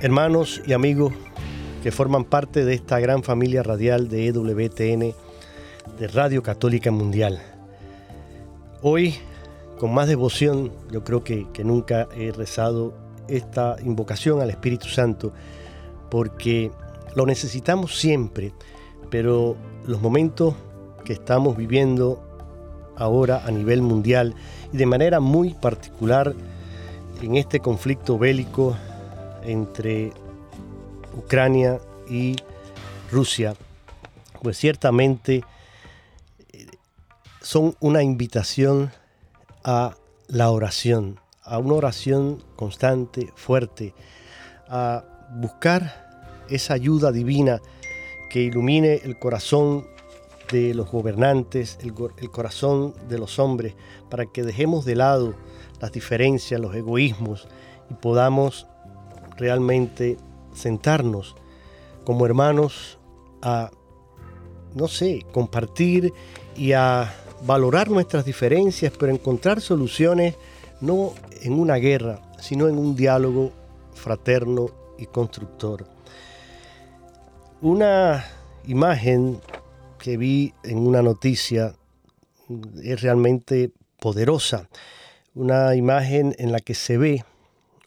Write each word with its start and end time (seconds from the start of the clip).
Hermanos 0.00 0.62
y 0.64 0.74
amigos 0.74 1.12
que 1.82 1.90
forman 1.90 2.22
parte 2.22 2.64
de 2.64 2.72
esta 2.72 3.00
gran 3.00 3.24
familia 3.24 3.64
radial 3.64 4.08
de 4.08 4.28
EWTN, 4.28 5.12
de 5.98 6.06
Radio 6.06 6.40
Católica 6.40 6.92
Mundial. 6.92 7.42
Hoy, 8.80 9.16
con 9.80 9.92
más 9.92 10.06
devoción, 10.06 10.70
yo 10.92 11.02
creo 11.02 11.24
que, 11.24 11.48
que 11.52 11.64
nunca 11.64 12.06
he 12.16 12.30
rezado 12.30 12.94
esta 13.26 13.74
invocación 13.84 14.40
al 14.40 14.50
Espíritu 14.50 14.86
Santo, 14.86 15.32
porque 16.12 16.70
lo 17.16 17.26
necesitamos 17.26 17.98
siempre, 17.98 18.52
pero 19.10 19.56
los 19.84 20.00
momentos 20.00 20.54
que 21.04 21.14
estamos 21.14 21.56
viviendo 21.56 22.22
ahora 22.94 23.42
a 23.44 23.50
nivel 23.50 23.82
mundial 23.82 24.36
y 24.72 24.76
de 24.76 24.86
manera 24.86 25.18
muy 25.18 25.54
particular 25.54 26.36
en 27.20 27.34
este 27.34 27.58
conflicto 27.58 28.16
bélico 28.16 28.76
entre 29.48 30.12
Ucrania 31.16 31.80
y 32.08 32.36
Rusia, 33.10 33.54
pues 34.42 34.58
ciertamente 34.58 35.42
eh, 36.52 36.66
son 37.40 37.74
una 37.80 38.02
invitación 38.02 38.92
a 39.64 39.96
la 40.28 40.50
oración, 40.50 41.18
a 41.42 41.58
una 41.58 41.74
oración 41.74 42.44
constante, 42.56 43.32
fuerte, 43.34 43.94
a 44.68 45.04
buscar 45.40 46.44
esa 46.50 46.74
ayuda 46.74 47.10
divina 47.10 47.60
que 48.30 48.42
ilumine 48.42 49.00
el 49.04 49.18
corazón 49.18 49.86
de 50.52 50.74
los 50.74 50.90
gobernantes, 50.90 51.78
el, 51.80 51.94
el, 52.18 52.30
corazón 52.30 52.94
de 53.08 53.18
los 53.18 53.38
hombres, 53.38 53.74
para 54.10 54.26
que 54.26 54.42
dejemos 54.42 54.84
de 54.84 54.96
lado 54.96 55.34
las 55.80 55.92
diferencias, 55.92 56.60
los 56.60 56.74
egoísmos 56.74 57.48
y 57.90 57.94
podamos 57.94 58.66
realmente 59.38 60.16
sentarnos 60.52 61.36
como 62.04 62.26
hermanos 62.26 62.98
a, 63.42 63.70
no 64.74 64.88
sé, 64.88 65.24
compartir 65.32 66.12
y 66.56 66.72
a 66.72 67.12
valorar 67.46 67.90
nuestras 67.90 68.24
diferencias, 68.24 68.92
pero 68.98 69.12
encontrar 69.12 69.60
soluciones 69.60 70.34
no 70.80 71.12
en 71.42 71.58
una 71.58 71.76
guerra, 71.76 72.20
sino 72.40 72.68
en 72.68 72.78
un 72.78 72.96
diálogo 72.96 73.52
fraterno 73.94 74.70
y 74.98 75.06
constructor. 75.06 75.86
Una 77.60 78.24
imagen 78.66 79.40
que 79.98 80.16
vi 80.16 80.54
en 80.62 80.78
una 80.78 81.02
noticia 81.02 81.74
es 82.82 83.02
realmente 83.02 83.72
poderosa. 84.00 84.68
Una 85.34 85.74
imagen 85.74 86.34
en 86.38 86.52
la 86.52 86.60
que 86.60 86.74
se 86.74 86.96
ve 86.98 87.24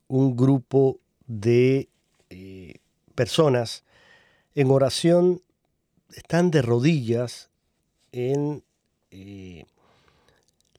un 0.07 0.35
grupo 0.35 0.99
de 1.31 1.87
eh, 2.29 2.75
personas 3.15 3.85
en 4.53 4.69
oración 4.69 5.41
están 6.13 6.51
de 6.51 6.61
rodillas 6.61 7.49
en 8.11 8.63
eh, 9.11 9.63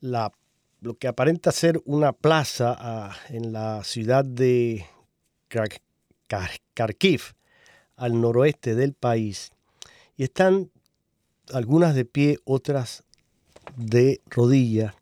la, 0.00 0.32
lo 0.80 0.98
que 0.98 1.08
aparenta 1.08 1.52
ser 1.52 1.80
una 1.86 2.12
plaza 2.12 2.76
ah, 2.78 3.16
en 3.30 3.54
la 3.54 3.82
ciudad 3.82 4.26
de 4.26 4.84
Kharkiv, 5.48 7.22
al 7.96 8.20
noroeste 8.20 8.74
del 8.74 8.92
país, 8.92 9.52
y 10.16 10.24
están 10.24 10.70
algunas 11.54 11.94
de 11.94 12.04
pie, 12.04 12.38
otras 12.44 13.04
de 13.76 14.20
rodillas, 14.26 14.94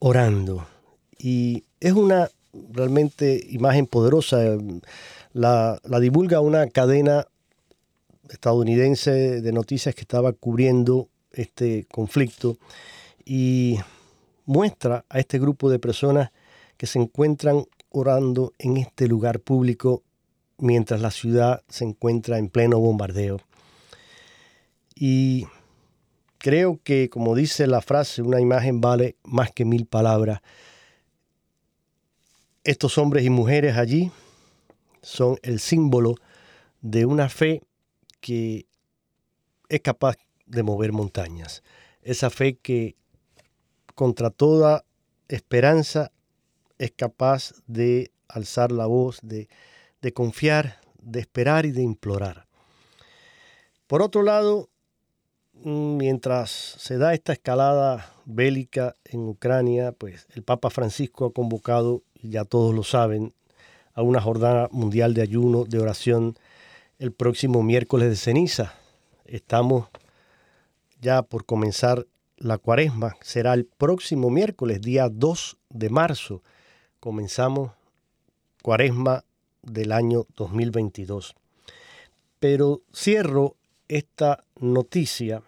orando. 0.00 0.66
Y 1.18 1.64
es 1.78 1.92
una 1.92 2.28
realmente 2.52 3.44
imagen 3.50 3.86
poderosa. 3.86 4.56
La, 5.32 5.80
divulga 6.00 6.40
una 6.40 6.66
cadena 6.68 7.26
estadounidense 8.28 9.40
de 9.40 9.52
noticias 9.52 9.94
que 9.94 10.02
estaba 10.02 10.32
cubriendo 10.32 11.08
este 11.32 11.86
conflicto 11.90 12.58
y 13.24 13.78
muestra 14.44 15.04
a 15.08 15.18
este 15.18 15.38
grupo 15.38 15.70
de 15.70 15.78
personas 15.78 16.30
que 16.76 16.86
se 16.86 16.98
encuentran 16.98 17.64
orando 17.90 18.52
en 18.58 18.76
este 18.76 19.06
lugar 19.06 19.40
público 19.40 20.02
mientras 20.58 21.00
la 21.00 21.10
ciudad 21.10 21.62
se 21.68 21.84
encuentra 21.84 22.38
en 22.38 22.48
pleno 22.48 22.78
bombardeo. 22.78 23.40
Y 24.94 25.46
creo 26.38 26.80
que, 26.82 27.08
como 27.08 27.34
dice 27.34 27.66
la 27.66 27.80
frase, 27.80 28.22
una 28.22 28.40
imagen 28.40 28.80
vale 28.80 29.16
más 29.24 29.50
que 29.50 29.64
mil 29.64 29.86
palabras. 29.86 30.40
Estos 32.64 32.96
hombres 32.96 33.24
y 33.24 33.30
mujeres 33.30 33.76
allí 33.76 34.12
son 35.02 35.36
el 35.42 35.58
símbolo 35.58 36.14
de 36.80 37.06
una 37.06 37.28
fe 37.28 37.60
que 38.20 38.66
es 39.68 39.80
capaz 39.80 40.16
de 40.46 40.62
mover 40.62 40.92
montañas. 40.92 41.64
Esa 42.02 42.30
fe 42.30 42.54
que 42.54 42.94
contra 43.96 44.30
toda 44.30 44.84
esperanza 45.26 46.12
es 46.78 46.92
capaz 46.92 47.52
de 47.66 48.12
alzar 48.28 48.70
la 48.70 48.86
voz, 48.86 49.18
de, 49.22 49.48
de 50.00 50.12
confiar, 50.12 50.78
de 51.00 51.18
esperar 51.18 51.66
y 51.66 51.72
de 51.72 51.82
implorar. 51.82 52.46
Por 53.88 54.02
otro 54.02 54.22
lado, 54.22 54.70
mientras 55.52 56.50
se 56.50 56.96
da 56.96 57.12
esta 57.12 57.32
escalada 57.32 58.14
bélica 58.24 58.94
en 59.04 59.28
Ucrania, 59.28 59.90
pues 59.90 60.28
el 60.34 60.44
Papa 60.44 60.70
Francisco 60.70 61.26
ha 61.26 61.32
convocado 61.32 62.04
ya 62.22 62.44
todos 62.44 62.74
lo 62.74 62.84
saben, 62.84 63.34
a 63.94 64.02
una 64.02 64.20
jornada 64.20 64.68
mundial 64.72 65.14
de 65.14 65.22
ayuno, 65.22 65.64
de 65.64 65.78
oración, 65.78 66.36
el 66.98 67.12
próximo 67.12 67.62
miércoles 67.62 68.08
de 68.08 68.16
ceniza. 68.16 68.74
Estamos 69.24 69.88
ya 71.00 71.22
por 71.22 71.44
comenzar 71.44 72.06
la 72.36 72.58
cuaresma. 72.58 73.16
Será 73.20 73.54
el 73.54 73.66
próximo 73.66 74.30
miércoles, 74.30 74.80
día 74.80 75.08
2 75.10 75.56
de 75.70 75.90
marzo. 75.90 76.42
Comenzamos 77.00 77.72
cuaresma 78.62 79.24
del 79.62 79.92
año 79.92 80.26
2022. 80.36 81.34
Pero 82.38 82.82
cierro 82.94 83.56
esta 83.88 84.44
noticia 84.58 85.42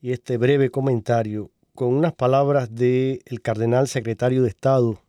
y 0.00 0.12
este 0.12 0.36
breve 0.36 0.70
comentario 0.70 1.50
con 1.74 1.92
unas 1.92 2.12
palabras 2.12 2.74
del 2.74 3.40
cardenal 3.42 3.88
secretario 3.88 4.42
de 4.42 4.48
Estado 4.48 5.00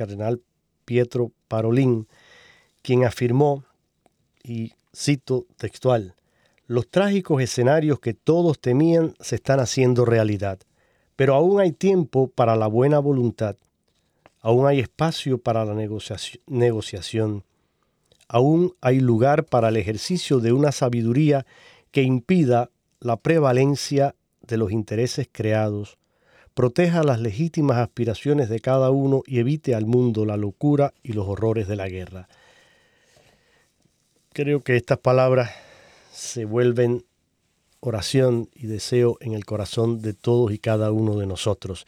cardenal 0.00 0.40
Pietro 0.86 1.30
Parolín, 1.46 2.08
quien 2.80 3.04
afirmó 3.04 3.64
y 4.42 4.72
cito 4.96 5.44
textual, 5.58 6.14
los 6.66 6.88
trágicos 6.88 7.42
escenarios 7.42 8.00
que 8.00 8.14
todos 8.14 8.58
temían 8.58 9.14
se 9.20 9.34
están 9.34 9.60
haciendo 9.60 10.06
realidad, 10.06 10.58
pero 11.16 11.34
aún 11.34 11.60
hay 11.60 11.72
tiempo 11.72 12.28
para 12.28 12.56
la 12.56 12.66
buena 12.66 12.98
voluntad, 12.98 13.56
aún 14.40 14.66
hay 14.66 14.80
espacio 14.80 15.36
para 15.36 15.66
la 15.66 15.74
negociación, 15.74 17.44
aún 18.26 18.74
hay 18.80 19.00
lugar 19.00 19.44
para 19.44 19.68
el 19.68 19.76
ejercicio 19.76 20.40
de 20.40 20.54
una 20.54 20.72
sabiduría 20.72 21.44
que 21.90 22.04
impida 22.04 22.70
la 23.00 23.18
prevalencia 23.18 24.14
de 24.40 24.56
los 24.56 24.72
intereses 24.72 25.28
creados, 25.30 25.98
proteja 26.60 27.02
las 27.02 27.18
legítimas 27.20 27.78
aspiraciones 27.78 28.50
de 28.50 28.60
cada 28.60 28.90
uno 28.90 29.22
y 29.26 29.38
evite 29.38 29.74
al 29.74 29.86
mundo 29.86 30.26
la 30.26 30.36
locura 30.36 30.92
y 31.02 31.14
los 31.14 31.26
horrores 31.26 31.66
de 31.68 31.74
la 31.74 31.88
guerra. 31.88 32.28
Creo 34.34 34.60
que 34.60 34.76
estas 34.76 34.98
palabras 34.98 35.52
se 36.12 36.44
vuelven 36.44 37.06
oración 37.80 38.50
y 38.54 38.66
deseo 38.66 39.16
en 39.22 39.32
el 39.32 39.46
corazón 39.46 40.02
de 40.02 40.12
todos 40.12 40.52
y 40.52 40.58
cada 40.58 40.92
uno 40.92 41.16
de 41.16 41.24
nosotros. 41.24 41.86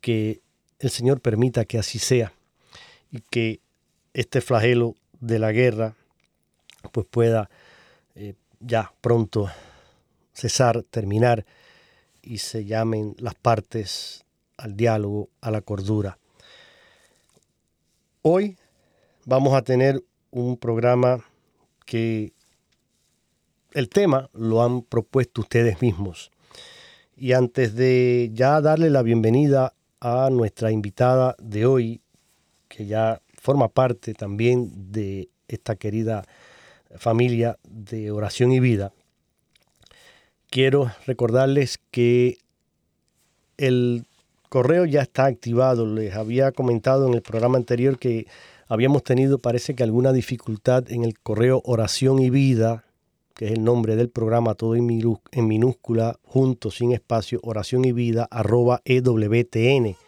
Que 0.00 0.42
el 0.78 0.90
Señor 0.90 1.20
permita 1.20 1.64
que 1.64 1.76
así 1.76 1.98
sea 1.98 2.32
y 3.10 3.22
que 3.28 3.58
este 4.14 4.40
flagelo 4.40 4.94
de 5.18 5.40
la 5.40 5.50
guerra 5.50 5.96
pues 6.92 7.04
pueda 7.04 7.50
eh, 8.14 8.34
ya 8.60 8.92
pronto 9.00 9.50
cesar, 10.34 10.84
terminar 10.84 11.44
y 12.28 12.38
se 12.38 12.66
llamen 12.66 13.14
las 13.18 13.34
partes 13.34 14.26
al 14.58 14.76
diálogo, 14.76 15.30
a 15.40 15.50
la 15.50 15.62
cordura. 15.62 16.18
Hoy 18.20 18.58
vamos 19.24 19.54
a 19.54 19.62
tener 19.62 20.04
un 20.30 20.58
programa 20.58 21.24
que 21.86 22.34
el 23.72 23.88
tema 23.88 24.28
lo 24.34 24.62
han 24.62 24.82
propuesto 24.82 25.40
ustedes 25.40 25.80
mismos. 25.80 26.30
Y 27.16 27.32
antes 27.32 27.74
de 27.74 28.30
ya 28.34 28.60
darle 28.60 28.90
la 28.90 29.00
bienvenida 29.02 29.72
a 30.00 30.28
nuestra 30.30 30.70
invitada 30.70 31.34
de 31.38 31.64
hoy, 31.64 32.02
que 32.68 32.84
ya 32.84 33.22
forma 33.40 33.68
parte 33.68 34.12
también 34.12 34.92
de 34.92 35.30
esta 35.48 35.76
querida 35.76 36.26
familia 36.98 37.58
de 37.66 38.10
oración 38.10 38.52
y 38.52 38.60
vida, 38.60 38.92
quiero 40.50 40.90
recordarles 41.06 41.78
que 41.90 42.38
el 43.56 44.04
correo 44.48 44.84
ya 44.84 45.02
está 45.02 45.26
activado. 45.26 45.86
Les 45.86 46.14
había 46.14 46.52
comentado 46.52 47.06
en 47.06 47.14
el 47.14 47.22
programa 47.22 47.58
anterior 47.58 47.98
que 47.98 48.26
habíamos 48.66 49.02
tenido, 49.02 49.38
parece 49.38 49.74
que 49.74 49.82
alguna 49.82 50.12
dificultad 50.12 50.90
en 50.90 51.04
el 51.04 51.18
correo 51.18 51.62
oración 51.64 52.18
y 52.18 52.30
vida 52.30 52.84
que 53.38 53.46
es 53.46 53.52
el 53.52 53.62
nombre 53.62 53.94
del 53.94 54.10
programa, 54.10 54.56
todo 54.56 54.74
en, 54.74 54.84
minúscula, 55.46 56.18
junto, 56.24 56.72
sin 56.72 56.90
espacio, 56.90 57.38
oración 57.44 57.84
y 57.84 57.92
vida, 57.92 58.26
arroba 58.32 58.82
ewtn.com. 58.84 60.02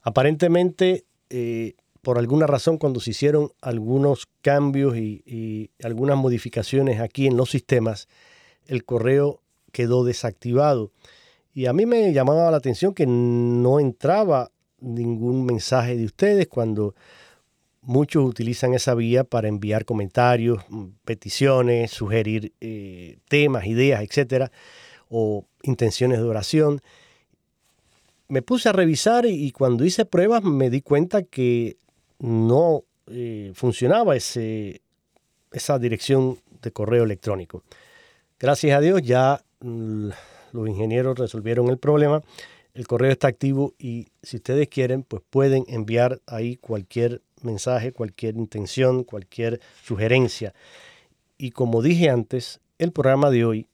Aparentemente, 0.00 1.04
eh, 1.28 1.74
por 2.06 2.20
alguna 2.20 2.46
razón, 2.46 2.78
cuando 2.78 3.00
se 3.00 3.10
hicieron 3.10 3.50
algunos 3.60 4.28
cambios 4.40 4.96
y, 4.96 5.72
algunas 5.82 6.16
modificaciones 6.16 7.00
aquí 7.00 7.26
en 7.26 7.36
los 7.36 7.50
sistemas, 7.50 8.06
el 8.68 8.84
correo 8.84 9.40
quedó 9.72 10.04
desactivado. 10.04 10.92
Y 11.52 11.66
a 11.66 11.72
mí 11.72 11.84
me 11.84 12.12
llamaba 12.12 12.48
la 12.52 12.58
atención 12.58 12.94
que 12.94 13.06
no 13.08 13.80
entraba 13.80 14.52
ningún 14.78 15.46
mensaje 15.46 15.96
de 15.96 16.04
ustedes 16.04 16.46
cuando 16.46 16.94
Muchos 17.82 18.24
utilizan 18.24 18.74
esa 18.74 18.94
vía 18.94 19.24
para 19.24 19.48
enviar 19.48 19.84
comentarios, 19.84 20.62
mm, 20.68 20.84
peticiones, 21.04 21.90
sugerir 21.90 22.52
eh, 22.60 23.18
temas, 23.28 23.66
ideas, 23.66 24.02
etcétera, 24.02 24.52
o 25.08 25.44
intenciones 25.62 26.18
de 26.18 26.24
oración. 26.24 26.80
Me 28.28 28.42
puse 28.42 28.68
a 28.68 28.72
revisar 28.72 29.26
y, 29.26 29.50
cuando 29.50 29.84
hice 29.84 30.04
pruebas 30.04 30.42
me 30.44 30.70
di 30.70 30.82
cuenta 30.82 31.22
que 31.22 31.76
no 32.18 32.84
eh, 33.06 33.52
funcionaba 33.54 34.16
ese, 34.16 34.80
esa 35.52 35.78
dirección 35.78 36.38
de 36.62 36.72
correo 36.72 37.04
electrónico. 37.04 37.62
Gracias 38.38 38.76
a 38.76 38.80
Dios 38.80 39.02
ya 39.02 39.42
mm, 39.60 40.08
los 40.52 40.68
ingenieros 40.68 41.18
resolvieron 41.18 41.68
el 41.68 41.78
problema. 41.78 42.22
El 42.74 42.86
correo 42.86 43.10
está 43.10 43.28
activo 43.28 43.74
y 43.78 44.08
si 44.22 44.36
ustedes 44.36 44.68
quieren, 44.68 45.02
pues 45.02 45.22
pueden 45.30 45.64
enviar 45.68 46.20
ahí 46.26 46.56
cualquier 46.56 47.22
mensaje, 47.42 47.92
cualquier 47.92 48.36
intención, 48.36 49.04
cualquier 49.04 49.60
sugerencia. 49.82 50.52
Y 51.38 51.52
como 51.52 51.82
dije 51.82 52.10
antes, 52.10 52.60
el 52.78 52.92
programa 52.92 53.30
de 53.30 53.44
hoy 53.44 53.66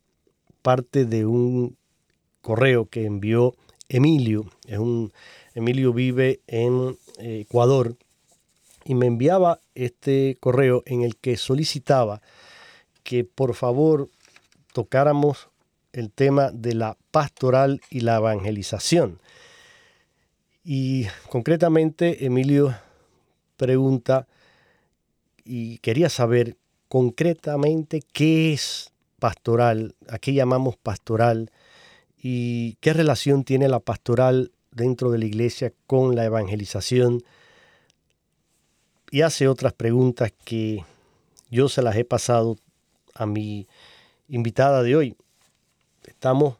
parte 0.62 1.04
de 1.04 1.26
un 1.26 1.76
correo 2.40 2.86
que 2.86 3.04
envió 3.04 3.54
Emilio. 3.88 4.46
Es 4.66 4.78
un, 4.78 5.12
Emilio 5.54 5.92
vive 5.92 6.40
en 6.46 6.96
eh, 7.18 7.40
Ecuador 7.40 7.96
y 8.84 8.94
me 8.94 9.06
enviaba 9.06 9.61
este 9.75 10.37
correo 10.40 10.82
en 10.87 11.02
el 11.02 11.17
que 11.17 11.37
solicitaba 11.37 12.23
que 13.02 13.25
por 13.25 13.55
favor 13.55 14.08
tocáramos 14.73 15.49
el 15.93 16.11
tema 16.11 16.50
de 16.50 16.75
la 16.75 16.96
pastoral 17.11 17.81
y 17.90 18.00
la 18.00 18.17
evangelización. 18.17 19.20
Y 20.64 21.06
concretamente 21.29 22.25
Emilio 22.25 22.75
pregunta 23.56 24.26
y 25.44 25.79
quería 25.79 26.08
saber 26.08 26.56
concretamente 26.88 28.02
qué 28.12 28.52
es 28.52 28.93
pastoral, 29.19 29.94
a 30.08 30.19
qué 30.19 30.32
llamamos 30.34 30.76
pastoral 30.76 31.50
y 32.17 32.75
qué 32.81 32.93
relación 32.93 33.44
tiene 33.44 33.69
la 33.69 33.81
pastoral 33.81 34.52
dentro 34.70 35.11
de 35.11 35.19
la 35.19 35.25
iglesia 35.25 35.73
con 35.87 36.14
la 36.14 36.25
evangelización. 36.25 37.23
Y 39.12 39.20
hace 39.20 39.46
otras 39.46 39.74
preguntas 39.74 40.32
que 40.42 40.86
yo 41.50 41.68
se 41.68 41.82
las 41.82 41.96
he 41.96 42.04
pasado 42.06 42.56
a 43.12 43.26
mi 43.26 43.66
invitada 44.26 44.82
de 44.82 44.96
hoy. 44.96 45.16
Estamos 46.06 46.56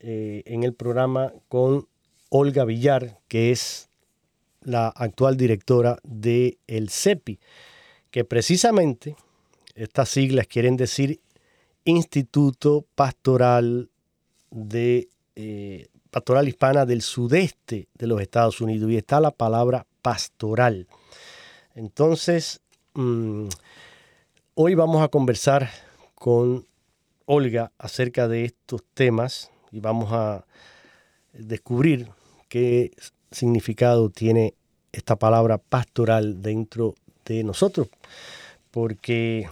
eh, 0.00 0.42
en 0.46 0.64
el 0.64 0.74
programa 0.74 1.32
con 1.48 1.86
Olga 2.28 2.64
Villar, 2.64 3.20
que 3.28 3.52
es 3.52 3.88
la 4.62 4.88
actual 4.88 5.36
directora 5.36 6.00
del 6.02 6.58
el 6.66 6.90
CEPI, 6.90 7.38
que 8.10 8.24
precisamente 8.24 9.14
estas 9.76 10.08
siglas 10.08 10.48
quieren 10.48 10.76
decir 10.76 11.20
Instituto 11.84 12.84
Pastoral 12.96 13.90
de 14.50 15.08
eh, 15.36 15.86
Pastoral 16.10 16.48
Hispana 16.48 16.84
del 16.84 17.02
Sudeste 17.02 17.86
de 17.94 18.06
los 18.08 18.20
Estados 18.20 18.60
Unidos 18.60 18.90
y 18.90 18.96
está 18.96 19.20
la 19.20 19.30
palabra 19.30 19.86
pastoral. 20.02 20.88
Entonces, 21.74 22.60
mm, 22.94 23.46
hoy 24.54 24.74
vamos 24.74 25.02
a 25.02 25.08
conversar 25.08 25.70
con 26.14 26.66
Olga 27.24 27.72
acerca 27.78 28.28
de 28.28 28.44
estos 28.44 28.82
temas 28.92 29.50
y 29.70 29.80
vamos 29.80 30.12
a 30.12 30.44
descubrir 31.32 32.10
qué 32.48 32.90
significado 33.30 34.10
tiene 34.10 34.54
esta 34.92 35.16
palabra 35.16 35.56
pastoral 35.56 36.42
dentro 36.42 36.94
de 37.24 37.42
nosotros, 37.42 37.88
porque 38.70 39.48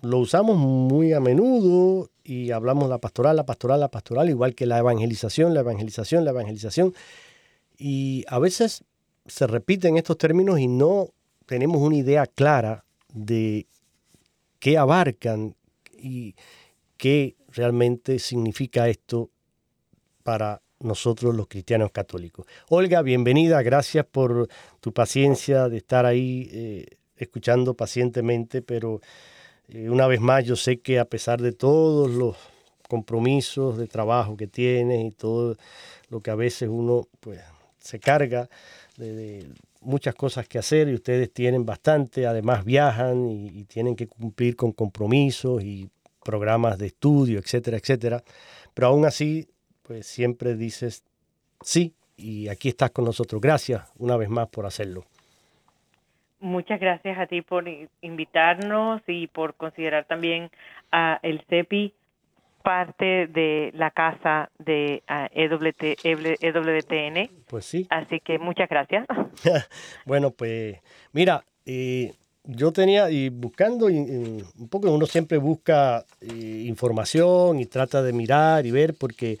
lo 0.00 0.18
usamos 0.18 0.56
muy 0.56 1.12
a 1.12 1.20
menudo 1.20 2.08
y 2.24 2.50
hablamos 2.50 2.88
la 2.88 2.96
pastoral, 2.96 3.36
la 3.36 3.44
pastoral, 3.44 3.80
la 3.80 3.90
pastoral, 3.90 4.30
igual 4.30 4.54
que 4.54 4.64
la 4.64 4.78
evangelización, 4.78 5.52
la 5.52 5.60
evangelización, 5.60 6.24
la 6.24 6.30
evangelización. 6.30 6.94
Y 7.76 8.24
a 8.28 8.38
veces 8.38 8.84
se 9.26 9.46
repiten 9.46 9.98
estos 9.98 10.16
términos 10.16 10.58
y 10.58 10.68
no 10.68 11.10
tenemos 11.46 11.78
una 11.78 11.96
idea 11.96 12.26
clara 12.26 12.84
de 13.12 13.66
qué 14.58 14.76
abarcan 14.76 15.54
y 15.98 16.34
qué 16.96 17.36
realmente 17.52 18.18
significa 18.18 18.88
esto 18.88 19.30
para 20.22 20.60
nosotros 20.80 21.34
los 21.34 21.46
cristianos 21.46 21.90
católicos. 21.90 22.46
Olga, 22.68 23.00
bienvenida, 23.02 23.62
gracias 23.62 24.04
por 24.04 24.48
tu 24.80 24.92
paciencia 24.92 25.68
de 25.68 25.78
estar 25.78 26.04
ahí 26.04 26.48
eh, 26.52 26.86
escuchando 27.16 27.74
pacientemente, 27.74 28.60
pero 28.60 29.00
eh, 29.68 29.88
una 29.88 30.06
vez 30.06 30.20
más 30.20 30.44
yo 30.44 30.56
sé 30.56 30.80
que 30.80 30.98
a 30.98 31.06
pesar 31.06 31.40
de 31.40 31.52
todos 31.52 32.10
los 32.10 32.36
compromisos 32.88 33.78
de 33.78 33.86
trabajo 33.86 34.36
que 34.36 34.46
tienes 34.46 35.04
y 35.04 35.10
todo 35.10 35.56
lo 36.08 36.20
que 36.20 36.30
a 36.30 36.34
veces 36.34 36.68
uno 36.70 37.08
pues 37.20 37.40
se 37.78 37.98
carga 37.98 38.48
de, 38.96 39.46
muchas 39.86 40.14
cosas 40.14 40.48
que 40.48 40.58
hacer 40.58 40.88
y 40.88 40.94
ustedes 40.94 41.32
tienen 41.32 41.64
bastante, 41.64 42.26
además 42.26 42.64
viajan 42.64 43.30
y, 43.30 43.64
tienen 43.64 43.96
que 43.96 44.06
cumplir 44.06 44.56
con 44.56 44.72
compromisos 44.72 45.62
y 45.62 45.88
programas 46.24 46.78
de 46.78 46.86
estudio, 46.86 47.38
etcétera, 47.38 47.76
etcétera. 47.76 48.22
Pero 48.74 48.88
aún 48.88 49.06
así 49.06 49.48
pues 49.82 50.06
siempre 50.06 50.56
dices 50.56 51.04
sí 51.60 51.94
y 52.16 52.48
aquí 52.48 52.68
estás 52.68 52.90
con 52.90 53.04
nosotros. 53.04 53.40
Gracias 53.40 53.82
una 53.96 54.16
vez 54.16 54.28
más 54.28 54.48
por 54.48 54.66
hacerlo. 54.66 55.04
muchas 56.40 56.80
gracias 56.80 57.18
a 57.18 57.26
ti 57.26 57.42
por 57.42 57.64
invitarnos 58.02 59.02
y 59.06 59.28
por 59.28 59.54
considerar 59.54 60.04
también 60.04 60.50
a 60.90 61.18
el 61.22 61.42
CEPI 61.48 61.94
parte 62.66 63.28
de 63.28 63.70
la 63.74 63.92
casa 63.92 64.50
de 64.58 65.04
EWTN. 65.30 67.16
E 67.16 67.30
pues 67.46 67.64
sí. 67.64 67.86
Así 67.90 68.18
que 68.18 68.40
muchas 68.40 68.68
gracias. 68.68 69.06
bueno, 70.04 70.32
pues 70.32 70.78
mira, 71.12 71.44
eh, 71.64 72.12
yo 72.42 72.72
tenía, 72.72 73.08
y 73.08 73.28
buscando, 73.28 73.86
un 73.86 74.68
poco 74.68 74.90
uno 74.90 75.06
siempre 75.06 75.38
busca 75.38 76.04
eh, 76.20 76.64
información 76.66 77.60
y 77.60 77.66
trata 77.66 78.02
de 78.02 78.12
mirar 78.12 78.66
y 78.66 78.72
ver, 78.72 78.94
porque 78.98 79.38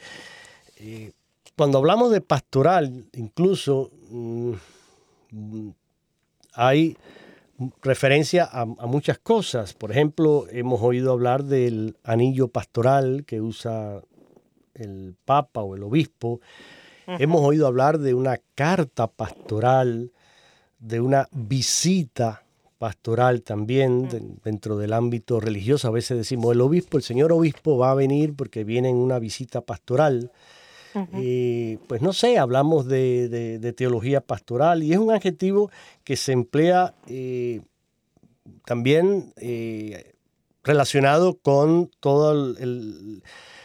eh, 0.78 1.10
cuando 1.56 1.78
hablamos 1.78 2.12
de 2.12 2.20
pastoral, 2.20 3.06
incluso 3.12 3.90
mm, 4.08 4.52
hay 6.54 6.96
referencia 7.82 8.48
a, 8.50 8.64
muchas 8.64 9.18
cosas. 9.18 9.74
Por 9.74 9.90
ejemplo, 9.90 10.46
hemos 10.50 10.80
oído 10.82 11.12
hablar 11.12 11.44
del 11.44 11.96
anillo 12.04 12.48
pastoral 12.48 13.24
que 13.26 13.40
usa 13.40 14.02
el 14.74 15.14
Papa 15.24 15.62
o 15.62 15.74
el 15.74 15.82
Obispo. 15.82 16.40
Hemos 17.06 17.40
oído 17.42 17.66
hablar 17.66 17.98
de 17.98 18.14
una 18.14 18.40
carta 18.54 19.06
pastoral, 19.06 20.12
de 20.78 21.00
una 21.00 21.28
visita 21.32 22.42
pastoral 22.78 23.42
también 23.42 24.38
dentro 24.44 24.76
del 24.76 24.92
ámbito 24.92 25.40
religioso. 25.40 25.88
A 25.88 25.92
veces 25.92 26.18
decimos, 26.18 26.52
el 26.52 26.60
obispo, 26.60 26.96
el 26.96 27.02
señor 27.02 27.32
obispo 27.32 27.78
va 27.78 27.92
a 27.92 27.94
venir 27.94 28.34
porque 28.34 28.64
viene 28.64 28.90
en 28.90 28.96
una 28.96 29.18
visita 29.18 29.60
pastoral. 29.60 30.32
Y 31.12 31.76
pues 31.88 32.02
no 32.02 32.12
sé, 32.12 32.38
hablamos 32.38 32.86
de, 32.86 33.74
teología 33.76 34.20
pastoral 34.20 34.82
y 34.82 34.92
es 34.92 34.98
un 34.98 35.12
adjetivo 35.12 35.70
que 36.04 36.16
se 36.16 36.32
emplea 36.32 36.94
eh, 37.06 37.60
también 38.64 39.32
eh, 39.36 40.14
relacionado 40.62 41.38
con 41.38 41.90
todos 42.00 42.58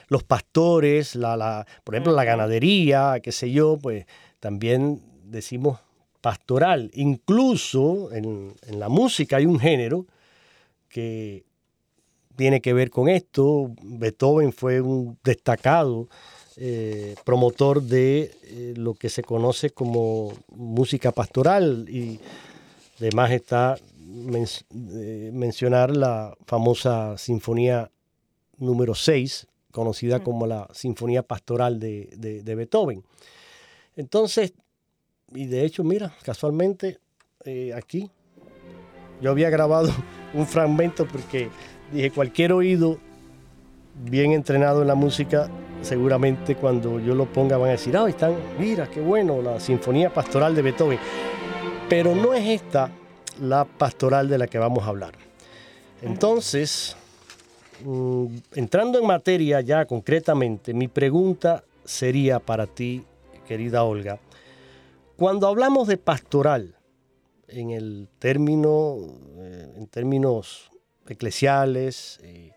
los 0.08 0.24
pastores, 0.24 1.16
la, 1.16 1.66
por 1.84 1.96
ejemplo, 1.96 2.14
la 2.14 2.24
ganadería, 2.24 3.20
qué 3.24 3.32
sé 3.32 3.52
yo, 3.52 3.78
pues 3.82 4.06
también 4.40 5.02
decimos 5.24 5.80
pastoral. 6.20 6.92
Incluso 6.94 8.12
en, 8.14 8.54
en 8.68 8.80
la 8.80 8.90
música 8.90 9.38
hay 9.38 9.46
un 9.46 9.60
género 9.60 10.06
que 10.90 11.46
tiene 12.36 12.62
que 12.62 12.74
ver 12.74 12.90
con 12.90 13.08
esto. 13.08 13.72
Beethoven 13.82 14.52
fue 14.52 14.82
un 14.82 15.18
destacado 15.24 16.08
eh, 16.63 17.15
promotor 17.25 17.82
de 17.82 18.38
eh, 18.44 18.74
lo 18.77 18.94
que 18.94 19.10
se 19.10 19.24
conoce 19.24 19.72
como 19.72 20.32
música 20.56 21.12
pastoral 21.12 21.88
y 21.89 22.20
además 23.00 23.32
está 23.32 23.80
eh, 23.80 25.32
mencionar 25.34 25.98
la 25.98 26.38
famosa 26.46 27.18
sinfonía 27.18 27.89
número 28.60 28.94
6, 28.94 29.48
conocida 29.72 30.20
mm. 30.20 30.24
como 30.24 30.46
la 30.46 30.68
Sinfonía 30.72 31.24
Pastoral 31.24 31.80
de, 31.80 32.12
de, 32.15 32.56
Beethoven. 32.56 33.03
Entonces, 33.96 34.53
y 35.34 35.48
de 35.48 35.65
hecho, 35.65 35.84
mira, 35.84 36.15
casualmente 36.22 37.00
aquí 37.75 38.12
yo 39.20 39.32
había 39.32 39.50
grabado 39.50 39.89
un 40.36 40.46
fragmento 40.46 41.08
porque 41.08 41.50
dije, 41.91 42.12
cualquier 42.12 42.53
oído 42.53 43.00
bien 44.03 44.31
entrenado 44.31 44.81
en 44.81 44.88
la 44.88 44.96
música 44.96 45.50
seguramente 45.81 46.55
cuando 46.55 47.00
yo 47.00 47.15
lo 47.15 47.25
ponga 47.25 47.58
van 47.58 47.70
a 47.70 47.72
decir, 47.74 47.96
ah, 47.98 48.08
están, 48.08 48.36
mira, 48.60 48.89
qué 48.89 49.01
bueno, 49.01 49.41
la 49.41 49.60
Sinfonía 49.60 50.13
Pastoral 50.13 50.55
de 50.55 50.62
Beethoven. 50.62 51.00
Pero 51.89 52.15
no 52.15 52.34
es 52.34 52.48
esta 52.48 52.89
la 53.39 53.65
pastoral 53.65 54.29
de 54.29 54.38
la 54.38 54.48
que 54.48 54.60
vamos 54.60 54.84
a 54.84 54.88
hablar. 54.88 55.13
Entonces, 56.01 56.96
mm, 57.84 58.25
entrando 58.55 59.00
en 59.00 59.08
materia 59.08 59.62
ya 59.62 59.86
concretamente, 59.86 60.74
mi 60.74 60.88
pregunta 60.88 61.63
sería 61.84 62.39
para 62.39 62.67
ti, 62.67 63.03
querida 63.48 63.84
Olga, 63.84 64.20
cuando 65.17 65.48
hablamos 65.48 65.88
de 65.88 65.98
pastoral, 65.98 66.75
en 67.48 67.72
el 67.72 68.08
término, 68.17 68.98
eh, 69.38 69.74
en 69.75 69.88
términos 69.88 70.72
eclesiales, 71.08 72.20
eh, 72.24 72.51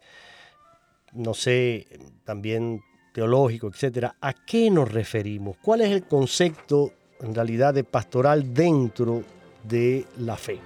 no 1.15 1.35
sé, 1.35 1.87
también 2.25 2.81
teológico, 3.13 3.69
etcétera, 3.69 4.17
¿a 4.21 4.33
qué 4.33 4.71
nos 4.71 4.93
referimos? 4.93 5.57
¿Cuál 5.59 5.83
es 5.83 5.91
el 5.91 6.07
concepto 6.07 6.91
en 7.21 7.35
realidad 7.35 7.73
de 7.73 7.85
pastoral 7.85 8.53
dentro 8.53 9.23
de 9.63 10.05
la 10.19 10.37
fe? 10.37 10.59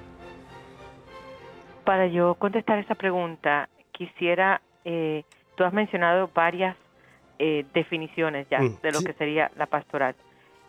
Para 1.84 2.06
yo 2.06 2.34
contestar 2.34 2.78
esa 2.78 2.94
pregunta, 2.94 3.68
quisiera, 3.92 4.60
eh, 4.84 5.24
tú 5.56 5.64
has 5.64 5.72
mencionado 5.72 6.30
varias 6.34 6.76
eh, 7.38 7.64
definiciones 7.74 8.46
ya 8.50 8.60
mm, 8.60 8.80
de 8.82 8.92
lo 8.92 9.00
que 9.02 9.12
sería 9.12 9.50
la 9.56 9.66
pastoral, 9.66 10.14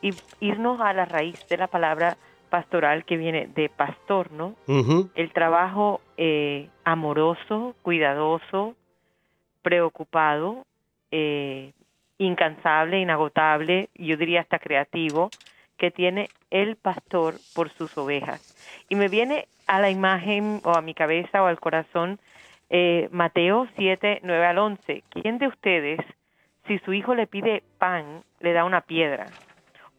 y 0.02 0.12
irnos 0.40 0.80
a 0.82 0.94
la 0.94 1.06
raíz 1.06 1.48
de 1.48 1.58
la 1.58 1.68
palabra 1.68 2.18
pastoral 2.50 3.06
que 3.06 3.18
viene 3.18 3.48
de 3.48 3.70
pastor, 3.70 4.32
¿no? 4.32 4.56
El 5.16 5.32
trabajo 5.34 6.02
eh, 6.18 6.68
amoroso, 6.84 7.76
cuidadoso, 7.84 8.76
preocupado 9.62 10.66
eh, 11.12 11.72
incansable, 12.18 13.00
inagotable, 13.00 13.90
yo 13.96 14.18
diría 14.18 14.42
hasta 14.42 14.60
creativo, 14.60 15.30
que 15.78 15.92
tiene 15.92 16.30
el 16.52 16.76
pastor 16.76 17.36
por 17.56 17.70
sus 17.70 17.98
ovejas. 17.98 18.56
Y 18.90 18.96
me 18.96 19.08
viene 19.08 19.48
a 19.66 19.80
la 19.80 19.90
imagen 19.90 20.62
o 20.64 20.72
a 20.72 20.82
mi 20.82 20.94
cabeza 20.94 21.42
o 21.42 21.46
al 21.46 21.60
corazón 21.60 22.20
eh, 22.70 23.08
Mateo 23.12 23.68
7, 23.78 24.20
9 24.24 24.46
al 24.46 24.58
11. 24.58 25.04
¿Quién 25.10 25.38
de 25.38 25.48
ustedes, 25.48 26.00
si 26.68 26.78
su 26.80 26.94
hijo 26.94 27.16
le 27.16 27.28
pide 27.28 27.64
pan, 27.78 28.24
le 28.40 28.54
da 28.54 28.66
una 28.66 28.82
piedra? 28.82 29.28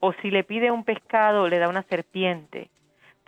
O 0.01 0.13
si 0.15 0.31
le 0.31 0.45
pide 0.45 0.71
un 0.71 0.85
pescado, 0.85 1.49
le 1.49 1.59
da 1.59 1.69
una 1.69 1.83
serpiente? 1.83 2.69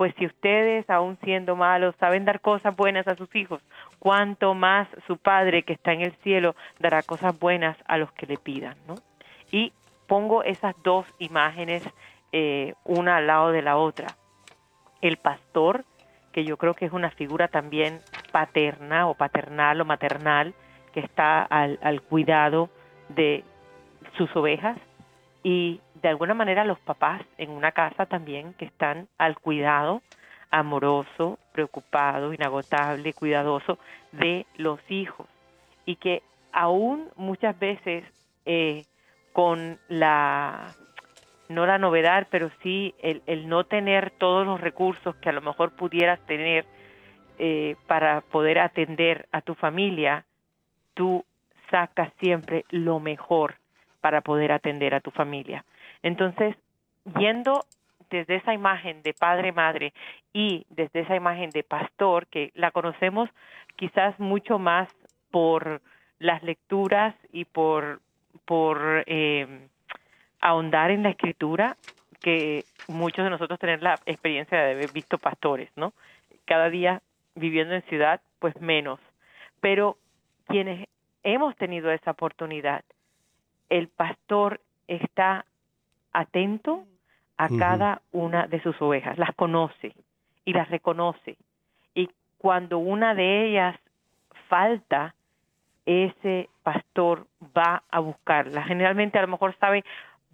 Pues 0.03 0.17
si 0.19 0.27
ustedes, 0.27 0.91
aun 0.91 1.17
siendo 1.23 1.55
malos, 1.55 1.95
saben 2.01 2.25
dar 2.25 2.41
cosas 2.41 2.75
buenas 2.75 3.07
a 3.07 3.15
sus 3.15 3.33
hijos, 3.37 3.63
cuánto 4.01 4.53
más 4.53 4.89
su 5.07 5.17
Padre 5.17 5.63
que 5.63 5.75
está 5.75 5.93
en 5.93 6.01
el 6.01 6.11
cielo 6.25 6.57
dará 6.81 7.05
cosas 7.05 7.39
buenas 7.39 7.77
a 7.87 7.99
los 7.99 8.11
que 8.11 8.27
le 8.27 8.37
pidan, 8.37 8.77
¿no? 8.89 8.97
Y 9.53 9.73
pongo 10.09 10.43
esas 10.43 10.75
dos 10.83 11.07
imágenes 11.21 11.89
eh, 12.33 12.75
una 12.83 13.19
al 13.19 13.29
lado 13.29 13.53
de 13.53 13.63
la 13.63 13.77
otra. 13.77 14.09
El 15.03 15.19
pastor, 15.19 15.85
que 16.33 16.43
yo 16.43 16.57
creo 16.57 16.75
que 16.75 16.87
es 16.87 16.93
una 16.93 17.11
figura 17.11 17.47
también 17.47 18.01
paterna 18.33 19.07
o 19.07 19.15
paternal 19.15 19.83
o 19.83 19.85
maternal, 19.85 20.53
que 20.93 20.99
está 20.99 21.45
al, 21.45 21.79
al 21.81 22.03
cuidado 22.03 22.71
de 23.09 23.45
sus 24.17 24.35
ovejas, 24.35 24.77
y 25.43 25.81
de 26.03 26.09
alguna 26.09 26.35
manera 26.35 26.65
los 26.65 26.79
papás 26.81 27.23
en 27.39 27.51
una 27.51 27.73
casa 27.73 28.07
también 28.07 28.55
que 28.55 28.65
están 28.65 29.09
al 29.19 29.39
cuidado 29.39 30.03
amoroso, 30.51 31.39
preocupado, 31.53 32.33
inagotable, 32.35 33.15
cuidadoso 33.15 33.79
de 34.13 34.47
los 34.57 34.79
hijos. 34.91 35.27
Y 35.87 35.97
que 35.97 36.23
aún 36.53 37.09
muchas 37.17 37.59
veces 37.59 38.05
eh, 38.45 38.85
con 39.33 39.79
la 39.89 40.75
no 41.49 41.67
la 41.67 41.79
novedad, 41.79 42.29
pero 42.31 42.51
sí 42.63 42.95
el, 43.03 43.23
el, 43.27 43.49
no 43.49 43.65
tener 43.65 44.11
todos 44.11 44.47
los 44.47 44.61
recursos 44.61 45.15
que 45.17 45.29
a 45.29 45.33
lo 45.33 45.43
mejor 45.43 45.73
pudieras 45.73 46.19
tener 46.27 46.65
eh, 47.39 47.77
para 47.87 48.21
poder 48.21 48.59
atender 48.59 49.27
a 49.33 49.43
tu 49.43 49.55
familia, 49.55 50.25
tú 50.95 51.25
sacas 51.71 52.11
siempre 52.21 52.65
lo 52.71 53.01
mejor 53.01 53.57
para 54.03 54.21
poder 54.21 54.53
atender 54.53 54.95
a 54.95 55.01
tu 55.01 55.11
familia. 55.11 55.65
Entonces, 56.03 56.55
yendo 57.19 57.65
desde 58.11 58.37
esa 58.37 58.53
imagen 58.53 59.03
de 59.03 59.15
padre-madre 59.15 59.95
y 60.35 60.67
desde 60.69 61.01
esa 61.01 61.17
imagen 61.17 61.49
de 61.51 61.63
pastor, 61.63 62.27
que 62.27 62.51
la 62.55 62.71
conocemos 62.71 63.31
quizás 63.77 64.19
mucho 64.21 64.59
más 64.59 64.89
por 65.31 65.81
las 66.19 66.43
lecturas 66.43 67.15
y 67.33 67.47
por, 67.47 68.01
por 68.45 69.05
eh, 69.07 69.69
ahondar 70.41 70.91
en 70.91 71.05
la 71.05 71.11
escritura, 71.11 71.77
que 72.21 72.65
muchos 72.89 73.25
de 73.25 73.31
nosotros 73.31 73.59
tener 73.59 73.83
la 73.83 73.95
experiencia 74.05 74.59
de 74.59 74.73
haber 74.73 74.93
visto 74.93 75.17
pastores, 75.17 75.71
¿no? 75.77 75.93
Cada 76.45 76.69
día 76.69 77.01
viviendo 77.35 77.75
en 77.75 77.83
ciudad, 77.83 78.21
pues 78.41 78.61
menos. 78.61 79.01
Pero 79.61 79.97
quienes 80.49 80.89
hemos 81.23 81.57
tenido 81.57 81.91
esa 81.91 82.11
oportunidad, 82.11 82.85
el 83.73 83.89
pastor 83.89 84.61
está 84.87 85.47
atento 86.13 86.85
a 87.39 87.49
cada 87.49 88.03
una 88.13 88.47
de 88.47 88.63
sus 88.63 88.81
ovejas, 88.83 89.17
las 89.17 89.35
conoce 89.35 89.95
y 90.45 90.53
las 90.53 90.71
reconoce. 90.71 91.39
Y 91.95 92.11
cuando 92.37 92.77
una 92.77 93.15
de 93.15 93.49
ellas 93.49 93.77
falta, 94.49 95.15
ese 95.87 96.51
pastor 96.63 97.27
va 97.57 97.83
a 97.91 98.01
buscarla. 98.01 98.63
Generalmente 98.65 99.19
a 99.19 99.23
lo 99.23 99.29
mejor 99.29 99.57
sabe 99.59 99.85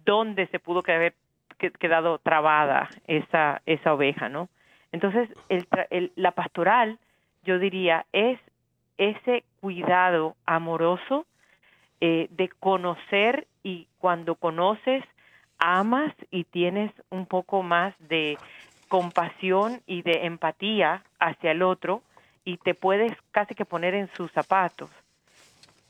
dónde 0.03 0.47
se 0.47 0.59
pudo 0.59 0.83
haber 0.85 1.13
quedado 1.79 2.19
trabada 2.19 2.89
esa, 3.07 3.61
esa 3.65 3.93
oveja, 3.93 4.27
¿no? 4.27 4.49
Entonces, 4.91 5.29
el, 5.47 6.11
la 6.17 6.31
pastoral, 6.31 6.99
yo 7.43 7.57
diría, 7.57 8.05
es 8.11 8.37
ese 8.97 9.45
cuidado 9.61 10.35
amoroso 10.45 11.25
eh, 12.01 12.27
de 12.31 12.49
conocer 12.49 13.47
y 13.63 13.87
cuando 13.97 14.35
conoces, 14.35 15.03
amas 15.57 16.13
y 16.31 16.45
tienes 16.45 16.91
un 17.09 17.25
poco 17.25 17.63
más 17.63 17.93
de 17.99 18.37
compasión 18.87 19.81
y 19.85 20.01
de 20.01 20.25
empatía 20.25 21.03
hacia 21.19 21.51
el 21.51 21.61
otro 21.61 22.01
y 22.45 22.57
te 22.57 22.73
puedes 22.73 23.11
casi 23.31 23.53
que 23.53 23.65
poner 23.65 23.93
en 23.93 24.09
sus 24.15 24.31
zapatos. 24.31 24.89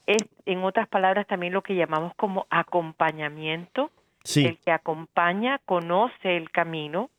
Es, 0.06 0.24
en 0.46 0.64
otras 0.64 0.88
palabras, 0.88 1.28
también 1.28 1.54
lo 1.54 1.62
que 1.62 1.76
llamamos 1.76 2.14
como 2.16 2.48
acompañamiento. 2.50 3.92
El 4.36 4.58
que 4.58 4.72
acompaña 4.72 5.60
conoce 5.66 6.36
el 6.36 6.52
camino 6.52 7.10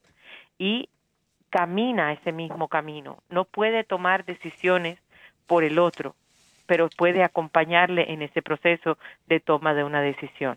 y 0.59 0.89
camina 1.49 2.13
ese 2.13 2.33
mismo 2.33 2.69
camino. 2.69 3.23
No 3.29 3.45
puede 3.45 3.85
tomar 3.85 4.25
decisiones 4.25 4.99
por 5.47 5.65
el 5.65 5.79
otro, 5.79 6.15
pero 6.71 6.89
puede 6.89 7.25
acompañarle 7.25 8.13
en 8.13 8.23
ese 8.23 8.43
proceso 8.43 8.97
de 9.27 9.41
toma 9.41 9.75
de 9.75 9.83
una 9.83 10.03
decisión. 10.03 10.57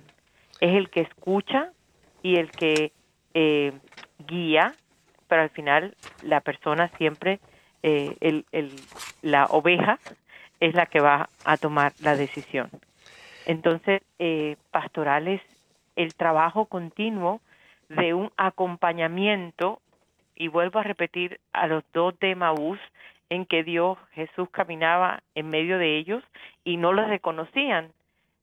Es 0.62 0.76
el 0.76 0.92
que 0.92 1.02
escucha 1.02 1.72
y 2.22 2.36
el 2.36 2.52
que 2.52 2.92
eh, 3.34 3.74
guía, 4.28 4.76
pero 5.28 5.42
al 5.42 5.50
final 5.50 5.96
la 6.22 6.42
persona 6.42 6.90
siempre, 7.00 7.40
eh, 7.82 8.44
la 9.24 9.46
oveja 9.46 9.98
es 10.60 10.76
la 10.76 10.86
que 10.86 11.00
va 11.00 11.30
a 11.46 11.58
tomar 11.58 11.94
la 12.00 12.16
decisión. 12.16 12.70
Entonces, 13.48 14.04
eh, 14.20 14.56
pastoral 14.70 15.28
es 15.28 15.42
el 15.96 16.14
trabajo 16.14 16.68
continuo 16.68 17.42
de 17.90 18.14
un 18.14 18.32
acompañamiento 18.38 19.82
y 20.36 20.48
vuelvo 20.48 20.78
a 20.78 20.84
repetir 20.84 21.40
a 21.54 21.66
los 21.66 21.84
dos 21.92 22.20
de 22.20 22.36
Maús 22.36 22.78
en 23.30 23.46
que 23.46 23.64
Dios 23.64 23.98
Jesús 24.12 24.50
caminaba 24.52 25.24
en 25.36 25.50
medio 25.50 25.78
de 25.78 25.98
ellos 25.98 26.24
y 26.64 26.78
no 26.78 26.94
los 26.94 27.08
reconocían, 27.08 27.92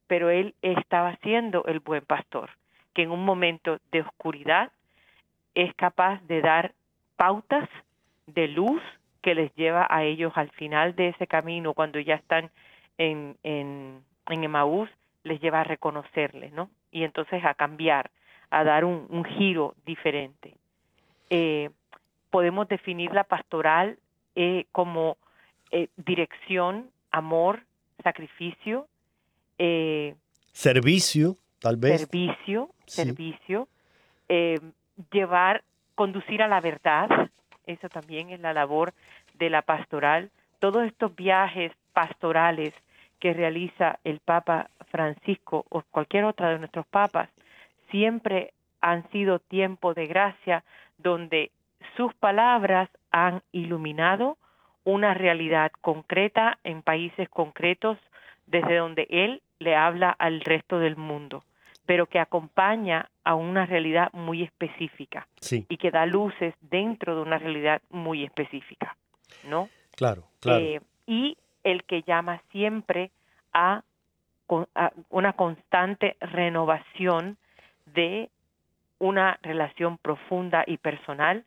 pero 0.07 0.29
él 0.29 0.55
estaba 0.61 1.15
siendo 1.17 1.63
el 1.65 1.79
buen 1.79 2.05
pastor, 2.05 2.49
que 2.93 3.03
en 3.03 3.11
un 3.11 3.23
momento 3.23 3.79
de 3.91 4.01
oscuridad 4.01 4.71
es 5.55 5.73
capaz 5.75 6.21
de 6.23 6.41
dar 6.41 6.73
pautas 7.15 7.69
de 8.27 8.47
luz 8.47 8.81
que 9.21 9.35
les 9.35 9.53
lleva 9.55 9.87
a 9.89 10.03
ellos 10.03 10.33
al 10.35 10.49
final 10.51 10.95
de 10.95 11.09
ese 11.09 11.27
camino, 11.27 11.73
cuando 11.73 11.99
ya 11.99 12.15
están 12.15 12.49
en, 12.97 13.37
en, 13.43 14.01
en 14.27 14.43
Emaús, 14.43 14.89
les 15.23 15.39
lleva 15.39 15.61
a 15.61 15.63
reconocerle, 15.63 16.51
¿no? 16.51 16.69
Y 16.91 17.03
entonces 17.03 17.43
a 17.45 17.53
cambiar, 17.53 18.09
a 18.49 18.63
dar 18.63 18.83
un, 18.83 19.05
un 19.09 19.23
giro 19.23 19.75
diferente. 19.85 20.55
Eh, 21.29 21.69
podemos 22.31 22.67
definir 22.67 23.13
la 23.13 23.23
pastoral 23.23 23.97
eh, 24.35 24.65
como 24.71 25.17
eh, 25.71 25.87
dirección, 25.97 26.89
amor, 27.11 27.63
sacrificio. 28.03 28.87
Eh, 29.57 30.15
servicio, 30.51 31.37
tal 31.59 31.77
vez. 31.77 32.01
Servicio, 32.01 32.69
servicio. 32.85 33.67
llevar, 35.11 35.63
conducir 35.95 36.41
a 36.41 36.47
la 36.47 36.61
verdad. 36.61 37.09
Eso 37.65 37.89
también 37.89 38.29
es 38.29 38.39
la 38.39 38.53
labor 38.53 38.93
de 39.35 39.49
la 39.49 39.61
pastoral. 39.61 40.31
Todos 40.59 40.85
estos 40.85 41.15
viajes 41.15 41.71
pastorales 41.93 42.73
que 43.19 43.33
realiza 43.33 43.99
el 44.03 44.19
Papa 44.19 44.69
Francisco 44.89 45.65
o 45.69 45.83
cualquier 45.91 46.25
otra 46.25 46.49
de 46.49 46.59
nuestros 46.59 46.85
papas 46.87 47.29
siempre 47.91 48.53
han 48.81 49.09
sido 49.11 49.39
tiempo 49.39 49.93
de 49.93 50.07
gracia 50.07 50.63
donde 50.97 51.51
sus 51.95 52.13
palabras 52.15 52.89
han 53.11 53.41
iluminado 53.51 54.37
una 54.83 55.13
realidad 55.13 55.71
concreta 55.81 56.57
en 56.63 56.81
países 56.81 57.29
concretos 57.29 57.97
desde 58.47 58.77
donde 58.77 59.07
él 59.09 59.41
le 59.59 59.75
habla 59.75 60.09
al 60.09 60.41
resto 60.41 60.79
del 60.79 60.95
mundo, 60.95 61.43
pero 61.85 62.07
que 62.07 62.19
acompaña 62.19 63.09
a 63.23 63.35
una 63.35 63.65
realidad 63.65 64.11
muy 64.13 64.43
específica 64.43 65.27
y 65.51 65.77
que 65.77 65.91
da 65.91 66.05
luces 66.05 66.55
dentro 66.61 67.15
de 67.15 67.21
una 67.21 67.37
realidad 67.37 67.81
muy 67.89 68.23
específica, 68.23 68.95
¿no? 69.47 69.69
Claro, 69.95 70.23
claro. 70.39 70.63
Eh, 70.63 70.81
y 71.05 71.37
el 71.63 71.83
que 71.83 72.01
llama 72.01 72.41
siempre 72.51 73.11
a, 73.53 73.83
a 74.73 74.91
una 75.09 75.33
constante 75.33 76.17
renovación 76.19 77.37
de 77.85 78.29
una 78.97 79.37
relación 79.41 79.97
profunda 79.97 80.63
y 80.65 80.77
personal 80.77 81.43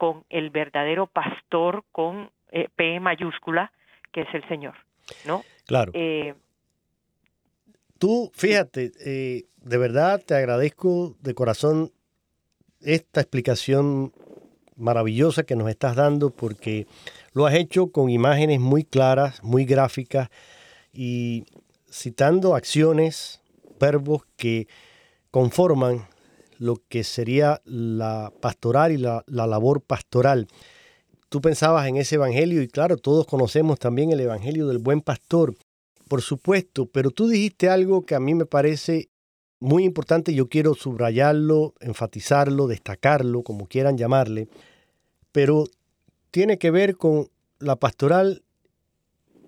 con 0.00 0.24
el 0.30 0.48
verdadero 0.48 1.06
pastor 1.06 1.84
con 1.92 2.30
eh, 2.52 2.68
P 2.74 2.98
mayúscula, 3.00 3.70
que 4.10 4.22
es 4.22 4.28
el 4.32 4.48
Señor, 4.48 4.74
¿no? 5.26 5.44
Claro. 5.66 5.92
Eh, 5.94 6.32
Tú, 7.98 8.32
fíjate, 8.34 8.92
eh, 9.04 9.44
de 9.58 9.76
verdad 9.76 10.22
te 10.24 10.34
agradezco 10.34 11.16
de 11.20 11.34
corazón 11.34 11.92
esta 12.80 13.20
explicación 13.20 14.14
maravillosa 14.74 15.42
que 15.42 15.54
nos 15.54 15.68
estás 15.68 15.96
dando 15.96 16.30
porque 16.30 16.86
lo 17.34 17.44
has 17.44 17.52
hecho 17.56 17.92
con 17.92 18.08
imágenes 18.08 18.58
muy 18.58 18.84
claras, 18.84 19.44
muy 19.44 19.66
gráficas 19.66 20.30
y 20.94 21.44
citando 21.92 22.54
acciones, 22.54 23.42
verbos 23.78 24.22
que 24.38 24.66
conforman 25.30 26.08
lo 26.60 26.82
que 26.90 27.04
sería 27.04 27.62
la 27.64 28.34
pastoral 28.38 28.92
y 28.92 28.98
la, 28.98 29.24
labor 29.26 29.80
pastoral. 29.80 30.46
Tú 31.30 31.40
pensabas 31.40 31.88
en 31.88 31.96
ese 31.96 32.16
evangelio 32.16 32.60
y 32.60 32.68
claro, 32.68 32.98
todos 32.98 33.26
conocemos 33.26 33.78
también 33.78 34.12
el 34.12 34.20
evangelio 34.20 34.66
del 34.66 34.76
buen 34.76 35.00
pastor, 35.00 35.54
por 36.06 36.20
supuesto, 36.20 36.84
pero 36.84 37.12
tú 37.12 37.28
dijiste 37.28 37.70
algo 37.70 38.04
que 38.04 38.14
a 38.14 38.20
mí 38.20 38.34
me 38.34 38.44
parece 38.44 39.08
muy 39.58 39.84
importante, 39.84 40.34
yo 40.34 40.50
quiero 40.50 40.74
subrayarlo, 40.74 41.72
enfatizarlo, 41.80 42.66
destacarlo, 42.66 43.42
como 43.42 43.66
quieran 43.66 43.96
llamarle, 43.96 44.48
pero 45.32 45.64
tiene 46.30 46.58
que 46.58 46.70
ver 46.70 46.96
con 46.96 47.28
la 47.58 47.76
pastoral, 47.76 48.42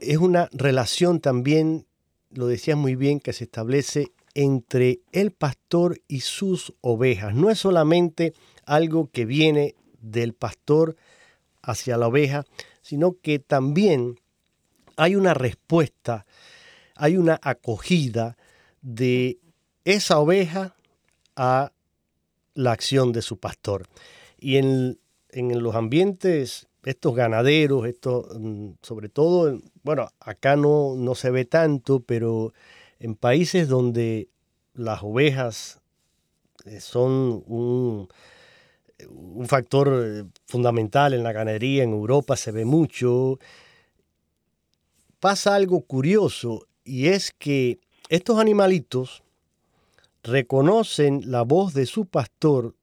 es 0.01 0.17
una 0.17 0.49
relación 0.53 1.21
también, 1.21 1.85
lo 2.31 2.47
decías 2.47 2.79
muy 2.79 2.95
bien, 2.95 3.21
que 3.21 3.35
se 3.35 3.45
establece 3.45 4.13
entre 4.35 5.01
el 5.13 5.33
pastor 5.33 6.01
y 6.09 6.21
sus 6.21 6.75
ovejas. 6.81 7.35
No 7.35 7.51
es 7.51 7.59
solamente 7.59 8.33
algo 8.65 9.11
que 9.11 9.25
viene 9.25 9.75
del 10.01 10.33
pastor 10.35 10.97
hacia 11.63 11.97
la 11.97 12.09
oveja, 12.09 12.45
sino 12.83 13.19
que 13.21 13.39
también 13.39 14.19
hay 14.97 15.17
una 15.17 15.35
respuesta, 15.35 16.27
hay 16.97 17.17
una 17.17 17.39
acogida 17.43 18.37
de 18.83 19.39
esa 19.85 20.19
oveja 20.19 20.75
a 21.37 21.73
la 22.55 22.73
acción 22.73 23.13
de 23.13 23.23
su 23.23 23.39
pastor. 23.39 23.87
Y 24.39 24.57
en, 24.57 24.99
los 25.35 25.75
ambientes, 25.75 26.67
estos 26.85 27.15
ganaderos, 27.15 27.87
estos, 27.87 28.27
mm, 28.39 28.73
sobre 28.83 29.09
todo, 29.09 29.59
bueno, 29.83 30.11
acá 30.21 30.57
no, 30.57 30.95
no 30.97 31.15
se 31.15 31.31
ve 31.31 31.45
tanto, 31.45 32.01
pero 32.01 32.53
en 33.03 33.17
países 33.17 33.69
donde 33.69 34.29
las 34.75 35.03
ovejas 35.03 35.81
eh, 36.65 36.79
son 36.79 37.43
un, 37.49 38.09
factor 39.49 39.89
eh, 39.93 40.25
fundamental 40.47 41.13
en 41.13 41.25
la 41.25 41.33
ganadería, 41.33 41.83
en 41.83 41.91
Europa 41.91 42.37
se 42.37 42.53
ve 42.53 42.65
mucho, 42.65 43.41
pasa 45.19 45.57
algo 45.57 45.81
curioso 45.81 46.69
y 46.85 47.09
es 47.09 47.33
que 47.37 47.81
estos 48.09 48.39
animalitos 48.39 49.25
reconocen 50.23 51.23
la 51.29 51.43
voz 51.43 51.75
de 51.75 51.87
su 51.87 52.07
pastor, 52.07 52.77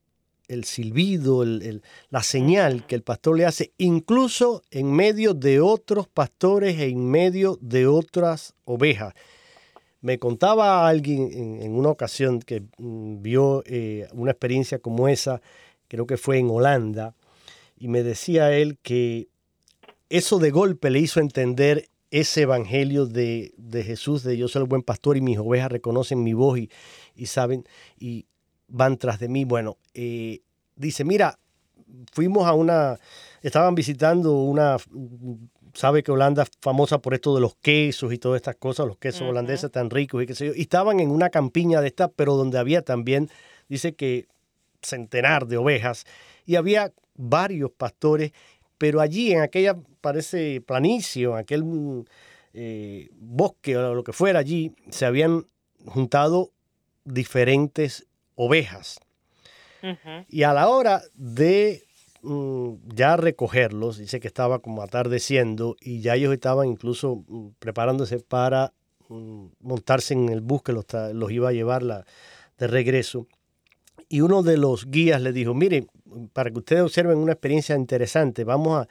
el 0.50 0.66
silbido, 0.66 1.46
la 1.46 2.24
señal 2.24 2.86
que 2.86 2.96
el 2.96 3.04
pastor 3.04 3.38
le 3.38 3.46
hace, 3.46 3.72
incluso 3.78 4.64
en 4.70 4.92
medio 4.92 5.34
de 5.34 5.62
otros 5.62 6.10
pastores 6.10 6.78
e 6.78 6.90
en 6.90 7.10
medio 7.10 7.58
de 7.62 7.88
otras 7.88 8.56
ovejas. 8.66 9.14
Me 10.02 10.18
contaba 10.18 10.88
alguien 10.88 11.30
en, 11.62 11.74
una 11.74 11.90
ocasión 11.90 12.40
que 12.40 12.64
mm, 12.78 13.22
vio 13.22 13.64
eh, 13.66 14.08
una 14.14 14.32
experiencia 14.32 14.80
como 14.80 15.08
esa, 15.08 15.42
creo 15.88 16.08
que 16.08 16.18
fue 16.18 16.38
en 16.38 16.50
Holanda, 16.50 17.16
y 17.78 17.88
me 17.88 18.04
decía 18.04 18.52
él 18.54 18.78
que 18.82 19.28
eso 20.10 20.40
de 20.40 20.52
golpe 20.52 20.90
le 20.90 21.00
hizo 21.00 21.20
entender 21.20 21.90
ese 22.12 22.42
evangelio 22.42 23.06
de, 23.06 23.54
Jesús, 23.86 24.24
de 24.24 24.38
yo 24.38 24.48
soy 24.48 24.64
el 24.64 24.68
buen 24.68 24.82
pastor 24.82 25.18
y 25.18 25.22
mis 25.22 25.38
ovejas 25.38 25.72
reconocen 25.72 26.24
mi 26.24 26.34
voz 26.34 26.60
y, 26.60 27.26
saben 27.26 27.66
y 28.00 28.26
van 28.68 28.98
tras 28.98 29.20
de 29.20 29.30
mí. 29.30 29.46
Bueno, 29.46 29.78
eh, 29.94 30.42
dice, 30.76 31.04
mira, 31.04 31.38
fuimos 32.12 32.48
a 32.48 32.54
una, 32.54 33.00
estaban 33.42 33.76
visitando 33.76 34.42
una 34.42 34.78
sabe 35.74 36.04
que 36.04 36.12
Holanda 36.12 36.44
es 36.44 36.52
famosa 36.62 37.00
por 37.00 37.14
esto 37.14 37.36
de 37.36 37.42
los 37.42 37.56
quesos 37.56 38.14
y 38.14 38.18
todas 38.18 38.38
estas 38.38 38.56
cosas, 38.56 38.88
los 38.88 38.98
quesos 38.98 39.24
holandeses 39.24 39.72
tan 39.72 39.90
ricos 39.90 40.24
y 40.24 40.26
qué 40.26 40.36
sé 40.36 40.48
yo. 40.48 40.54
Y 40.56 40.62
estaban 40.62 41.00
en 41.00 41.12
una 41.12 41.30
campiña 41.30 41.82
de 41.82 41.88
estas, 41.88 42.10
pero 42.16 42.36
donde 42.36 42.58
había 42.58 42.82
también, 42.82 43.30
dice 43.68 43.94
que 43.94 44.28
centenar 44.82 45.48
de 45.48 45.58
ovejas. 45.58 46.06
y 46.46 46.56
había 46.56 46.92
varios 47.16 47.72
pastores, 47.72 48.32
pero 48.78 49.02
allí 49.02 49.34
en 49.34 49.42
aquella, 49.42 49.76
parece, 50.02 50.62
planicie, 50.62 51.26
en 51.26 51.36
aquel 51.36 51.64
eh, 52.54 53.10
bosque 53.20 53.78
o 53.78 53.94
lo 53.94 54.04
que 54.04 54.14
fuera 54.14 54.40
allí, 54.40 54.74
se 54.90 55.06
habían 55.06 55.46
juntado 55.86 56.52
diferentes 57.04 58.08
ovejas. 58.36 59.00
Y 60.28 60.44
a 60.44 60.54
la 60.54 60.68
hora 60.68 61.02
de 61.14 61.84
mm, 61.84 61.88
ya 62.22 63.16
recogerlos, 63.18 63.98
dice 63.98 64.20
que 64.20 64.28
estaba 64.28 64.60
como 64.60 64.82
atardeciendo 64.82 65.76
y 65.80 66.02
ya 66.02 66.16
ellos 66.16 66.34
estaban 66.34 66.68
incluso 66.68 67.24
mm, 67.28 67.50
preparándose 67.60 68.20
para 68.20 68.74
mm, 69.08 69.46
montarse 69.62 70.14
en 70.14 70.30
el 70.30 70.42
bus 70.42 70.64
que 70.64 70.74
los, 70.74 70.86
los 71.14 71.32
iba 71.32 71.50
a 71.50 71.54
llevar 71.54 71.84
la, 71.84 72.06
de 72.58 72.68
regreso. 72.68 73.28
Y 74.10 74.22
uno 74.22 74.44
de 74.44 74.58
los 74.58 74.90
guías 74.90 75.22
le 75.22 75.32
dijo, 75.32 75.54
mire, 75.54 75.88
para 76.34 76.50
que 76.52 76.60
ustedes 76.60 76.82
observen 76.82 77.18
una 77.18 77.34
experiencia 77.34 77.76
interesante, 77.76 78.44
vamos 78.44 78.82
a... 78.82 78.88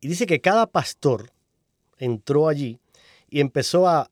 Y 0.00 0.08
dice 0.08 0.26
que 0.26 0.40
cada 0.40 0.66
pastor 0.66 1.30
entró 1.98 2.48
allí 2.48 2.78
y 3.28 3.40
empezó 3.40 3.88
a 3.88 4.10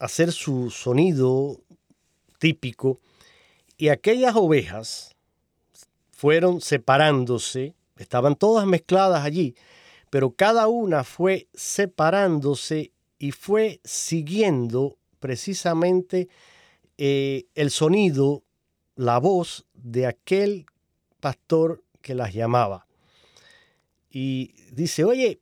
hacer 0.00 0.32
su 0.32 0.70
sonido 0.70 1.60
típico 2.38 3.00
y 3.76 3.88
aquellas 3.88 4.34
ovejas 4.34 5.16
fueron 6.18 6.60
separándose, 6.60 7.76
estaban 7.96 8.34
todas 8.34 8.66
mezcladas 8.66 9.24
allí, 9.24 9.54
pero 10.10 10.32
cada 10.32 10.66
una 10.66 11.04
fue 11.04 11.46
separándose 11.54 12.90
y 13.20 13.30
fue 13.30 13.80
siguiendo 13.84 14.98
precisamente 15.20 16.28
eh, 16.96 17.44
el 17.54 17.70
sonido, 17.70 18.42
la 18.96 19.18
voz 19.18 19.64
de 19.74 20.06
aquel 20.06 20.66
pastor 21.20 21.84
que 22.02 22.16
las 22.16 22.34
llamaba. 22.34 22.88
Y 24.10 24.54
dice, 24.72 25.04
oye, 25.04 25.38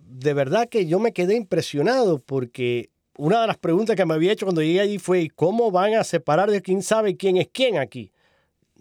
de 0.00 0.34
verdad 0.34 0.68
que 0.68 0.86
yo 0.86 0.98
me 0.98 1.12
quedé 1.12 1.36
impresionado 1.36 2.18
porque 2.18 2.90
una 3.16 3.42
de 3.42 3.46
las 3.46 3.58
preguntas 3.58 3.94
que 3.94 4.04
me 4.04 4.14
había 4.14 4.32
hecho 4.32 4.46
cuando 4.46 4.62
llegué 4.62 4.80
allí 4.80 4.98
fue, 4.98 5.28
¿cómo 5.32 5.70
van 5.70 5.94
a 5.94 6.02
separar 6.02 6.50
de 6.50 6.60
quién 6.60 6.82
sabe 6.82 7.16
quién 7.16 7.36
es 7.36 7.46
quién 7.52 7.78
aquí? 7.78 8.11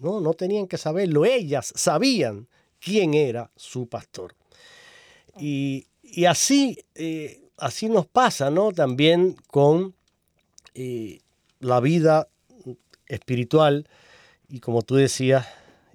No, 0.01 0.19
no 0.19 0.33
tenían 0.33 0.67
que 0.67 0.77
saberlo. 0.77 1.25
Ellas 1.25 1.71
sabían 1.75 2.47
quién 2.79 3.13
era 3.13 3.51
su 3.55 3.87
pastor. 3.87 4.35
Y, 5.39 5.85
así, 6.27 6.77
eh, 6.95 7.49
así 7.57 7.87
nos 7.87 8.07
pasa, 8.07 8.49
¿no? 8.49 8.71
También 8.71 9.37
con 9.47 9.95
eh, 10.73 11.19
la 11.59 11.79
vida 11.79 12.27
espiritual 13.07 13.87
y 14.49 14.59
como 14.59 14.81
tú 14.81 14.95
decías, 14.95 15.47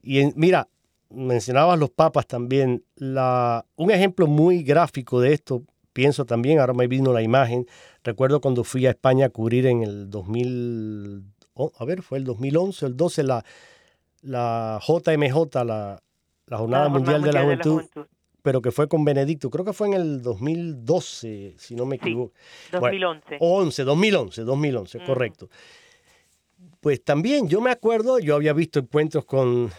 y 0.02 0.24
mira, 0.36 0.68
mencionabas 1.10 1.78
los 1.78 1.90
papas 1.90 2.26
también, 2.26 2.84
la, 2.94 3.66
un 3.76 3.90
ejemplo 3.90 4.26
muy 4.26 4.62
gráfico 4.62 5.20
de 5.20 5.34
esto, 5.34 5.62
pienso 5.92 6.24
también, 6.24 6.58
ahora 6.58 6.72
me 6.72 6.86
vino 6.86 7.12
la 7.12 7.22
imagen, 7.22 7.66
recuerdo 8.02 8.40
cuando 8.40 8.64
fui 8.64 8.86
a 8.86 8.90
España 8.90 9.26
a 9.26 9.30
cubrir 9.30 9.66
en 9.66 9.82
el 9.82 10.10
2000, 10.10 11.24
a 11.78 11.84
ver, 11.84 12.02
fue 12.02 12.18
el 12.18 12.24
2011, 12.24 12.86
el 12.86 12.96
12, 12.96 13.22
la, 13.24 13.44
la 14.26 14.80
JMJ, 14.86 15.64
la, 15.64 16.02
la 16.46 16.58
Jornada 16.58 16.88
Mundial, 16.88 17.22
de, 17.22 17.32
la 17.32 17.42
Juventud, 17.42 17.82
pero 18.42 18.60
que 18.60 18.70
fue 18.70 18.88
con 18.88 19.04
Benedicto, 19.04 19.50
creo 19.50 19.64
que 19.64 19.72
fue 19.72 19.88
en 19.88 19.94
el 19.94 20.22
2012, 20.22 21.54
si 21.58 21.74
no 21.74 21.86
me 21.86 21.96
equivoco. 21.96 22.34
2011. 22.72 23.38
11, 23.40 23.84
2011, 23.84 24.42
2011, 24.42 25.04
correcto. 25.04 25.48
Pues 26.80 27.02
también 27.02 27.48
yo 27.48 27.60
me 27.60 27.70
acuerdo, 27.70 28.18
yo 28.18 28.36
había 28.36 28.52
visto 28.52 28.78
encuentros 28.78 29.24
con 29.24 29.70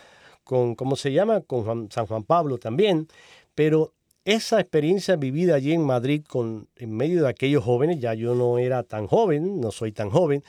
con, 0.47 0.75
¿cómo 0.75 0.95
se 0.95 1.11
llama? 1.11 1.41
Con 1.41 1.91
San 1.91 2.05
Juan 2.07 2.23
Pablo 2.23 2.57
también, 2.57 3.07
pero 3.53 3.93
esa 4.23 4.59
experiencia 4.59 5.15
vivida 5.17 5.55
allí 5.55 5.73
en 5.73 5.83
Madrid 5.83 6.23
con, 6.27 6.69
en 6.77 6.95
medio 6.95 7.23
de 7.23 7.29
aquellos 7.29 7.63
jóvenes, 7.63 7.99
ya 7.99 8.13
yo 8.13 8.33
no 8.33 8.57
era 8.57 8.83
tan 8.83 9.07
joven, 9.07 9.59
no 9.59 9.71
soy 9.71 9.91
tan 9.91 10.09
joven, 10.09 10.43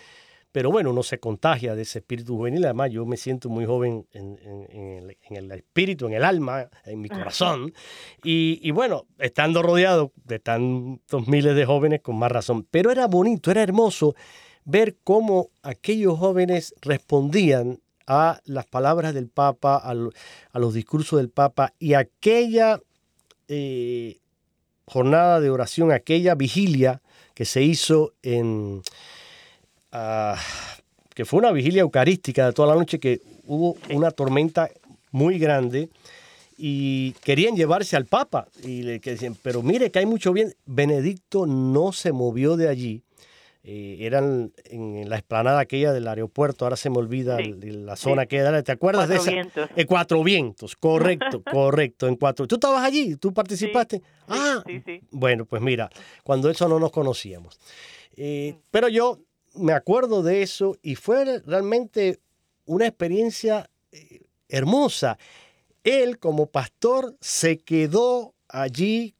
pero 0.58 0.72
bueno, 0.72 0.90
uno 0.90 1.04
se 1.04 1.20
contagia 1.20 1.76
de 1.76 1.82
ese 1.82 2.00
espíritu 2.00 2.36
juvenil, 2.36 2.64
además 2.64 2.90
yo 2.90 3.06
me 3.06 3.16
siento 3.16 3.48
muy 3.48 3.64
joven 3.64 4.08
en, 4.12 4.36
el, 5.30 5.52
espíritu, 5.52 6.08
en 6.08 6.14
el 6.14 6.24
alma, 6.24 6.68
en 6.84 7.00
mi 7.00 7.08
corazón, 7.08 7.72
y, 8.24 8.58
y, 8.60 8.72
bueno, 8.72 9.06
estando 9.20 9.62
rodeado 9.62 10.10
de 10.24 10.40
tantos 10.40 11.28
miles 11.28 11.54
de 11.54 11.64
jóvenes, 11.64 12.00
con 12.00 12.18
más 12.18 12.32
razón, 12.32 12.66
pero 12.72 12.90
era 12.90 13.06
bonito, 13.06 13.52
era 13.52 13.62
hermoso 13.62 14.16
ver 14.64 14.96
cómo 15.04 15.50
aquellos 15.62 16.18
jóvenes 16.18 16.74
respondían 16.80 17.78
a 18.08 18.40
las 18.44 18.66
palabras 18.66 19.14
del 19.14 19.28
Papa, 19.28 19.76
a, 19.76 19.94
los 19.94 20.74
discursos 20.74 21.20
del 21.20 21.30
Papa 21.30 21.72
y 21.78 21.94
aquella 21.94 22.80
eh, 23.46 24.18
jornada 24.86 25.38
de 25.38 25.50
oración, 25.50 25.92
aquella 25.92 26.34
vigilia 26.34 27.00
que 27.34 27.44
se 27.44 27.62
hizo 27.62 28.14
en... 28.22 28.82
Que 29.90 31.24
fue 31.24 31.40
una 31.40 31.52
vigilia 31.52 31.82
eucarística 31.82 32.46
de 32.46 32.52
toda 32.52 32.68
la 32.68 32.74
noche, 32.74 32.98
que 32.98 33.20
hubo 33.46 33.76
una 33.90 34.10
tormenta 34.10 34.70
muy 35.10 35.38
grande 35.38 35.88
y 36.56 37.12
querían 37.24 37.56
llevarse 37.56 37.96
al 37.96 38.06
Papa. 38.06 38.48
Y 38.62 38.82
le 38.82 38.98
decían, 38.98 39.36
pero 39.42 39.62
mire 39.62 39.90
que 39.90 39.98
hay 39.98 40.06
mucho 40.06 40.32
bien. 40.32 40.54
Benedicto 40.66 41.46
no 41.46 41.92
se 41.92 42.12
movió 42.12 42.56
de 42.56 42.68
allí 42.68 43.02
eh, 43.70 44.06
eran 44.06 44.50
en 44.64 45.10
la 45.10 45.16
explanada 45.16 45.60
aquella 45.60 45.92
del 45.92 46.08
aeropuerto, 46.08 46.64
ahora 46.64 46.76
se 46.76 46.88
me 46.88 46.96
olvida 46.96 47.38
la 47.38 47.96
zona 47.96 48.24
que 48.24 48.38
era, 48.38 48.62
¿te 48.62 48.72
acuerdas 48.72 49.10
de 49.10 49.16
esa? 49.16 49.30
Vientos. 49.30 49.68
Eh, 49.76 49.84
cuatro 49.84 50.24
vientos, 50.24 50.74
correcto, 50.74 51.42
correcto, 51.52 52.08
en 52.08 52.16
cuatro. 52.16 52.46
¿Tú 52.46 52.54
estabas 52.54 52.82
allí? 52.82 53.16
¿Tú 53.16 53.34
participaste? 53.34 54.00
ah, 54.26 54.62
bueno, 55.10 55.44
pues 55.44 55.60
mira, 55.60 55.90
cuando 56.24 56.48
eso 56.48 56.66
no 56.66 56.78
nos 56.78 56.90
conocíamos. 56.90 57.60
Eh, 58.16 58.54
mm. 58.56 58.60
pero 58.70 58.88
yo 58.88 59.18
me 59.58 59.72
acuerdo 59.72 60.22
de 60.22 60.42
eso 60.42 60.76
y 60.82 60.94
fue 60.94 61.40
realmente 61.40 62.20
una 62.64 62.86
experiencia 62.86 63.70
hermosa. 64.48 65.18
Él 65.84 66.18
como 66.18 66.46
pastor 66.46 67.16
se 67.20 67.58
quedó 67.58 68.34
allí 68.48 69.14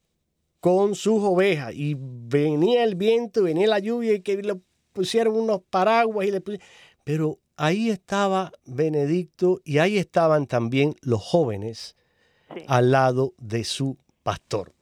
con 0.61 0.95
sus 0.95 1.23
ovejas 1.23 1.73
y 1.75 1.97
venía 1.99 2.85
el 2.85 2.95
viento, 2.95 3.43
venía 3.43 3.69
la 3.69 3.79
lluvia 3.79 4.15
y 4.15 4.21
que 4.21 4.37
le 4.37 4.57
pusieron 4.93 5.37
unos 5.37 5.63
paraguas 5.71 6.27
y 6.27 6.31
le 6.31 6.43
pero 7.05 7.39
ahí 7.57 7.91
estaba 7.91 8.53
Benedicto 8.65 9.61
y 9.65 9.79
ahí 9.79 9.99
estaban 9.99 10.47
también 10.47 10.95
los 11.03 11.23
jóvenes 11.23 11.97
al 12.67 12.91
lado 12.91 13.35
de 13.39 13.65
su 13.65 13.97
pastor. 14.23 14.73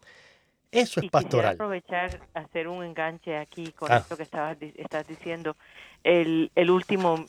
Eso 0.71 1.01
es 1.01 1.11
pastoral. 1.11 1.55
aprovechar, 1.55 2.21
hacer 2.35 2.69
un 2.69 2.85
enganche 2.85 3.37
aquí 3.39 3.73
con 3.73 3.91
ah. 3.91 3.99
esto 3.99 4.17
que 4.17 4.25
estabas, 4.25 4.57
estás 4.61 5.07
diciendo. 5.07 5.57
El, 6.03 6.51
el 6.55 6.71
último 6.71 7.25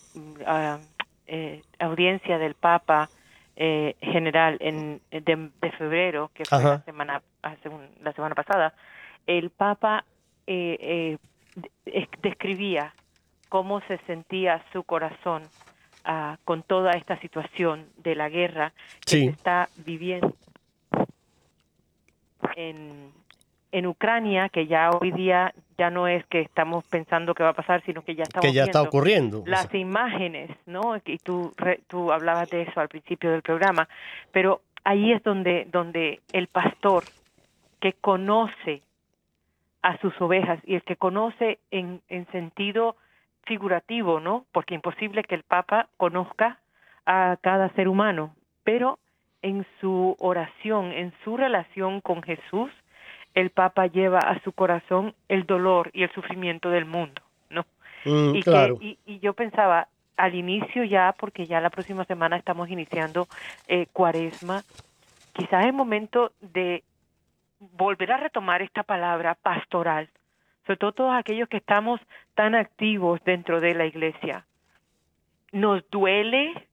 ah, 0.45 0.79
eh, 1.27 1.61
audiencia 1.79 2.37
del 2.37 2.55
Papa 2.55 3.09
eh, 3.55 3.95
general 4.01 4.57
en, 4.59 5.01
de, 5.09 5.71
febrero, 5.77 6.29
que 6.33 6.45
fue 6.45 6.61
la 6.61 6.83
semana, 6.83 7.23
hace 7.41 7.69
la 8.01 8.13
semana 8.13 8.35
pasada, 8.35 8.73
el 9.25 9.49
Papa 9.49 10.05
eh, 10.45 11.17
eh, 11.85 12.07
describía 12.21 12.93
cómo 13.49 13.81
se 13.87 13.97
sentía 14.05 14.63
su 14.71 14.83
corazón 14.83 15.43
ah, 16.05 16.37
con 16.45 16.63
toda 16.63 16.91
esta 16.91 17.19
situación 17.19 17.87
de 17.97 18.13
la 18.15 18.29
guerra 18.29 18.73
que 19.05 19.09
se 19.09 19.25
está 19.25 19.69
viviendo 19.77 20.35
en, 22.55 23.11
en 23.71 23.85
Ucrania, 23.85 24.49
que 24.49 24.67
ya 24.67 24.91
hoy 24.91 25.11
día 25.11 25.53
ya 25.77 25.89
no 25.89 26.07
es 26.07 26.25
que 26.27 26.41
estamos 26.41 26.85
pensando 26.85 27.33
que 27.33 27.43
va 27.43 27.49
a 27.49 27.53
pasar, 27.53 27.83
sino 27.85 28.03
que 28.03 28.15
ya 28.15 28.23
está 28.23 28.39
que 28.39 28.53
ya 28.53 28.63
está 28.63 28.81
ocurriendo. 28.81 29.43
Las 29.45 29.73
imágenes, 29.73 30.49
¿no? 30.65 30.97
Y 31.05 31.17
tú 31.17 31.53
tú 31.87 32.11
hablabas 32.11 32.49
de 32.49 32.63
eso 32.63 32.79
al 32.79 32.87
principio 32.87 33.31
del 33.31 33.41
programa, 33.41 33.87
pero 34.31 34.61
ahí 34.83 35.11
es 35.11 35.23
donde 35.23 35.67
donde 35.71 36.21
el 36.33 36.47
pastor 36.47 37.03
que 37.79 37.93
conoce 37.93 38.81
a 39.81 39.97
sus 39.99 40.19
ovejas 40.19 40.59
y 40.65 40.75
el 40.75 40.83
que 40.83 40.95
conoce 40.95 41.59
en, 41.71 42.01
en 42.09 42.25
sentido 42.31 42.95
figurativo, 43.43 44.19
¿no? 44.19 44.45
Porque 44.51 44.75
imposible 44.75 45.23
que 45.23 45.35
el 45.35 45.43
Papa 45.43 45.87
conozca 45.97 46.59
a 47.05 47.37
cada 47.41 47.69
ser 47.69 47.87
humano, 47.87 48.35
pero 48.63 48.99
en 49.41 49.65
su 49.79 50.15
oración, 50.19 50.91
en 50.91 51.13
su 51.23 51.37
relación 51.37 52.01
con 52.01 52.21
Jesús, 52.21 52.69
el 53.37 53.51
Papa 53.51 53.85
lleva 53.85 54.17
a 54.17 54.41
su 54.41 54.51
corazón 54.51 55.13
el 55.29 55.45
dolor 55.45 55.91
y 55.93 56.01
el 56.01 56.11
sufrimiento 56.11 56.71
del 56.71 56.85
mundo, 56.85 57.21
¿no? 57.51 57.67
Mm, 58.03 58.35
y, 58.81 58.97
y, 59.05 59.19
yo 59.19 59.33
pensaba, 59.33 59.89
al 60.15 60.33
inicio 60.33 60.83
ya, 60.83 61.13
porque 61.19 61.45
ya 61.45 61.61
la 61.61 61.69
próxima 61.69 62.03
semana 62.05 62.35
estamos 62.35 62.67
iniciando 62.67 63.27
eh, 63.67 63.85
cuaresma, 63.93 64.63
quizás 65.33 65.67
es 65.67 65.73
momento 65.73 66.31
de 66.41 66.83
volver 67.59 68.11
a 68.11 68.17
retomar 68.17 68.63
esta 68.63 68.81
palabra 68.81 69.35
pastoral, 69.35 70.09
sobre 70.65 70.77
todo 70.77 70.91
todos 70.93 71.13
aquellos 71.13 71.47
que 71.47 71.57
estamos 71.57 72.01
tan 72.33 72.55
activos 72.55 73.23
dentro 73.23 73.61
de 73.61 73.75
la 73.75 73.85
iglesia. 73.85 74.47
Nos 75.51 75.87
duele 75.91 76.67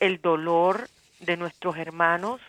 el 0.00 0.20
dolor 0.20 0.88
de 1.20 1.36
nuestros 1.36 1.76
hermanos, 1.76 2.40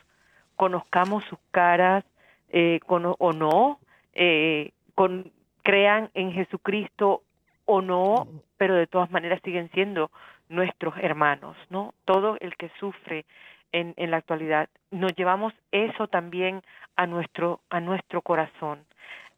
conozcamos 0.56 1.24
sus 1.26 1.38
caras 1.52 2.04
eh, 2.52 2.80
o 2.88 3.34
no, 3.34 3.80
eh, 4.14 4.72
con, 4.96 5.32
crean 5.64 6.10
en 6.14 6.34
Jesucristo 6.34 7.24
o 7.66 7.82
no, 7.82 8.28
pero 8.58 8.76
de 8.76 8.88
todas 8.88 9.10
maneras 9.12 9.42
siguen 9.44 9.70
siendo 9.74 10.12
nuestros 10.50 10.96
hermanos, 10.98 11.56
¿no? 11.70 11.94
Todo 12.06 12.38
el 12.42 12.56
que 12.58 12.70
sufre 12.80 13.26
en, 13.72 13.94
en 13.96 14.12
la 14.12 14.18
actualidad, 14.18 14.68
nos 14.92 15.16
llevamos 15.16 15.54
eso 15.72 16.08
también 16.08 16.62
a 16.98 17.08
nuestro, 17.08 17.62
a 17.70 17.80
nuestro 17.80 18.22
corazón, 18.22 18.80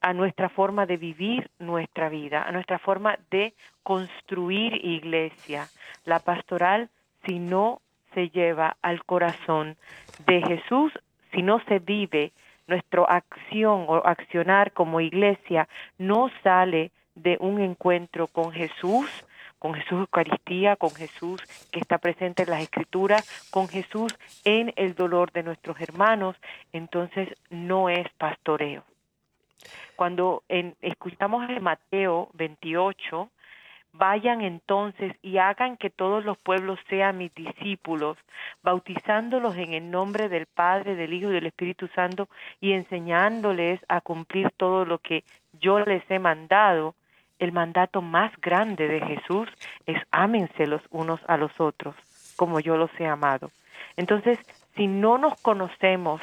a 0.02 0.14
nuestra 0.14 0.50
forma 0.50 0.86
de 0.88 0.98
vivir 0.98 1.52
nuestra 1.60 2.10
vida, 2.10 2.44
a 2.44 2.52
nuestra 2.52 2.80
forma 2.80 3.18
de 3.30 3.54
construir 3.84 4.84
iglesia. 4.84 5.68
La 6.06 6.20
pastoral, 6.20 6.90
si 7.26 7.38
no 7.40 7.80
se 8.14 8.30
lleva 8.30 8.78
al 8.82 9.06
corazón 9.06 9.78
de 10.26 10.42
Jesús, 10.42 10.92
si 11.32 11.42
no 11.42 11.64
se 11.66 11.80
vive 11.80 12.32
nuestra 12.68 13.04
acción 13.04 13.86
o 13.88 13.96
accionar 14.06 14.72
como 14.72 15.02
iglesia, 15.02 15.68
no 15.98 16.30
sale 16.44 16.92
de 17.16 17.38
un 17.40 17.62
encuentro 17.62 18.28
con 18.28 18.52
Jesús, 18.52 19.10
con 19.60 19.74
Jesús 19.76 20.00
Eucaristía, 20.00 20.76
con 20.76 20.92
Jesús 20.92 21.42
que 21.72 21.80
está 21.80 21.98
presente 21.98 22.44
en 22.44 22.50
las 22.50 22.62
Escrituras, 22.62 23.50
con 23.50 23.68
Jesús 23.68 24.14
en 24.44 24.74
el 24.76 24.94
dolor 24.96 25.32
de 25.32 25.44
nuestros 25.44 25.80
hermanos, 25.80 26.36
entonces 26.74 27.30
no 27.50 27.90
es 27.90 28.08
pastoreo. 28.18 28.84
Cuando 29.96 30.44
en, 30.50 30.76
escuchamos 30.82 31.50
en 31.50 31.64
Mateo 31.64 32.30
28, 32.34 33.30
Vayan 33.96 34.42
entonces 34.42 35.16
y 35.22 35.38
hagan 35.38 35.78
que 35.78 35.92
todos 35.92 36.26
los 36.26 36.38
pueblos 36.40 36.80
sean 36.90 37.20
mis 37.20 37.34
discípulos, 37.36 38.18
bautizándolos 38.64 39.56
en 39.56 39.74
el 39.74 39.92
nombre 39.92 40.30
del 40.30 40.48
Padre, 40.48 40.96
del 40.96 41.14
Hijo 41.14 41.30
y 41.30 41.34
del 41.34 41.46
Espíritu 41.46 41.88
Santo 41.90 42.28
y 42.60 42.74
enseñándoles 42.74 43.80
a 43.88 44.02
cumplir 44.02 44.50
todo 44.58 44.84
lo 44.84 44.98
que 44.98 45.24
yo 45.62 45.80
les 45.80 46.04
he 46.10 46.18
mandado. 46.18 46.96
El 47.38 47.52
mandato 47.52 48.02
más 48.02 48.32
grande 48.42 48.88
de 48.88 49.00
Jesús 49.00 49.48
es 49.86 50.02
ámense 50.12 50.66
los 50.66 50.82
unos 50.90 51.20
a 51.28 51.38
los 51.38 51.52
otros, 51.60 51.96
como 52.36 52.60
yo 52.60 52.78
los 52.78 52.90
he 53.00 53.06
amado. 53.06 53.52
Entonces, 53.96 54.40
si 54.76 54.88
no 54.88 55.20
nos 55.20 55.40
conocemos 55.42 56.22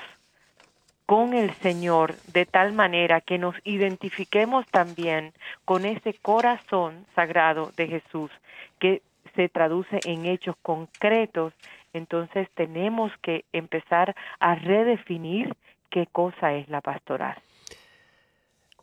con 1.10 1.34
el 1.34 1.52
Señor 1.56 2.14
de 2.32 2.46
tal 2.46 2.72
manera 2.72 3.20
que 3.20 3.36
nos 3.36 3.56
identifiquemos 3.64 4.64
también 4.68 5.32
con 5.64 5.84
ese 5.84 6.14
corazón 6.14 7.04
sagrado 7.16 7.72
de 7.76 7.88
Jesús 7.88 8.30
que 8.78 9.02
se 9.34 9.48
traduce 9.48 9.98
en 10.04 10.24
hechos 10.24 10.54
concretos, 10.62 11.52
entonces 11.92 12.46
tenemos 12.54 13.10
que 13.22 13.44
empezar 13.52 14.14
a 14.38 14.54
redefinir 14.54 15.56
qué 15.90 16.06
cosa 16.06 16.54
es 16.54 16.68
la 16.68 16.80
pastoral. 16.80 17.42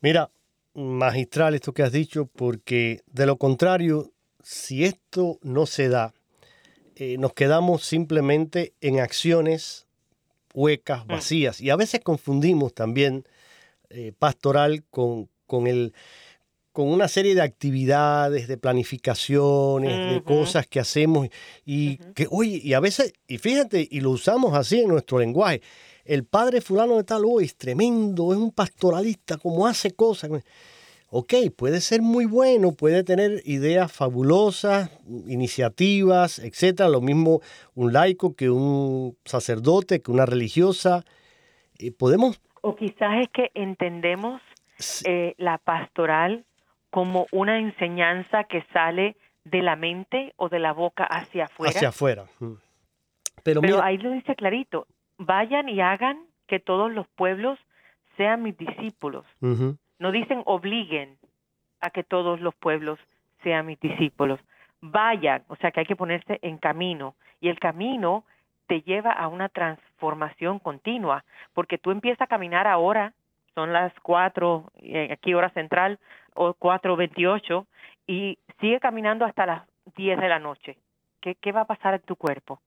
Mira, 0.02 0.30
magistral 0.74 1.56
esto 1.56 1.74
que 1.74 1.84
has 1.84 1.94
dicho, 1.94 2.26
porque 2.26 3.04
de 3.06 3.26
lo 3.26 3.38
contrario, 3.38 4.12
si 4.44 4.84
esto 4.84 5.40
no 5.44 5.66
se 5.66 5.88
da, 5.88 6.12
eh, 6.98 7.16
nos 7.20 7.32
quedamos 7.32 7.86
simplemente 7.86 8.74
en 8.82 9.00
acciones 9.00 9.87
huecas, 10.58 11.06
mm. 11.06 11.08
vacías. 11.08 11.62
Y 11.62 11.70
a 11.70 11.76
veces 11.76 12.02
confundimos 12.04 12.74
también 12.74 13.26
eh, 13.90 14.12
pastoral 14.18 14.84
con, 14.90 15.30
con, 15.46 15.68
el, 15.68 15.94
con 16.74 16.90
una 16.90 17.08
serie 17.08 17.36
de 17.36 17.42
actividades, 17.42 18.48
de 18.48 18.58
planificaciones, 18.58 20.14
de 20.14 20.24
cosas 20.24 20.66
que 20.68 20.80
hacemos 20.80 21.30
y 21.64 21.98
que, 22.16 22.28
oye, 22.30 22.60
y 22.64 22.74
a 22.74 22.80
veces, 22.80 23.14
y 23.28 23.38
fíjate, 23.38 23.88
y 23.90 24.02
lo 24.02 24.12
usamos 24.12 24.54
así 24.56 24.82
en 24.82 24.90
nuestro 24.90 25.20
lenguaje. 25.20 25.62
El 26.04 26.26
padre 26.26 26.62
fulano 26.62 26.98
de 26.98 27.04
tal, 27.04 27.24
hoy 27.26 27.46
es 27.46 27.56
tremendo, 27.56 28.34
es 28.34 28.40
un 28.40 28.52
pastoralista, 28.52 29.38
como 29.38 29.68
hace 29.68 29.92
cosas 29.92 30.32
ok, 31.20 31.34
puede 31.58 31.82
ser 31.82 32.04
muy 32.04 32.26
bueno, 32.26 32.74
puede 32.74 33.04
tener 33.04 33.42
ideas 33.44 33.92
fabulosas, 33.92 34.92
iniciativas, 35.28 36.38
etcétera. 36.38 36.90
Lo 36.90 37.02
mismo 37.02 37.42
un 37.74 37.92
laico 37.92 38.36
que 38.36 38.52
un 38.52 39.18
sacerdote, 39.26 40.00
que 40.04 40.12
una 40.12 40.28
religiosa. 40.28 41.04
Eh, 41.80 41.92
podemos. 41.92 42.40
O 42.62 42.76
quizás 42.76 43.22
es 43.22 43.30
que 43.30 43.50
entendemos 43.56 44.42
eh, 45.06 45.34
la 45.38 45.58
pastoral 45.58 46.46
como 46.92 47.26
una 47.32 47.58
enseñanza 47.58 48.44
que 48.44 48.64
sale 48.72 49.16
de 49.44 49.64
la 49.64 49.76
mente 49.76 50.34
o 50.36 50.50
de 50.50 50.60
la 50.60 50.72
boca 50.72 51.04
hacia 51.04 51.46
afuera. 51.46 51.72
Hacia 51.72 51.90
afuera. 51.90 52.26
Pero, 53.44 53.62
ahí 53.82 53.98
lo 53.98 54.12
dice 54.12 54.36
clarito, 54.36 54.86
vayan 55.18 55.68
y 55.68 55.82
hagan 55.82 56.20
que 56.48 56.60
todos 56.60 56.92
los 56.92 57.08
pueblos 57.08 57.58
sean 58.18 58.44
mis 58.44 58.56
discípulos. 58.56 59.26
No 60.00 60.12
dicen 60.12 60.42
obliguen 60.46 61.18
a 61.82 61.90
que 61.90 62.04
todos 62.04 62.40
los 62.42 62.56
pueblos 62.56 63.00
sean 63.44 63.66
mis 63.66 63.80
discípulos. 63.80 64.40
Vayan, 64.82 65.44
o 65.48 65.56
sea 65.56 65.72
que 65.72 65.82
hay 65.82 65.86
que 65.86 65.96
ponerse 65.96 66.40
en 66.42 66.58
camino. 66.58 67.16
Y 67.40 67.50
el 67.50 67.60
camino 67.60 68.24
te 68.68 68.82
lleva 68.82 69.12
a 69.12 69.28
una 69.28 69.50
transformación 69.50 70.60
continua, 70.60 71.24
porque 71.54 71.78
tú 71.78 71.92
empiezas 71.92 72.22
a 72.22 72.28
caminar 72.28 72.68
ahora, 72.68 73.14
son 73.56 73.74
las 73.74 73.94
cuatro, 74.02 74.72
eh, 74.82 75.10
aquí 75.12 75.34
hora 75.34 75.50
central, 75.52 76.00
o 76.36 76.54
cuatro 76.54 76.96
veintiocho, 76.96 77.66
y 78.06 78.38
sigue 78.60 78.80
caminando 78.80 79.26
hasta 79.26 79.46
las 79.46 79.64
diez 79.96 80.20
de 80.20 80.30
la 80.30 80.40
noche. 80.40 80.78
¿Qué, 81.22 81.36
¿Qué 81.36 81.52
va 81.52 81.62
a 81.62 81.66
pasar 81.66 81.96
en 81.96 82.02
tu 82.02 82.16
cuerpo? 82.16 82.60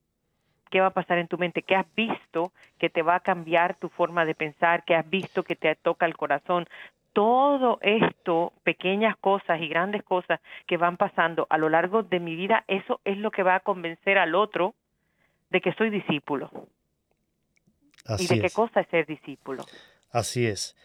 ¿Qué 0.70 0.80
va 0.80 0.88
a 0.88 0.94
pasar 0.94 1.18
en 1.18 1.28
tu 1.28 1.36
mente? 1.36 1.62
¿Qué 1.62 1.76
has 1.76 1.86
visto 1.94 2.52
que 2.78 2.90
te 2.90 3.02
va 3.02 3.16
a 3.16 3.20
cambiar 3.20 3.74
tu 3.76 3.88
forma 3.88 4.24
de 4.24 4.34
pensar? 4.34 4.84
¿Qué 4.84 4.94
has 4.94 5.08
visto 5.08 5.42
que 5.42 5.56
te 5.56 5.74
toca 5.76 6.06
el 6.06 6.16
corazón? 6.16 6.66
Todo 7.12 7.78
esto, 7.82 8.52
pequeñas 8.62 9.16
cosas 9.18 9.60
y 9.60 9.68
grandes 9.68 10.02
cosas 10.04 10.40
que 10.66 10.76
van 10.76 10.96
pasando 10.96 11.46
a 11.50 11.58
lo 11.58 11.68
largo 11.68 12.02
de 12.02 12.20
mi 12.20 12.36
vida, 12.36 12.64
eso 12.68 13.00
es 13.04 13.18
lo 13.18 13.30
que 13.30 13.42
va 13.42 13.56
a 13.56 13.60
convencer 13.60 14.18
al 14.18 14.34
otro 14.34 14.74
de 15.50 15.60
que 15.60 15.72
soy 15.74 15.90
discípulo. 15.90 16.50
y 18.18 18.26
de 18.26 18.40
qué 18.40 18.50
cosa 18.50 18.80
es 18.80 18.88
ser 18.88 19.06
discípulo. 19.06 19.64
Así 20.12 20.46
es. 20.46 20.76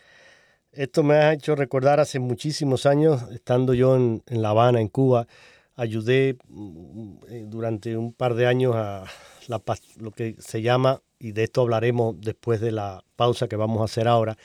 Esto 0.71 1.03
me 1.03 1.15
ha 1.15 1.33
hecho 1.33 1.55
recordar 1.55 1.99
hace 1.99 2.19
muchísimos 2.19 2.85
años, 2.85 3.23
estando 3.31 3.73
yo 3.73 3.95
en, 3.95 4.21
La 4.27 4.49
Habana, 4.49 4.81
en 4.81 4.89
Cuba, 4.89 5.25
ayudé 5.75 6.37
mm, 6.49 7.17
eh, 7.29 7.43
durante 7.47 7.95
un 7.95 8.13
par 8.13 8.33
de 8.33 8.47
años 8.47 8.75
a 8.75 9.05
lo 9.47 10.11
que 10.11 10.35
se 10.39 10.61
llama, 10.61 11.01
y 11.19 11.31
de 11.31 11.43
esto 11.43 11.61
hablaremos 11.61 12.19
después 12.19 12.59
de 12.59 12.71
la 12.71 13.03
pausa 13.15 13.47
que 13.47 13.55
vamos 13.55 13.81
a 13.81 13.85
hacer 13.85 14.07
ahora, 14.07 14.35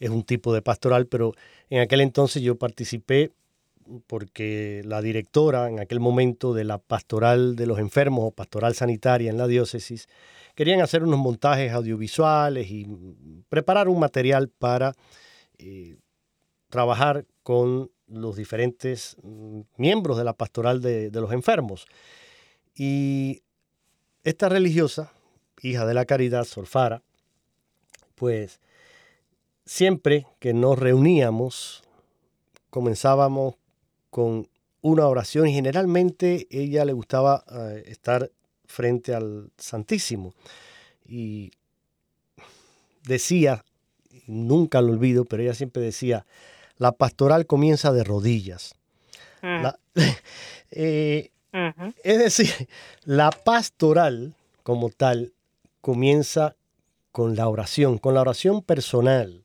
es 0.00 0.10
un 0.10 0.24
tipo 0.24 0.52
de 0.52 0.62
pastoral, 0.62 1.06
pero 1.06 1.34
en 1.68 1.80
aquel 1.80 2.00
entonces 2.00 2.42
yo 2.42 2.56
participé 2.56 3.32
porque 4.06 4.82
la 4.84 5.02
directora 5.02 5.68
en 5.68 5.78
aquel 5.78 6.00
momento 6.00 6.54
de 6.54 6.64
la 6.64 6.78
pastoral 6.78 7.54
de 7.54 7.66
los 7.66 7.78
enfermos 7.78 8.24
o 8.24 8.30
pastoral 8.30 8.74
sanitaria 8.74 9.30
en 9.30 9.36
la 9.36 9.46
diócesis 9.46 10.08
querían 10.54 10.80
hacer 10.80 11.02
unos 11.02 11.18
montajes 11.18 11.72
audiovisuales 11.72 12.70
y 12.70 12.86
preparar 13.48 13.88
un 13.88 13.98
material 13.98 14.48
para 14.48 14.94
eh, 15.58 15.96
trabajar 16.68 17.26
con 17.42 17.90
los 18.06 18.36
diferentes 18.36 19.16
mm, 19.22 19.60
miembros 19.76 20.16
de 20.16 20.24
la 20.24 20.32
pastoral 20.32 20.80
de, 20.80 21.10
de 21.10 21.20
los 21.20 21.32
enfermos. 21.32 21.86
Y 22.74 23.42
esta 24.22 24.48
religiosa, 24.48 25.12
hija 25.62 25.86
de 25.86 25.94
la 25.94 26.04
caridad, 26.04 26.44
Solfara, 26.44 27.02
pues 28.14 28.60
siempre 29.70 30.26
que 30.40 30.52
nos 30.52 30.76
reuníamos, 30.76 31.84
comenzábamos 32.70 33.54
con 34.10 34.48
una 34.82 35.06
oración 35.06 35.46
y 35.46 35.52
generalmente 35.52 36.48
ella 36.50 36.84
le 36.84 36.92
gustaba 36.92 37.44
eh, 37.48 37.84
estar 37.86 38.32
frente 38.66 39.14
al 39.14 39.52
Santísimo. 39.56 40.34
Y 41.06 41.52
decía, 43.04 43.64
nunca 44.26 44.82
lo 44.82 44.90
olvido, 44.90 45.24
pero 45.24 45.44
ella 45.44 45.54
siempre 45.54 45.80
decía, 45.80 46.26
la 46.76 46.90
pastoral 46.90 47.46
comienza 47.46 47.92
de 47.92 48.02
rodillas. 48.02 48.74
Mm. 49.40 49.66
Eh, 50.72 51.32
es 52.04 52.18
decir, 52.18 52.68
la 53.02 53.32
pastoral 53.32 54.34
como 54.62 54.88
tal 54.88 55.32
comienza 55.80 56.54
con 57.10 57.34
la 57.34 57.48
oración, 57.48 57.98
con 57.98 58.14
la 58.14 58.20
oración 58.20 58.62
personal, 58.62 59.42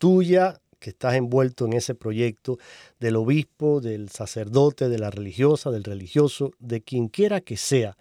tuya 0.00 0.58
que 0.78 0.90
estás 0.90 1.14
envuelto 1.14 1.66
en 1.66 1.74
ese 1.74 1.94
proyecto, 1.94 2.58
del 2.98 3.16
obispo, 3.16 3.82
del 3.82 4.08
sacerdote, 4.08 4.88
de 4.88 4.98
la 4.98 5.10
religiosa, 5.10 5.70
del 5.70 5.84
religioso, 5.84 6.52
de 6.58 6.80
quien 6.80 7.08
quiera 7.08 7.42
que 7.42 7.58
sea 7.58 7.98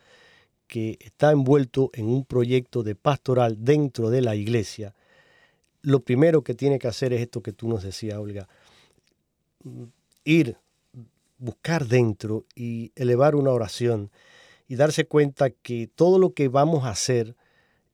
que 0.65 0.97
está 1.01 1.31
envuelto 1.31 1.89
en 1.93 2.05
un 2.05 2.23
proyecto 2.23 2.83
de 2.83 2.95
pastoral 2.95 3.57
dentro 3.59 4.09
de 4.09 4.21
la 4.21 4.35
iglesia, 4.35 4.95
lo 5.81 5.99
primero 5.99 6.41
que 6.43 6.55
tiene 6.55 6.79
que 6.79 6.87
hacer 6.87 7.11
es 7.11 7.21
esto 7.21 7.41
que 7.41 7.51
tú 7.51 7.67
nos 7.67 7.83
decías, 7.83 8.17
Olga, 8.17 8.47
ir, 10.23 10.57
buscar 11.37 11.85
dentro 11.85 12.45
y 12.55 12.93
elevar 12.95 13.35
una 13.35 13.51
oración 13.51 14.09
y 14.67 14.75
darse 14.75 15.05
cuenta 15.05 15.49
que 15.49 15.89
todo 15.93 16.17
lo 16.17 16.33
que 16.33 16.47
vamos 16.47 16.85
a 16.85 16.91
hacer 16.91 17.35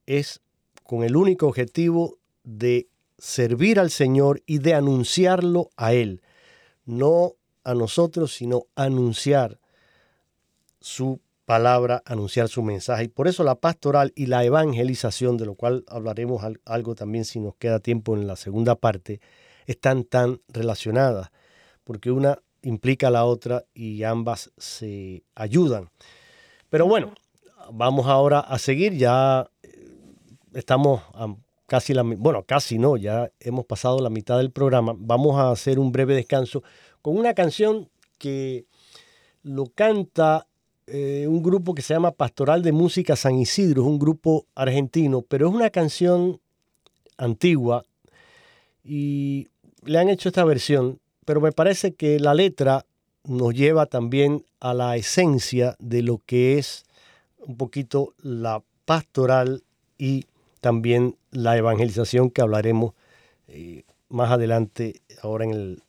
es 0.05 0.41
con 0.83 1.03
el 1.03 1.15
único 1.15 1.47
objetivo 1.47 2.19
de 2.43 2.87
servir 3.25 3.79
al 3.79 3.89
Señor 3.89 4.43
y 4.45 4.59
de 4.59 4.75
anunciarlo 4.75 5.71
a 5.77 5.93
Él. 5.93 6.21
No 6.85 7.33
a 7.63 7.73
nosotros, 7.73 8.35
sino 8.35 8.67
anunciar 8.75 9.59
su 10.79 11.19
palabra, 11.45 12.03
anunciar 12.05 12.49
su 12.49 12.61
mensaje. 12.61 13.05
Y 13.05 13.07
por 13.07 13.27
eso 13.27 13.43
la 13.43 13.55
pastoral 13.55 14.13
y 14.15 14.27
la 14.27 14.43
evangelización, 14.43 15.37
de 15.37 15.47
lo 15.47 15.55
cual 15.55 15.85
hablaremos 15.87 16.43
algo 16.65 16.93
también 16.93 17.25
si 17.25 17.39
nos 17.39 17.55
queda 17.55 17.79
tiempo 17.79 18.15
en 18.15 18.27
la 18.27 18.35
segunda 18.35 18.75
parte, 18.75 19.21
están 19.65 20.03
tan 20.03 20.41
relacionadas, 20.47 21.31
porque 21.83 22.11
una 22.11 22.37
implica 22.61 23.07
a 23.07 23.11
la 23.11 23.25
otra 23.25 23.65
y 23.73 24.03
ambas 24.03 24.51
se 24.57 25.23
ayudan. 25.33 25.89
Pero 26.69 26.85
bueno, 26.85 27.15
vamos 27.71 28.05
ahora 28.05 28.39
a 28.39 28.59
seguir, 28.59 28.93
ya 28.93 29.49
eh, 29.63 29.97
estamos 30.53 31.01
a 31.15 31.35
casi 31.67 31.93
la, 31.93 32.03
bueno, 32.03 32.43
casi 32.43 32.77
no, 32.77 32.97
ya 32.97 33.31
hemos 33.39 33.65
pasado 33.65 33.99
la 33.99 34.09
mitad 34.09 34.37
del 34.37 34.51
programa. 34.51 34.93
Vamos 34.97 35.37
a 35.37 35.51
hacer 35.51 35.79
un 35.79 35.91
breve 35.91 36.15
descanso 36.15 36.63
con 37.01 37.17
una 37.17 37.33
canción 37.33 37.89
que 38.17 38.65
lo 39.43 39.67
canta 39.67 40.47
eh, 40.87 41.25
un 41.27 41.41
grupo 41.41 41.73
que 41.73 41.81
se 41.81 41.95
llama 41.95 42.11
Pastoral 42.11 42.61
de 42.61 42.71
Música 42.71 43.15
San 43.15 43.35
Isidro, 43.37 43.81
es 43.81 43.87
un 43.87 43.97
grupo 43.97 44.45
argentino, 44.53 45.23
pero 45.23 45.49
es 45.49 45.55
una 45.55 45.71
canción 45.71 46.39
antigua 47.17 47.83
y 48.83 49.47
le 49.83 49.97
han 49.97 50.09
hecho 50.09 50.29
esta 50.29 50.43
versión, 50.43 50.99
pero 51.25 51.41
me 51.41 51.51
parece 51.51 51.95
que 51.95 52.19
la 52.19 52.35
letra 52.35 52.85
nos 53.23 53.55
lleva 53.55 53.87
también 53.87 54.45
a 54.59 54.75
la 54.75 54.95
esencia 54.95 55.75
de 55.79 56.03
lo 56.03 56.21
que 56.23 56.59
es 56.59 56.85
un 57.39 57.57
poquito 57.57 58.13
la 58.21 58.61
pastoral 58.85 59.63
y 59.97 60.25
también 60.65 61.15
la 61.29 61.55
evangelización 61.55 62.31
que 62.31 62.41
hablaremos 62.41 62.95
eh, 63.47 63.83
más 64.09 64.31
adelante, 64.31 65.03
ahora 65.21 65.45
en 65.45 65.51
el 65.51 65.83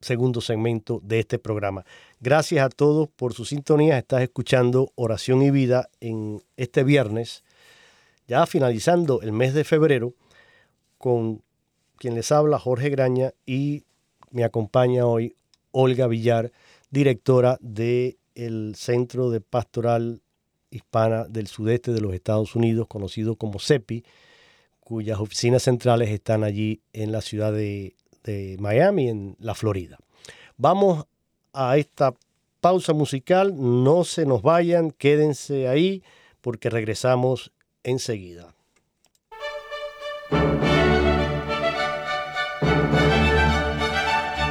segundo 0.00 0.40
segmento 0.40 1.00
de 1.02 1.18
este 1.18 1.40
programa. 1.40 1.84
Gracias 2.20 2.64
a 2.64 2.68
todos 2.68 3.08
por 3.08 3.34
su 3.34 3.44
sintonía. 3.44 3.98
Estás 3.98 4.22
escuchando 4.22 4.92
Oración 4.94 5.42
y 5.42 5.50
Vida 5.50 5.88
en 5.98 6.40
este 6.56 6.84
viernes, 6.84 7.42
ya 8.28 8.46
finalizando 8.46 9.20
el 9.20 9.32
mes 9.32 9.52
de 9.52 9.64
febrero, 9.64 10.14
con 10.96 11.42
quien 11.96 12.14
les 12.14 12.30
habla 12.30 12.60
Jorge 12.60 12.90
Graña 12.90 13.32
y 13.44 13.82
me 14.30 14.44
acompaña 14.44 15.06
hoy 15.06 15.34
Olga 15.72 16.06
Villar, 16.06 16.52
directora 16.88 17.58
del 17.60 18.16
el 18.36 18.76
Centro 18.76 19.30
de 19.30 19.40
Pastoral 19.40 20.22
Hispana 20.74 21.24
del 21.24 21.46
Sudeste 21.46 21.92
de 21.92 22.00
los 22.00 22.14
Estados 22.14 22.56
Unidos, 22.56 22.88
conocido 22.88 23.36
como 23.36 23.58
CEPI, 23.60 24.04
cuyas 24.80 25.20
oficinas 25.20 25.62
centrales 25.62 26.10
están 26.10 26.44
allí 26.44 26.82
en 26.92 27.12
la 27.12 27.20
ciudad 27.20 27.52
de, 27.52 27.94
de 28.24 28.56
Miami, 28.58 29.08
en 29.08 29.36
la 29.38 29.54
Florida. 29.54 29.98
Vamos 30.56 31.06
a 31.52 31.78
esta 31.78 32.14
pausa 32.60 32.92
musical, 32.92 33.54
no 33.56 34.04
se 34.04 34.26
nos 34.26 34.42
vayan, 34.42 34.90
quédense 34.90 35.68
ahí 35.68 36.02
porque 36.40 36.70
regresamos 36.70 37.52
enseguida. 37.82 38.54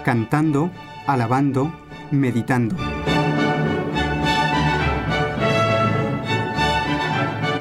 Cantando, 0.03 0.69
alabando, 1.07 1.71
meditando. 2.11 2.92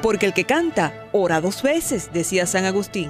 Porque 0.03 0.25
el 0.25 0.33
que 0.33 0.43
canta, 0.43 0.93
ora 1.13 1.39
dos 1.39 1.63
veces, 1.63 2.09
decía 2.11 2.45
San 2.45 2.65
Agustín. 2.65 3.09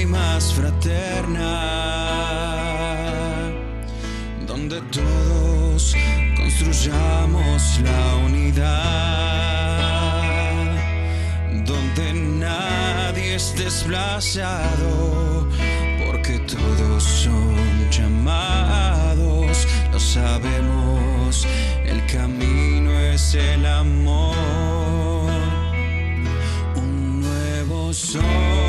y 0.00 0.06
más 0.06 0.54
fraterna, 0.54 1.44
donde 4.46 4.80
todos 4.92 5.96
construyamos 6.36 7.80
la 7.82 8.16
unidad, 8.26 8.64
donde 11.64 12.12
nadie 12.14 13.34
es 13.34 13.54
desplazado, 13.56 15.48
porque 16.06 16.38
todos 16.40 17.02
son 17.02 17.56
llamados, 17.90 19.66
lo 19.92 19.98
sabemos 19.98 21.46
el 21.84 22.04
camino 22.06 22.90
es 23.00 23.34
el 23.34 23.64
amor, 23.66 24.36
un 26.76 27.20
nuevo 27.20 27.92
sol. 27.92 28.67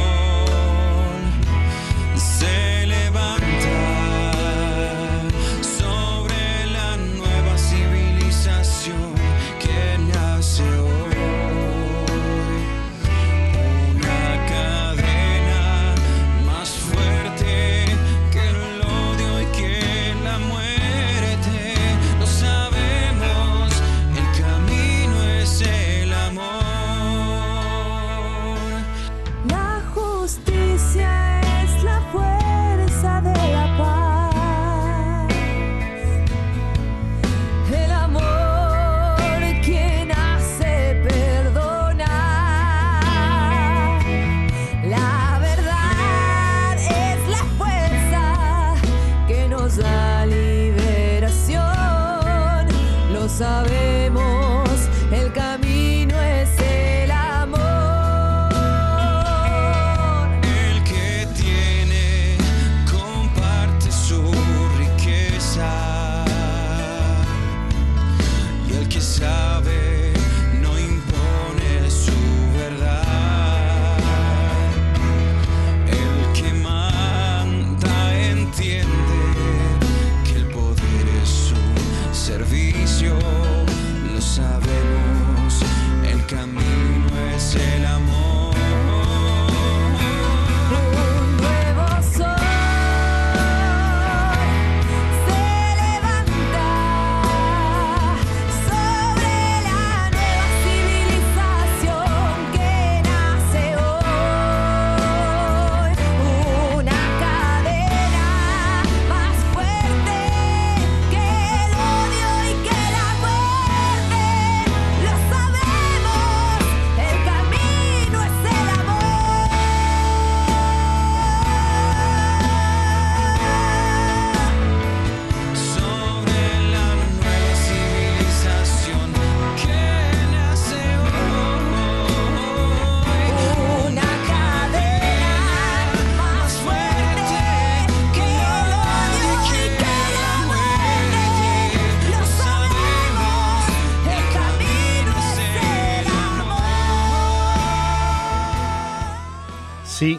Sí, 150.00 150.18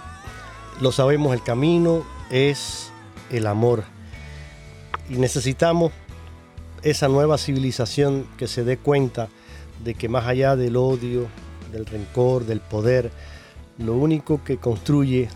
lo 0.83 0.93
sabemos, 0.93 1.33
el 1.33 1.43
camino 1.43 2.05
es 2.31 2.93
el 3.31 3.47
amor. 3.47 3.85
Y 5.09 5.15
necesitamos 5.15 5.91
esa 6.83 7.09
nueva 7.09 7.39
civilización 7.39 8.27
que 8.37 8.47
se 8.47 8.63
dé 8.63 8.77
cuenta 8.77 9.31
de 9.83 9.95
que 9.95 10.11
más 10.11 10.27
allá 10.27 10.55
del 10.55 10.77
odio, 10.77 11.29
del 11.73 11.87
rencor, 11.87 12.45
del 12.45 12.61
poder, 12.61 13.11
lo 13.79 13.95
único 13.95 14.45
que 14.45 14.59
construye 14.59 15.31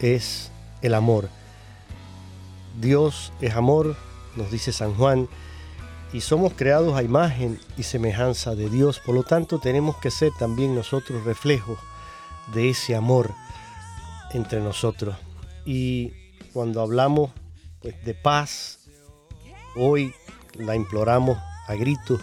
es 0.00 0.50
el 0.80 0.94
amor. 0.94 1.28
Dios 2.80 3.34
es 3.42 3.54
amor, 3.54 3.96
nos 4.34 4.50
dice 4.50 4.72
San 4.72 4.94
Juan, 4.94 5.28
y 6.14 6.22
somos 6.22 6.54
creados 6.54 6.96
a 6.96 7.02
imagen 7.02 7.60
y 7.76 7.82
semejanza 7.82 8.54
de 8.54 8.70
Dios, 8.70 8.98
por 8.98 9.14
lo 9.14 9.24
tanto 9.24 9.58
tenemos 9.58 9.98
que 9.98 10.10
ser 10.10 10.32
también 10.38 10.74
nosotros 10.74 11.22
reflejos 11.24 11.78
de 12.54 12.70
ese 12.70 12.96
amor 12.96 13.34
entre 14.32 14.60
nosotros. 14.60 15.16
Y 15.64 16.12
cuando 16.52 16.80
hablamos 16.80 17.30
pues, 17.80 18.02
de 18.04 18.14
paz, 18.14 18.88
hoy 19.76 20.14
la 20.54 20.74
imploramos 20.76 21.38
a 21.66 21.74
gritos 21.74 22.20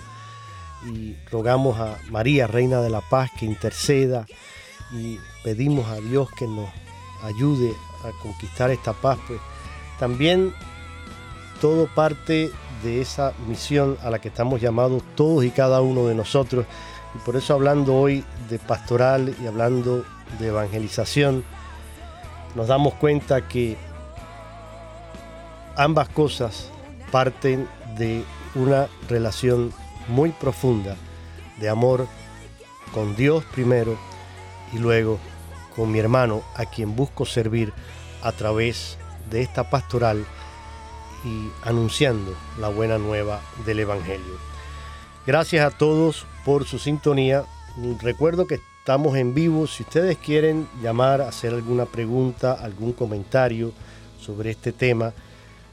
y 0.85 1.15
rogamos 1.31 1.79
a 1.79 1.97
María, 2.09 2.47
Reina 2.47 2.81
de 2.81 2.89
la 2.89 3.01
Paz, 3.01 3.31
que 3.37 3.45
interceda 3.45 4.25
y 4.91 5.17
pedimos 5.43 5.87
a 5.87 5.95
Dios 5.95 6.29
que 6.37 6.47
nos 6.47 6.69
ayude 7.23 7.73
a 8.03 8.11
conquistar 8.21 8.69
esta 8.69 8.93
paz, 8.93 9.17
pues 9.27 9.39
también 9.99 10.53
todo 11.59 11.87
parte 11.87 12.51
de 12.83 13.01
esa 13.01 13.33
misión 13.47 13.97
a 14.03 14.09
la 14.09 14.19
que 14.19 14.27
estamos 14.27 14.61
llamados 14.61 15.01
todos 15.15 15.43
y 15.43 15.49
cada 15.49 15.81
uno 15.81 16.05
de 16.07 16.15
nosotros. 16.15 16.65
Y 17.15 17.17
por 17.19 17.35
eso 17.35 17.53
hablando 17.53 17.95
hoy 17.95 18.23
de 18.49 18.59
pastoral 18.59 19.35
y 19.41 19.47
hablando 19.47 20.05
de 20.39 20.47
evangelización, 20.47 21.43
nos 22.55 22.67
damos 22.67 22.93
cuenta 22.95 23.47
que 23.47 23.77
ambas 25.75 26.09
cosas 26.09 26.71
parten 27.11 27.67
de 27.97 28.23
una 28.55 28.87
relación 29.09 29.71
muy 30.07 30.31
profunda 30.31 30.95
de 31.59 31.69
amor 31.69 32.07
con 32.93 33.15
Dios 33.15 33.43
primero 33.53 33.97
y 34.73 34.79
luego 34.79 35.19
con 35.75 35.91
mi 35.91 35.99
hermano 35.99 36.41
a 36.55 36.65
quien 36.65 36.95
busco 36.95 37.25
servir 37.25 37.73
a 38.23 38.31
través 38.31 38.97
de 39.29 39.41
esta 39.41 39.69
pastoral 39.69 40.25
y 41.23 41.49
anunciando 41.67 42.35
la 42.59 42.69
buena 42.69 42.97
nueva 42.97 43.41
del 43.65 43.79
Evangelio. 43.79 44.37
Gracias 45.25 45.65
a 45.65 45.77
todos 45.77 46.25
por 46.45 46.65
su 46.65 46.79
sintonía. 46.79 47.43
Recuerdo 48.01 48.47
que 48.47 48.59
estamos 48.87 49.17
en 49.17 49.33
vivo. 49.33 49.67
Si 49.67 49.83
ustedes 49.83 50.17
quieren 50.17 50.65
llamar, 50.81 51.19
hacer 51.19 51.53
alguna 51.53 51.85
pregunta, 51.85 52.53
algún 52.53 52.93
comentario 52.93 53.73
sobre 54.17 54.51
este 54.51 54.71
tema, 54.71 55.13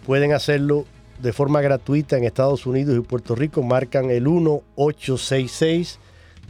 pueden 0.04 0.32
hacerlo 0.32 0.84
de 1.22 1.32
forma 1.32 1.60
gratuita 1.60 2.18
en 2.18 2.24
Estados 2.24 2.66
Unidos 2.66 2.98
y 2.98 3.02
Puerto 3.02 3.36
Rico. 3.36 3.62
Marcan 3.62 4.10
el 4.10 4.26
1-866. 4.26 5.98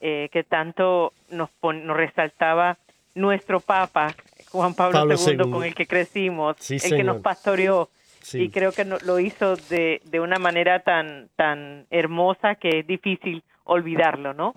eh, 0.00 0.28
que 0.32 0.44
tanto 0.44 1.12
nos, 1.30 1.50
nos 1.62 1.96
resaltaba 1.96 2.78
nuestro 3.14 3.60
Papa, 3.60 4.14
Juan 4.50 4.74
Pablo, 4.74 5.14
II, 5.14 5.50
con 5.50 5.64
el 5.64 5.74
que 5.74 5.86
crecimos, 5.86 6.56
el 6.70 6.96
que 6.96 7.04
nos 7.04 7.18
pastoreó. 7.22 7.88
Y 8.32 8.50
creo 8.50 8.72
que 8.72 8.84
lo 8.84 9.20
hizo 9.20 9.54
de, 9.56 10.02
de 10.04 10.20
una 10.20 10.38
manera 10.38 10.80
tan, 10.80 11.28
tan 11.36 11.86
hermosa 11.90 12.56
que 12.56 12.80
es 12.80 12.86
difícil 12.86 13.42
olvidarlo, 13.64 14.34
¿no? 14.34 14.54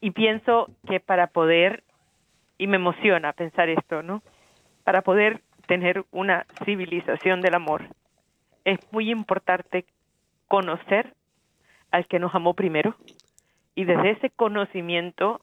y 0.00 0.10
pienso 0.12 0.70
que 0.86 1.00
para 1.00 1.26
poder, 1.26 1.82
y 2.58 2.68
me 2.68 2.76
emociona 2.76 3.32
pensar 3.32 3.68
esto, 3.68 4.02
¿no? 4.02 4.22
Para 4.84 5.02
poder 5.02 5.40
tener 5.66 6.04
una 6.12 6.46
civilización 6.64 7.40
del 7.40 7.54
amor, 7.54 7.88
es 8.64 8.78
muy 8.92 9.10
importante 9.10 9.84
conocer 10.46 11.14
al 11.90 12.06
que 12.06 12.18
nos 12.18 12.34
amó 12.34 12.54
primero 12.54 12.94
y 13.78 13.84
desde 13.84 14.10
ese 14.10 14.30
conocimiento 14.30 15.40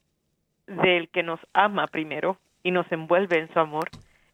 del 0.68 1.08
que 1.08 1.24
nos 1.24 1.40
ama 1.54 1.88
primero 1.88 2.38
y 2.64 2.72
nos 2.72 2.86
envuelve 2.92 3.40
en 3.40 3.48
su 3.54 3.60
amor, 3.62 3.90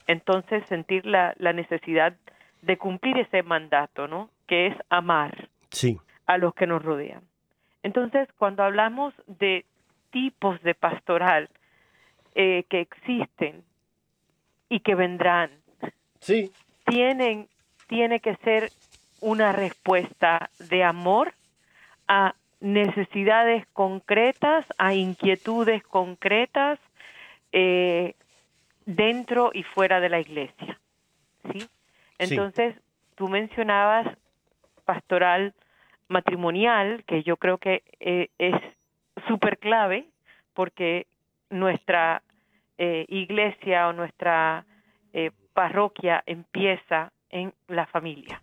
entonces 0.08 0.64
sentir 0.70 1.06
la, 1.06 1.36
necesidad 1.38 2.16
de 2.64 2.78
cumplir 2.80 3.20
ese 3.20 3.43
mandato, 3.43 4.08
¿no? 4.08 4.32
Que 4.47 4.66
es 4.66 4.76
amar 4.89 5.49
sí. 5.70 5.99
a 6.26 6.39
los 6.39 6.56
que 6.56 6.66
nos 6.66 6.82
rodean. 6.82 7.22
Entonces, 7.84 8.28
cuando 8.39 8.64
hablamos 8.64 9.14
de 9.28 9.66
tipos 10.10 10.60
de 10.64 10.74
pastoral 10.74 11.49
eh, 12.34 12.64
que 12.70 12.80
existen 12.80 13.64
y 14.68 14.80
que 14.80 14.95
vendrán 14.95 15.52
Sí. 16.22 16.52
Tienen, 16.88 17.49
tiene 17.88 18.20
que 18.20 18.36
ser 18.38 18.72
una 19.20 19.52
respuesta 19.52 20.49
de 20.58 20.84
amor 20.84 21.36
a 22.08 22.34
necesidades 22.62 23.66
concretas, 23.74 24.66
a 24.78 24.93
inquietudes 24.93 25.84
concretas 25.84 26.80
eh, 27.51 28.16
dentro 28.86 29.51
y 29.53 29.64
fuera 29.64 29.99
de 29.99 30.09
la 30.09 30.20
iglesia. 30.20 30.80
¿sí? 31.51 31.68
Entonces, 32.20 32.76
tú 33.16 33.28
mencionabas 33.28 34.07
pastoral 34.86 35.53
matrimonial, 36.07 37.03
que 37.05 37.24
yo 37.24 37.38
creo 37.38 37.57
que 37.57 37.84
eh, 37.99 38.30
es 38.38 38.55
súper 39.28 39.57
clave 39.57 40.05
porque 40.53 41.07
nuestra 41.49 42.22
eh, 42.78 43.05
iglesia 43.09 43.88
o 43.89 43.93
nuestra 43.93 44.66
parroquia 45.53 46.24
empieza 46.26 47.12
en 47.30 47.53
la 47.68 47.86
familia. 47.86 48.41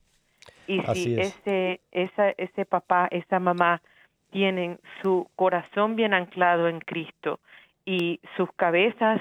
Y 0.67 0.83
si 0.93 1.19
ese, 1.19 1.81
esa, 1.91 2.31
ese 2.37 2.67
papá, 2.67 3.09
esa 3.11 3.39
mamá 3.39 3.81
tienen 4.31 4.79
su 5.03 5.29
corazón 5.37 5.97
bien 5.97 6.15
anclado 6.15 6.69
en 6.69 6.81
Cristo 6.81 7.41
y 7.85 8.21
sus 8.37 8.51
cabezas 8.57 9.21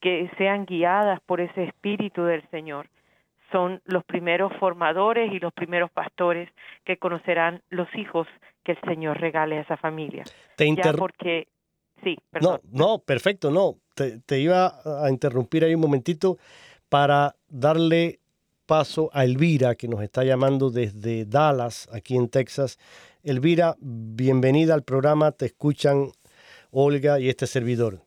que 0.00 0.30
sean 0.36 0.66
guiadas 0.66 1.20
por 1.20 1.40
ese 1.40 1.64
espíritu 1.64 2.24
del 2.24 2.42
Señor, 2.50 2.88
son 3.52 3.80
los 3.84 4.04
primeros 4.04 4.52
formadores 4.58 5.32
y 5.32 5.38
los 5.38 5.52
primeros 5.52 5.90
pastores 5.90 6.48
que 6.84 6.96
conocerán 6.96 7.62
los 7.70 7.88
hijos 7.94 8.26
que 8.64 8.72
el 8.72 8.80
Señor 8.80 9.20
regale 9.20 9.58
a 9.58 9.60
esa 9.60 9.76
familia. 9.76 10.24
Te 10.56 10.74
ya 10.74 10.92
porque 10.94 11.48
sí, 12.02 12.16
perdón. 12.30 12.60
No, 12.64 12.86
no, 12.86 12.98
perfecto, 12.98 13.50
no. 13.50 13.76
Te, 13.94 14.18
te, 14.20 14.40
iba 14.40 14.72
a 15.04 15.10
interrumpir 15.10 15.64
ahí 15.64 15.74
un 15.74 15.82
momentito 15.82 16.38
para 16.88 17.36
darle 17.48 18.20
paso 18.66 19.10
a 19.12 19.24
Elvira, 19.24 19.74
que 19.74 19.86
nos 19.86 20.02
está 20.02 20.24
llamando 20.24 20.70
desde 20.70 21.26
Dallas, 21.26 21.88
aquí 21.92 22.16
en 22.16 22.28
Texas. 22.28 22.78
Elvira, 23.24 23.76
bienvenida 23.78 24.74
al 24.74 24.82
programa, 24.82 25.30
te 25.30 25.46
escuchan 25.46 26.08
Olga 26.72 27.20
y 27.20 27.28
este 27.28 27.46
servidor. 27.46 28.00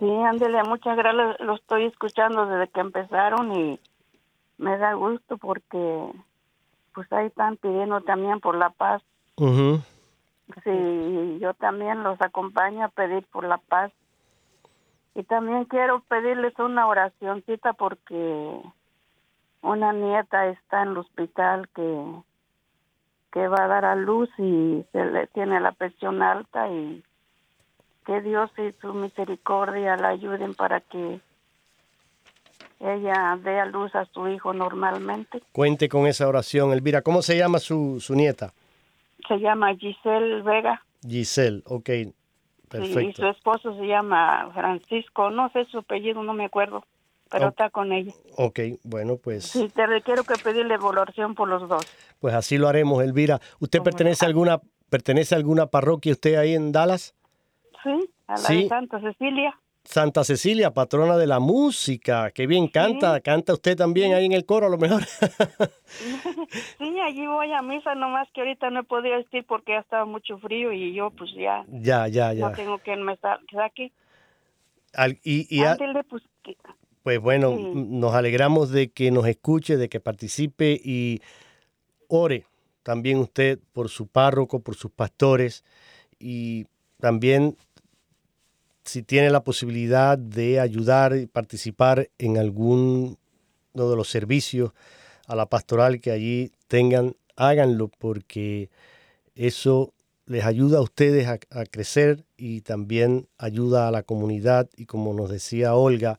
Sí, 0.00 0.10
ándele, 0.10 0.60
muchas 0.64 0.96
gracias. 0.96 1.38
Lo 1.38 1.54
estoy 1.54 1.84
escuchando 1.84 2.44
desde 2.46 2.68
que 2.72 2.80
empezaron 2.80 3.54
y 3.54 3.78
me 4.58 4.76
da 4.76 4.94
gusto 4.94 5.36
porque 5.36 6.10
pues 6.94 7.12
ahí 7.12 7.26
están 7.26 7.58
pidiendo 7.58 8.00
también 8.00 8.40
por 8.40 8.56
la 8.56 8.70
paz. 8.70 9.02
Sí, 9.36 11.38
yo 11.40 11.54
también 11.54 12.02
los 12.02 12.20
acompaño 12.20 12.86
a 12.86 12.88
pedir 12.88 13.24
por 13.30 13.44
la 13.44 13.58
paz. 13.58 13.92
Y 15.14 15.22
también 15.22 15.66
quiero 15.66 16.00
pedirles 16.08 16.58
una 16.58 16.88
oracioncita 16.88 17.72
porque 17.74 18.60
una 19.62 19.92
nieta 19.92 20.48
está 20.48 20.82
en 20.82 20.88
el 20.88 20.98
hospital 20.98 21.68
que, 21.68 22.24
que 23.34 23.48
va 23.48 23.64
a 23.64 23.66
dar 23.66 23.84
a 23.84 23.96
luz 23.96 24.30
y 24.38 24.84
se 24.92 25.04
le 25.06 25.26
tiene 25.26 25.60
la 25.60 25.72
presión 25.72 26.22
alta 26.22 26.68
y 26.70 27.02
que 28.06 28.20
Dios 28.20 28.48
y 28.56 28.72
su 28.80 28.94
misericordia 28.94 29.96
la 29.96 30.10
ayuden 30.10 30.54
para 30.54 30.80
que 30.80 31.20
ella 32.78 33.36
dé 33.42 33.58
a 33.58 33.64
luz 33.64 33.92
a 33.96 34.04
su 34.06 34.28
hijo 34.28 34.52
normalmente. 34.52 35.42
Cuente 35.50 35.88
con 35.88 36.06
esa 36.06 36.28
oración, 36.28 36.72
Elvira. 36.72 37.02
¿Cómo 37.02 37.22
se 37.22 37.36
llama 37.36 37.58
su, 37.58 37.98
su 38.00 38.14
nieta? 38.14 38.52
Se 39.26 39.38
llama 39.38 39.74
Giselle 39.74 40.42
Vega. 40.42 40.80
Giselle, 41.02 41.62
ok, 41.66 41.90
perfecto. 42.68 43.00
y 43.00 43.12
su 43.14 43.26
esposo 43.26 43.76
se 43.76 43.86
llama 43.86 44.48
Francisco, 44.54 45.30
no 45.30 45.50
sé 45.50 45.64
su 45.66 45.78
apellido, 45.78 46.22
no 46.22 46.34
me 46.34 46.44
acuerdo, 46.44 46.84
pero 47.30 47.48
está 47.48 47.68
con 47.70 47.92
ella. 47.92 48.12
Ok, 48.36 48.60
bueno, 48.84 49.16
pues... 49.16 49.44
Sí, 49.44 49.68
te 49.74 49.86
requiero 49.86 50.22
que 50.22 50.34
pedirle 50.42 50.76
oración 50.76 51.34
por 51.34 51.48
los 51.48 51.68
dos. 51.68 51.84
Pues 52.24 52.32
así 52.32 52.56
lo 52.56 52.68
haremos, 52.68 53.04
Elvira. 53.04 53.38
¿Usted 53.60 53.82
pertenece 53.82 54.24
a 54.24 54.28
alguna 54.28 54.58
pertenece 54.88 55.34
a 55.34 55.36
alguna 55.36 55.66
parroquia 55.66 56.12
usted 56.12 56.36
ahí 56.36 56.54
en 56.54 56.72
Dallas? 56.72 57.14
Sí, 57.82 58.10
a 58.26 58.38
la 58.38 58.48
de 58.48 58.66
Santa 58.66 58.98
Cecilia. 58.98 59.60
Santa 59.82 60.24
Cecilia, 60.24 60.70
patrona 60.70 61.18
de 61.18 61.26
la 61.26 61.38
música. 61.38 62.30
Qué 62.30 62.46
bien 62.46 62.68
canta. 62.68 63.20
Canta 63.20 63.52
usted 63.52 63.76
también 63.76 64.14
ahí 64.14 64.24
en 64.24 64.32
el 64.32 64.46
coro, 64.46 64.68
a 64.68 64.70
lo 64.70 64.78
mejor. 64.78 65.02
sí, 66.78 66.98
allí 66.98 67.26
voy 67.26 67.52
a 67.52 67.60
misa, 67.60 67.94
nomás 67.94 68.26
que 68.32 68.40
ahorita 68.40 68.70
no 68.70 68.80
he 68.80 68.84
podido 68.84 69.16
estar 69.16 69.44
porque 69.44 69.76
ha 69.76 69.80
estado 69.80 70.06
mucho 70.06 70.38
frío 70.38 70.72
y 70.72 70.94
yo, 70.94 71.10
pues 71.10 71.30
ya. 71.34 71.66
Ya, 71.68 72.08
ya, 72.08 72.32
ya. 72.32 72.48
No 72.48 72.56
tengo 72.56 72.78
que 72.78 72.96
me 72.96 73.18
aquí. 73.62 73.92
y, 75.22 75.46
y 75.50 75.62
pues, 76.08 76.22
pues 77.02 77.20
bueno, 77.20 77.54
nos 77.54 78.14
alegramos 78.14 78.70
de 78.70 78.90
que 78.92 79.10
nos 79.10 79.26
escuche, 79.26 79.76
de 79.76 79.90
que 79.90 80.00
participe 80.00 80.80
y 80.82 81.20
ore 82.08 82.46
también 82.82 83.18
usted 83.18 83.58
por 83.72 83.88
su 83.88 84.06
párroco, 84.06 84.60
por 84.60 84.76
sus 84.76 84.90
pastores 84.90 85.64
y 86.18 86.66
también 87.00 87.56
si 88.84 89.02
tiene 89.02 89.30
la 89.30 89.42
posibilidad 89.42 90.18
de 90.18 90.60
ayudar 90.60 91.16
y 91.16 91.26
participar 91.26 92.10
en 92.18 92.38
alguno 92.38 93.16
de 93.72 93.96
los 93.96 94.08
servicios 94.08 94.72
a 95.26 95.34
la 95.34 95.46
pastoral 95.46 96.00
que 96.00 96.10
allí 96.10 96.52
tengan, 96.68 97.16
háganlo 97.36 97.88
porque 97.88 98.68
eso 99.34 99.92
les 100.26 100.44
ayuda 100.44 100.78
a 100.78 100.82
ustedes 100.82 101.26
a, 101.26 101.38
crecer 101.66 102.24
y 102.36 102.60
también 102.60 103.26
ayuda 103.38 103.88
a 103.88 103.90
la 103.90 104.02
comunidad 104.02 104.68
y 104.76 104.86
como 104.86 105.12
nos 105.12 105.30
decía 105.30 105.74
Olga, 105.74 106.18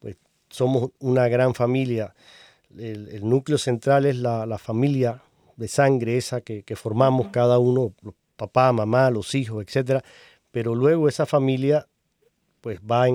pues 0.00 0.16
somos 0.48 0.90
una 1.00 1.28
gran 1.28 1.54
familia. 1.54 2.14
El, 2.78 3.28
núcleo 3.28 3.58
central 3.58 4.06
es 4.06 4.16
la, 4.16 4.58
familia 4.58 5.22
de 5.56 5.68
sangre 5.68 6.16
esa 6.16 6.40
que, 6.40 6.62
que 6.62 6.76
formamos 6.76 7.28
cada 7.28 7.58
uno, 7.58 7.92
papá, 8.36 8.72
mamá, 8.72 9.10
los 9.10 9.34
hijos, 9.34 9.64
etcétera. 9.64 10.02
Pero 10.50 10.74
luego 10.74 11.08
esa 11.08 11.26
familia 11.26 11.86
pues 12.60 12.80
va 12.80 13.06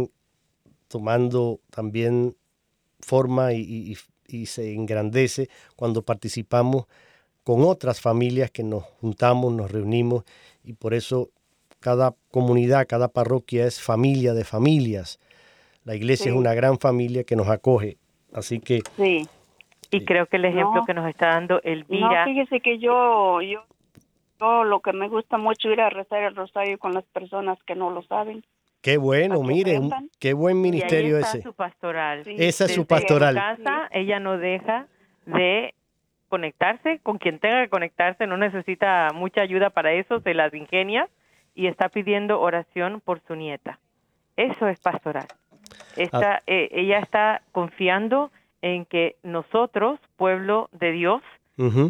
tomando 0.87 1.59
también 1.71 2.35
forma 2.99 3.53
y, 3.53 3.97
se 4.45 4.73
engrandece 4.73 5.47
cuando 5.77 6.01
participamos 6.01 6.85
con 7.45 7.63
otras 7.63 8.01
familias 8.01 8.51
que 8.51 8.61
nos 8.61 8.83
juntamos, 8.99 9.53
nos 9.53 9.71
reunimos 9.71 10.25
y 10.65 10.73
por 10.73 10.93
eso 10.93 11.29
cada 11.79 12.13
comunidad, 12.29 12.87
cada 12.87 13.07
parroquia 13.07 13.65
es 13.65 13.79
familia 13.79 14.33
de 14.33 14.43
familias. 14.43 15.19
La 15.85 15.95
iglesia 15.95 16.31
es 16.31 16.35
una 16.35 16.53
gran 16.53 16.77
familia 16.77 17.23
que 17.23 17.37
nos 17.37 17.47
acoge. 17.47 17.97
Así 18.33 18.59
que... 18.59 18.81
Sí. 18.97 19.29
Y 19.89 20.05
creo 20.05 20.25
que 20.25 20.37
el 20.37 20.45
ejemplo 20.45 20.83
que 20.85 20.93
nos 20.93 21.07
está 21.07 21.27
dando 21.27 21.61
Elvira... 21.63 22.25
No, 22.25 22.31
fíjese 22.31 22.59
que 22.59 22.77
yo, 22.79 23.41
yo, 23.41 23.63
yo 24.39 24.63
lo 24.63 24.81
que 24.81 24.93
me 24.93 25.07
gusta 25.07 25.37
mucho 25.37 25.69
ir 25.69 25.81
a 25.81 25.89
rezar 25.89 26.23
el 26.23 26.35
rosario 26.35 26.77
con 26.77 26.93
las 26.93 27.05
personas 27.05 27.57
que 27.63 27.75
no 27.75 27.89
lo 27.91 28.01
saben. 28.03 28.43
Qué 28.81 28.97
bueno, 28.97 29.41
mire, 29.41 29.79
qué 30.19 30.33
buen 30.33 30.61
ministerio 30.61 31.19
y 31.19 31.21
ese. 31.21 31.41
su 31.41 31.53
pastoral. 31.53 32.23
Esa 32.25 32.65
es 32.65 32.73
su 32.73 32.85
pastoral. 32.85 33.35
casa, 33.35 33.89
ella 33.91 34.19
no 34.19 34.37
deja 34.37 34.87
de 35.25 35.73
conectarse 36.29 36.99
con 36.99 37.17
quien 37.17 37.39
tenga 37.39 37.63
que 37.63 37.69
conectarse, 37.69 38.27
no 38.27 38.37
necesita 38.37 39.09
mucha 39.13 39.41
ayuda 39.41 39.69
para 39.69 39.93
eso, 39.93 40.19
se 40.21 40.33
las 40.33 40.53
ingenia 40.53 41.09
y 41.55 41.67
está 41.67 41.89
pidiendo 41.89 42.39
oración 42.39 43.01
por 43.01 43.19
su 43.21 43.35
nieta. 43.35 43.79
Eso 44.35 44.67
es 44.67 44.79
pastoral. 44.79 45.27
Está, 45.95 46.35
ah. 46.35 46.43
eh, 46.45 46.69
ella 46.71 46.99
está 46.99 47.41
confiando 47.51 48.31
en 48.61 48.85
que 48.85 49.15
nosotros, 49.23 49.99
pueblo 50.15 50.69
de 50.71 50.91
Dios, 50.91 51.21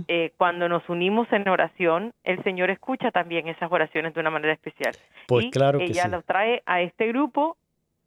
eh, 0.07 0.31
cuando 0.37 0.69
nos 0.69 0.87
unimos 0.87 1.27
en 1.33 1.47
oración, 1.49 2.13
el 2.23 2.41
Señor 2.43 2.69
escucha 2.69 3.11
también 3.11 3.49
esas 3.49 3.69
oraciones 3.69 4.13
de 4.13 4.21
una 4.21 4.29
manera 4.29 4.53
especial. 4.53 4.95
Pues 5.27 5.45
y 5.45 5.51
claro 5.51 5.79
que 5.79 5.85
ella 5.85 6.07
lo 6.07 6.21
trae 6.21 6.63
a 6.65 6.81
este 6.81 7.07
grupo 7.07 7.57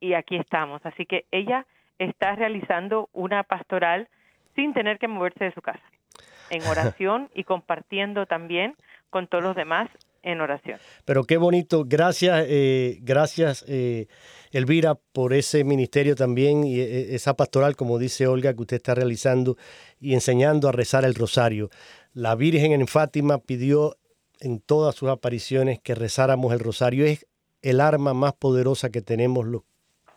y 0.01 0.15
aquí 0.15 0.37
estamos. 0.37 0.81
Así 0.87 1.05
que 1.05 1.27
ella 1.31 1.67
está 1.99 2.35
realizando 2.35 3.11
una 3.13 3.43
pastoral 3.43 4.09
sin 4.55 4.73
tener 4.73 4.99
que 4.99 5.07
moverse 5.07 5.45
de 5.45 5.53
su 5.53 5.61
casa, 5.61 5.85
en 6.49 6.63
oración 6.67 7.29
y 7.35 7.45
compartiendo 7.45 8.25
también 8.25 8.75
con 9.11 9.27
todos 9.27 9.45
los 9.45 9.55
demás 9.55 9.89
en 10.23 10.41
oración. 10.41 10.79
Pero 11.05 11.25
qué 11.25 11.37
bonito, 11.37 11.85
gracias, 11.87 12.45
eh, 12.49 12.99
gracias 13.03 13.65
eh, 13.69 14.07
Elvira 14.51 14.95
por 14.95 15.33
ese 15.33 15.65
ministerio 15.65 16.15
también 16.15 16.65
y 16.65 16.81
eh, 16.81 17.15
esa 17.15 17.35
pastoral, 17.35 17.77
como 17.77 17.99
dice 17.99 18.27
Olga, 18.27 18.55
que 18.55 18.61
usted 18.61 18.77
está 18.77 18.95
realizando 18.95 19.57
y 19.99 20.15
enseñando 20.15 20.69
a 20.69 20.73
rezar 20.73 21.05
el 21.05 21.15
rosario. 21.15 21.71
La 22.13 22.35
Virgen 22.35 22.73
en 22.73 22.87
Fátima 22.87 23.39
pidió 23.39 23.97
en 24.41 24.61
todas 24.61 24.95
sus 24.95 25.09
apariciones 25.09 25.81
que 25.81 25.95
rezáramos 25.95 26.53
el 26.53 26.61
rosario. 26.61 27.07
Es 27.07 27.27
el 27.63 27.81
arma 27.81 28.15
más 28.15 28.35
poderosa 28.35 28.91
que 28.91 29.03
tenemos 29.03 29.47
los 29.47 29.63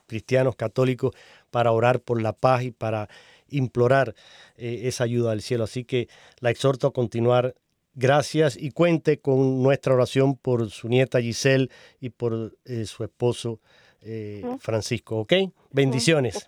cristianos 0.07 0.55
católicos 0.55 1.13
para 1.51 1.71
orar 1.71 1.99
por 1.99 2.21
la 2.21 2.33
paz 2.33 2.63
y 2.63 2.71
para 2.71 3.09
implorar 3.47 4.15
esa 4.55 5.03
ayuda 5.03 5.31
del 5.31 5.41
cielo. 5.41 5.65
Así 5.65 5.83
que 5.83 6.07
la 6.39 6.49
exhorto 6.49 6.87
a 6.87 6.93
continuar 6.93 7.53
Gracias 7.95 8.57
y 8.57 8.71
cuente 8.71 9.19
con 9.19 9.61
nuestra 9.61 9.93
oración 9.93 10.35
por 10.35 10.69
su 10.69 10.87
nieta 10.87 11.21
Giselle 11.21 11.69
y 11.99 12.09
por 12.09 12.53
eh, 12.65 12.85
su 12.85 13.03
esposo 13.03 13.59
eh, 14.01 14.43
Francisco, 14.59 15.19
¿ok? 15.19 15.33
Bendiciones. 15.71 16.45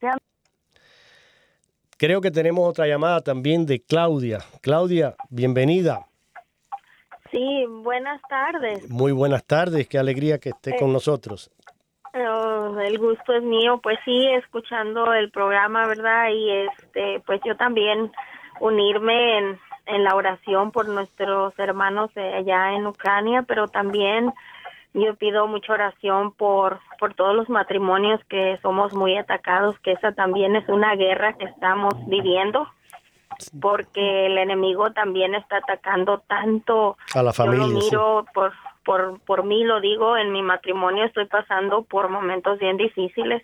Bien. 0.00 0.16
Creo 1.98 2.22
que 2.22 2.30
tenemos 2.30 2.66
otra 2.66 2.86
llamada 2.86 3.20
también 3.20 3.66
de 3.66 3.82
Claudia. 3.82 4.38
Claudia, 4.62 5.16
bienvenida. 5.28 6.06
Sí, 7.30 7.66
buenas 7.68 8.20
tardes. 8.28 8.88
Muy 8.90 9.12
buenas 9.12 9.44
tardes, 9.44 9.86
qué 9.86 9.98
alegría 9.98 10.38
que 10.38 10.48
esté 10.48 10.76
con 10.78 10.88
eh, 10.88 10.92
nosotros. 10.94 11.50
Oh, 12.14 12.76
el 12.80 12.98
gusto 12.98 13.34
es 13.34 13.42
mío, 13.42 13.80
pues 13.82 13.98
sí, 14.04 14.26
escuchando 14.32 15.12
el 15.12 15.30
programa, 15.30 15.86
¿verdad? 15.86 16.30
Y 16.30 16.50
este, 16.50 17.20
pues 17.26 17.40
yo 17.44 17.56
también 17.56 18.10
unirme 18.60 19.38
en, 19.38 19.60
en 19.86 20.04
la 20.04 20.14
oración 20.14 20.70
por 20.70 20.88
nuestros 20.88 21.58
hermanos 21.58 22.10
allá 22.16 22.72
en 22.72 22.86
Ucrania, 22.86 23.42
pero 23.42 23.68
también 23.68 24.32
yo 24.92 25.14
pido 25.14 25.46
mucha 25.46 25.72
oración 25.72 26.32
por, 26.32 26.80
por 26.98 27.14
todos 27.14 27.34
los 27.34 27.48
matrimonios 27.48 28.20
que 28.28 28.58
somos 28.62 28.92
muy 28.92 29.16
atacados, 29.16 29.78
que 29.80 29.92
esa 29.92 30.12
también 30.12 30.56
es 30.56 30.68
una 30.68 30.94
guerra 30.96 31.34
que 31.34 31.44
estamos 31.44 31.94
viviendo, 32.06 32.68
porque 33.60 34.26
el 34.26 34.38
enemigo 34.38 34.92
también 34.92 35.34
está 35.34 35.58
atacando 35.58 36.18
tanto 36.26 36.96
a 37.14 37.22
la 37.22 37.32
familia. 37.32 37.66
Yo 37.66 37.72
lo 37.72 37.78
miro 37.78 38.26
por, 38.34 38.52
por, 38.84 39.20
por 39.20 39.44
mí, 39.44 39.62
lo 39.64 39.80
digo, 39.80 40.16
en 40.16 40.32
mi 40.32 40.42
matrimonio 40.42 41.04
estoy 41.04 41.26
pasando 41.26 41.82
por 41.82 42.08
momentos 42.08 42.58
bien 42.58 42.76
difíciles 42.76 43.42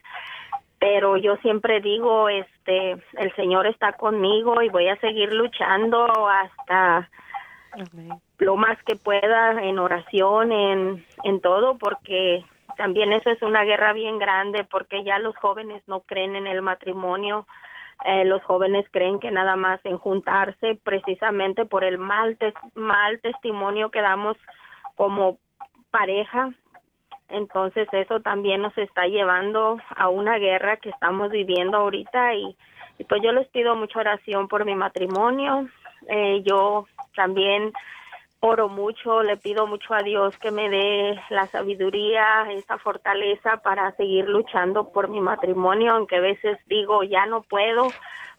pero 0.79 1.17
yo 1.17 1.37
siempre 1.39 1.81
digo, 1.81 2.29
este, 2.29 2.93
el 3.19 3.35
Señor 3.35 3.67
está 3.67 3.93
conmigo 3.93 4.61
y 4.63 4.69
voy 4.69 4.89
a 4.89 5.01
seguir 5.01 5.33
luchando 5.33 6.29
hasta 6.29 7.09
lo 8.39 8.57
más 8.57 8.83
que 8.85 8.97
pueda 8.97 9.63
en 9.63 9.79
oración, 9.79 10.53
en, 10.53 11.07
en 11.25 11.41
todo, 11.41 11.79
porque 11.79 12.45
también 12.77 13.13
eso 13.13 13.31
es 13.31 13.41
una 13.43 13.65
guerra 13.65 13.93
bien 13.93 14.19
grande, 14.19 14.65
porque 14.65 15.03
ya 15.05 15.19
los 15.19 15.37
jóvenes 15.37 15.83
no 15.87 16.01
creen 16.01 16.37
en 16.37 16.47
el 16.47 16.63
matrimonio, 16.63 17.47
eh, 18.05 18.25
los 18.27 18.43
jóvenes 18.45 18.87
creen 18.91 19.19
que 19.19 19.31
nada 19.31 19.57
más 19.57 19.81
en 19.85 19.97
juntarse 19.97 20.79
precisamente 20.83 21.65
por 21.65 21.85
el 21.85 21.97
mal, 21.97 22.37
mal 22.75 23.21
testimonio 23.21 23.91
que 23.91 24.03
damos 24.03 24.37
como 24.95 25.39
pareja 25.91 26.51
Entonces 27.29 27.89
eso 27.93 28.21
también 28.21 28.63
nos 28.63 28.77
está 28.79 29.07
llevando 29.07 29.79
a 29.97 30.09
una 30.09 30.39
guerra 30.39 30.77
que 30.77 30.91
estamos 30.91 31.31
viviendo 31.31 31.77
ahorita 31.77 32.35
y, 32.35 32.57
pues 33.09 33.23
yo 33.23 33.33
les 33.33 33.49
pido 33.49 33.75
mucha 33.75 34.01
oración 34.01 34.49
por 34.49 34.65
mi 34.65 34.75
matrimonio. 34.75 35.69
Eh, 36.09 36.43
yo 36.45 36.87
también 37.15 37.73
oro 38.41 38.69
mucho, 38.69 39.23
le 39.23 39.37
pido 39.37 39.67
mucho 39.67 39.95
a 39.95 40.03
Dios 40.03 40.37
que 40.39 40.51
me 40.51 40.69
dé 40.69 41.19
la 41.31 41.47
sabiduría, 41.47 42.47
esa 42.53 42.79
fortaleza 42.79 43.59
para 43.59 43.91
seguir 43.97 44.29
luchando 44.29 44.93
por 44.93 45.09
mi 45.09 45.21
matrimonio, 45.21 45.95
aunque 45.95 46.17
a 46.17 46.21
veces 46.21 46.59
digo 46.67 47.03
ya 47.03 47.27
no 47.27 47.43
puedo, 47.43 47.89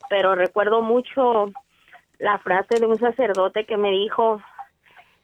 pero 0.10 0.36
recuerdo 0.36 0.82
mucho 0.82 1.52
la 2.20 2.38
frase 2.40 2.80
de 2.80 2.86
un 2.86 2.98
sacerdote 2.98 3.66
que 3.66 3.78
me 3.78 3.92
dijo, 3.92 4.42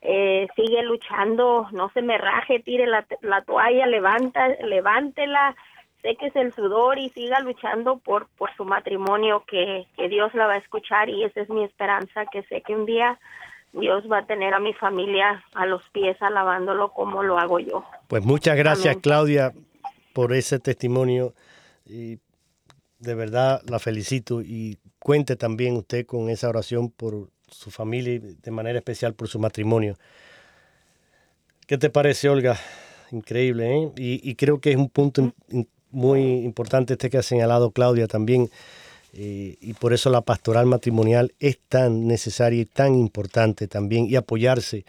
eh, 0.06 0.48
sigue 0.56 0.84
luchando, 0.84 1.68
no 1.72 1.90
se 1.94 2.02
me 2.02 2.18
raje, 2.18 2.60
tire 2.60 2.86
la, 2.88 3.06
la 3.22 3.42
toalla, 3.44 3.88
levanta, 3.88 4.50
levántela, 4.66 5.56
que 6.02 6.28
es 6.28 6.36
el 6.36 6.54
sudor 6.54 7.00
y 7.00 7.10
siga 7.12 7.40
luchando 7.40 8.00
por, 8.00 8.28
por 8.38 8.54
su 8.58 8.66
matrimonio, 8.66 9.46
que, 9.48 9.88
que 9.96 10.10
Dios 10.10 10.34
la 10.34 10.48
va 10.48 10.54
a 10.54 10.58
escuchar 10.58 11.10
y 11.10 11.24
esa 11.24 11.40
es 11.40 11.50
mi 11.50 11.64
esperanza, 11.64 12.26
que 12.26 12.44
sé 12.44 12.62
que 12.62 12.76
un 12.76 12.86
día 12.86 13.18
Dios 13.72 14.04
va 14.12 14.20
a 14.20 14.26
tener 14.26 14.54
a 14.54 14.60
mi 14.60 14.74
familia 14.74 15.42
a 15.56 15.66
los 15.66 15.82
pies 15.94 16.22
alabándolo 16.22 16.92
como 16.92 17.24
lo 17.24 17.40
hago 17.40 17.60
yo. 17.60 17.86
Pues 18.10 18.26
muchas 18.26 18.58
gracias 18.58 18.98
Claudia 18.98 19.54
por 20.14 20.34
ese 20.34 20.60
testimonio 20.60 21.34
y 21.86 22.20
de 23.00 23.16
verdad 23.16 23.62
la 23.70 23.80
felicito 23.80 24.42
y 24.42 24.78
cuente 25.00 25.38
también 25.38 25.78
usted 25.78 26.06
con 26.06 26.30
esa 26.30 26.50
oración 26.50 26.92
por 26.92 27.30
su 27.54 27.72
familia 27.72 28.14
y 28.14 28.20
de 28.20 28.52
manera 28.52 28.80
especial 28.80 29.14
por 29.14 29.28
su 29.28 29.40
matrimonio. 29.40 29.98
¿Qué 31.68 31.78
te 31.78 31.90
parece, 31.90 32.30
Olga? 32.30 32.60
Increíble, 33.12 33.78
¿eh? 33.78 33.92
Y, 33.96 34.36
creo 34.36 34.60
que 34.60 34.72
es 34.72 34.78
un 34.78 34.90
punto 34.90 35.34
muy 35.92 36.22
importante 36.22 36.94
este 36.94 37.10
que 37.10 37.20
ha 37.20 37.24
señalado 37.24 37.72
Claudia 37.72 38.08
también, 38.08 38.50
eh, 39.14 39.56
y 39.62 39.74
por 39.74 39.94
eso 39.94 40.10
la 40.10 40.22
pastoral 40.22 40.66
matrimonial 40.66 41.34
es 41.40 41.60
tan 41.70 42.08
necesaria 42.08 42.62
y 42.62 42.66
tan 42.66 42.96
importante 42.96 43.68
también, 43.68 44.08
y 44.10 44.16
apoyarse 44.16 44.86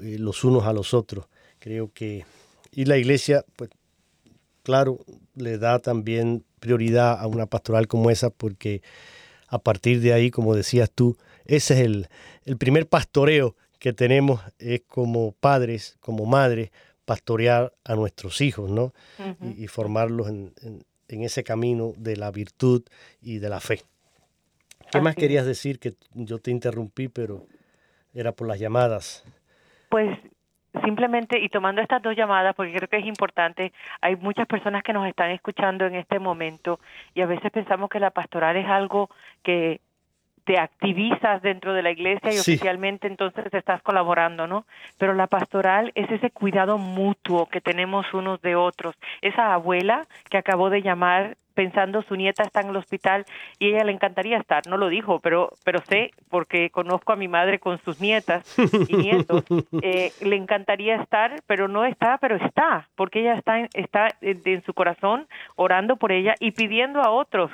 eh, 0.00 0.16
los 0.18 0.42
unos 0.42 0.64
a 0.64 0.72
los 0.72 0.94
otros. 0.94 1.26
Creo 1.58 1.90
que, 1.92 2.24
y 2.72 2.86
la 2.86 2.96
iglesia, 2.96 3.44
pues, 3.56 3.70
claro, 4.62 4.98
le 5.36 5.58
da 5.58 5.78
también 5.78 6.44
prioridad 6.58 7.20
a 7.20 7.26
una 7.26 7.46
pastoral 7.46 7.86
como 7.86 8.10
esa, 8.10 8.30
porque 8.30 8.82
a 9.48 9.58
partir 9.58 10.00
de 10.00 10.12
ahí, 10.12 10.30
como 10.30 10.54
decías 10.54 10.90
tú, 10.90 11.16
ese 11.46 11.74
es 11.74 11.80
el, 11.80 12.08
el 12.44 12.56
primer 12.56 12.88
pastoreo 12.88 13.56
que 13.78 13.92
tenemos, 13.92 14.40
es 14.58 14.82
como 14.82 15.32
padres, 15.32 15.96
como 16.00 16.26
madres, 16.26 16.70
pastorear 17.04 17.72
a 17.84 17.94
nuestros 17.94 18.40
hijos, 18.40 18.70
¿no? 18.70 18.92
y, 19.42 19.66
formarlos 19.66 20.28
en, 20.28 20.52
en, 21.08 21.22
ese 21.22 21.42
camino 21.42 21.92
de 21.96 22.16
la 22.16 22.30
virtud 22.30 22.84
y 23.20 23.38
de 23.38 23.48
la 23.48 23.58
fe. 23.58 23.80
¿Qué 24.92 25.00
más 25.00 25.16
querías 25.16 25.46
decir? 25.46 25.78
Que 25.78 25.94
yo 26.14 26.38
te 26.38 26.50
interrumpí, 26.50 27.08
pero 27.08 27.46
era 28.14 28.32
por 28.32 28.46
las 28.46 28.60
llamadas. 28.60 29.24
Pues 29.88 30.16
simplemente, 30.84 31.38
y 31.38 31.48
tomando 31.48 31.80
estas 31.80 32.02
dos 32.02 32.14
llamadas, 32.16 32.54
porque 32.54 32.74
creo 32.74 32.88
que 32.88 32.98
es 32.98 33.06
importante, 33.06 33.72
hay 34.00 34.16
muchas 34.16 34.46
personas 34.46 34.82
que 34.82 34.92
nos 34.92 35.06
están 35.08 35.30
escuchando 35.30 35.86
en 35.86 35.94
este 35.94 36.18
momento 36.18 36.80
y 37.14 37.22
a 37.22 37.26
veces 37.26 37.50
pensamos 37.50 37.90
que 37.90 37.98
la 37.98 38.10
pastoral 38.10 38.56
es 38.56 38.66
algo 38.66 39.10
que 39.42 39.80
te 40.44 40.58
activizas 40.58 41.42
dentro 41.42 41.72
de 41.74 41.82
la 41.82 41.90
iglesia 41.90 42.32
y 42.32 42.38
oficialmente 42.38 43.06
entonces 43.06 43.52
estás 43.52 43.82
colaborando, 43.82 44.46
¿no? 44.46 44.66
Pero 44.98 45.14
la 45.14 45.26
pastoral 45.26 45.92
es 45.94 46.10
ese 46.10 46.30
cuidado 46.30 46.78
mutuo 46.78 47.46
que 47.46 47.60
tenemos 47.60 48.12
unos 48.12 48.40
de 48.42 48.56
otros. 48.56 48.94
Esa 49.22 49.52
abuela 49.54 50.06
que 50.28 50.38
acabó 50.38 50.70
de 50.70 50.82
llamar 50.82 51.36
pensando 51.54 52.02
su 52.02 52.16
nieta 52.16 52.42
está 52.42 52.60
en 52.60 52.70
el 52.70 52.76
hospital 52.76 53.26
y 53.58 53.68
ella 53.68 53.84
le 53.84 53.92
encantaría 53.92 54.38
estar, 54.38 54.66
no 54.66 54.76
lo 54.76 54.88
dijo, 54.88 55.18
pero 55.20 55.52
pero 55.64 55.80
sé 55.82 56.12
porque 56.30 56.70
conozco 56.70 57.12
a 57.12 57.16
mi 57.16 57.28
madre 57.28 57.58
con 57.58 57.78
sus 57.84 58.00
nietas 58.00 58.56
y 58.88 58.96
nietos, 58.96 59.44
eh, 59.82 60.12
le 60.22 60.36
encantaría 60.36 60.96
estar, 60.96 61.42
pero 61.46 61.68
no 61.68 61.84
está, 61.84 62.16
pero 62.18 62.36
está, 62.36 62.88
porque 62.94 63.20
ella 63.20 63.34
está 63.34 63.68
está 63.74 64.08
en 64.22 64.62
su 64.64 64.72
corazón 64.72 65.26
orando 65.56 65.96
por 65.96 66.12
ella 66.12 66.34
y 66.40 66.52
pidiendo 66.52 67.02
a 67.02 67.10
otros 67.10 67.50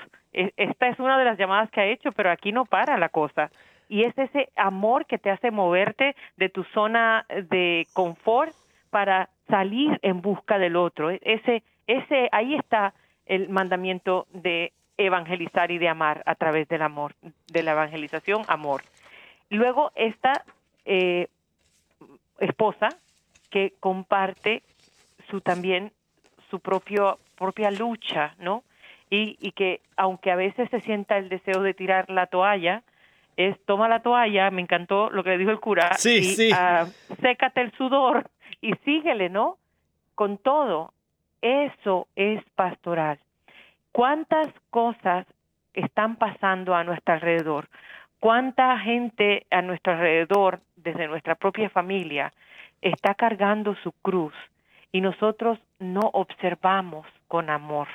esta 0.56 0.88
es 0.88 0.98
una 0.98 1.18
de 1.18 1.24
las 1.24 1.38
llamadas 1.38 1.70
que 1.70 1.80
ha 1.80 1.86
hecho, 1.86 2.12
pero 2.12 2.30
aquí 2.30 2.52
no 2.52 2.66
para 2.66 2.98
la 2.98 3.08
cosa. 3.08 3.50
Y 3.88 4.02
es 4.02 4.16
ese 4.18 4.50
amor 4.56 5.06
que 5.06 5.18
te 5.18 5.30
hace 5.30 5.50
moverte 5.50 6.14
de 6.36 6.48
tu 6.48 6.64
zona 6.64 7.24
de 7.28 7.86
confort 7.94 8.52
para 8.90 9.30
salir 9.48 9.98
en 10.02 10.20
busca 10.20 10.58
del 10.58 10.76
otro. 10.76 11.10
E, 11.10 11.20
ese, 11.22 11.62
ese, 11.86 12.28
ahí 12.32 12.54
está 12.54 12.92
el 13.24 13.48
mandamiento 13.48 14.26
de 14.32 14.72
evangelizar 14.98 15.70
y 15.70 15.78
de 15.78 15.88
amar 15.88 16.22
a 16.26 16.34
través 16.34 16.68
del 16.68 16.82
amor, 16.82 17.14
de 17.48 17.62
la 17.62 17.72
evangelización, 17.72 18.42
amor. 18.48 18.82
Luego 19.50 19.92
esta 19.94 20.44
eh, 20.84 21.28
esposa 22.40 22.88
que 23.50 23.74
comparte 23.80 24.62
su 25.30 25.40
también 25.40 25.92
su 26.50 26.60
propio 26.60 27.18
propia 27.36 27.70
lucha, 27.70 28.34
¿no? 28.38 28.62
Y, 29.10 29.36
y 29.40 29.52
que 29.52 29.80
aunque 29.96 30.30
a 30.30 30.36
veces 30.36 30.68
se 30.70 30.80
sienta 30.80 31.18
el 31.18 31.28
deseo 31.28 31.62
de 31.62 31.74
tirar 31.74 32.10
la 32.10 32.26
toalla, 32.26 32.82
es 33.36 33.56
toma 33.66 33.88
la 33.88 34.00
toalla, 34.00 34.50
me 34.50 34.62
encantó 34.62 35.10
lo 35.10 35.22
que 35.22 35.30
le 35.30 35.38
dijo 35.38 35.50
el 35.50 35.60
cura, 35.60 35.94
sí, 35.94 36.16
y 36.16 36.22
sí. 36.24 36.50
Uh, 36.52 36.86
sécate 37.20 37.60
el 37.60 37.72
sudor 37.72 38.28
y 38.60 38.72
síguele, 38.84 39.28
¿no? 39.28 39.58
Con 40.14 40.38
todo, 40.38 40.92
eso 41.42 42.08
es 42.16 42.42
pastoral. 42.54 43.18
¿Cuántas 43.92 44.48
cosas 44.70 45.26
están 45.74 46.16
pasando 46.16 46.74
a 46.74 46.84
nuestro 46.84 47.14
alrededor? 47.14 47.68
¿Cuánta 48.20 48.78
gente 48.78 49.46
a 49.50 49.60
nuestro 49.60 49.92
alrededor, 49.92 50.60
desde 50.76 51.06
nuestra 51.06 51.34
propia 51.34 51.68
familia, 51.68 52.32
está 52.80 53.14
cargando 53.14 53.76
su 53.82 53.92
cruz 53.92 54.34
y 54.92 55.02
nosotros 55.02 55.58
no 55.78 56.00
observamos 56.12 57.06
con 57.28 57.50
amor? 57.50 57.88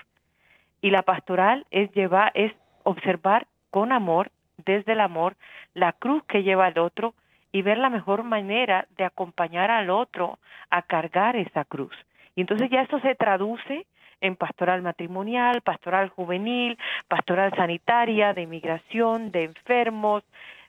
Y 0.82 0.90
la 0.90 1.04
pastoral 1.04 1.66
es 1.72 1.92
llevar, 1.94 2.32
es 2.36 2.54
observar 2.84 3.48
con 3.70 3.92
amor, 3.92 4.32
desde 4.66 4.94
el 4.94 5.00
amor, 5.00 5.36
la 5.74 5.94
cruz 5.94 6.24
que 6.26 6.44
lleva 6.44 6.68
el 6.68 6.80
otro 6.80 7.14
y 7.52 7.62
ver 7.62 7.78
la 7.78 7.90
mejor 7.90 8.24
manera 8.24 8.88
de 8.98 9.04
acompañar 9.04 9.72
al 9.72 9.90
otro 9.90 10.40
a 10.70 10.82
cargar 10.82 11.36
esa 11.36 11.66
cruz. 11.66 11.94
Y 12.36 12.42
entonces 12.42 12.70
ya 12.70 12.82
eso 12.82 13.00
se 13.00 13.16
traduce 13.16 13.86
en 14.22 14.36
pastoral 14.36 14.82
matrimonial, 14.82 15.62
pastoral 15.62 16.10
juvenil, 16.10 16.78
pastoral 17.08 17.54
sanitaria, 17.56 18.34
de 18.34 18.44
inmigración, 18.44 19.32
de 19.32 19.46
enfermos, 19.46 20.24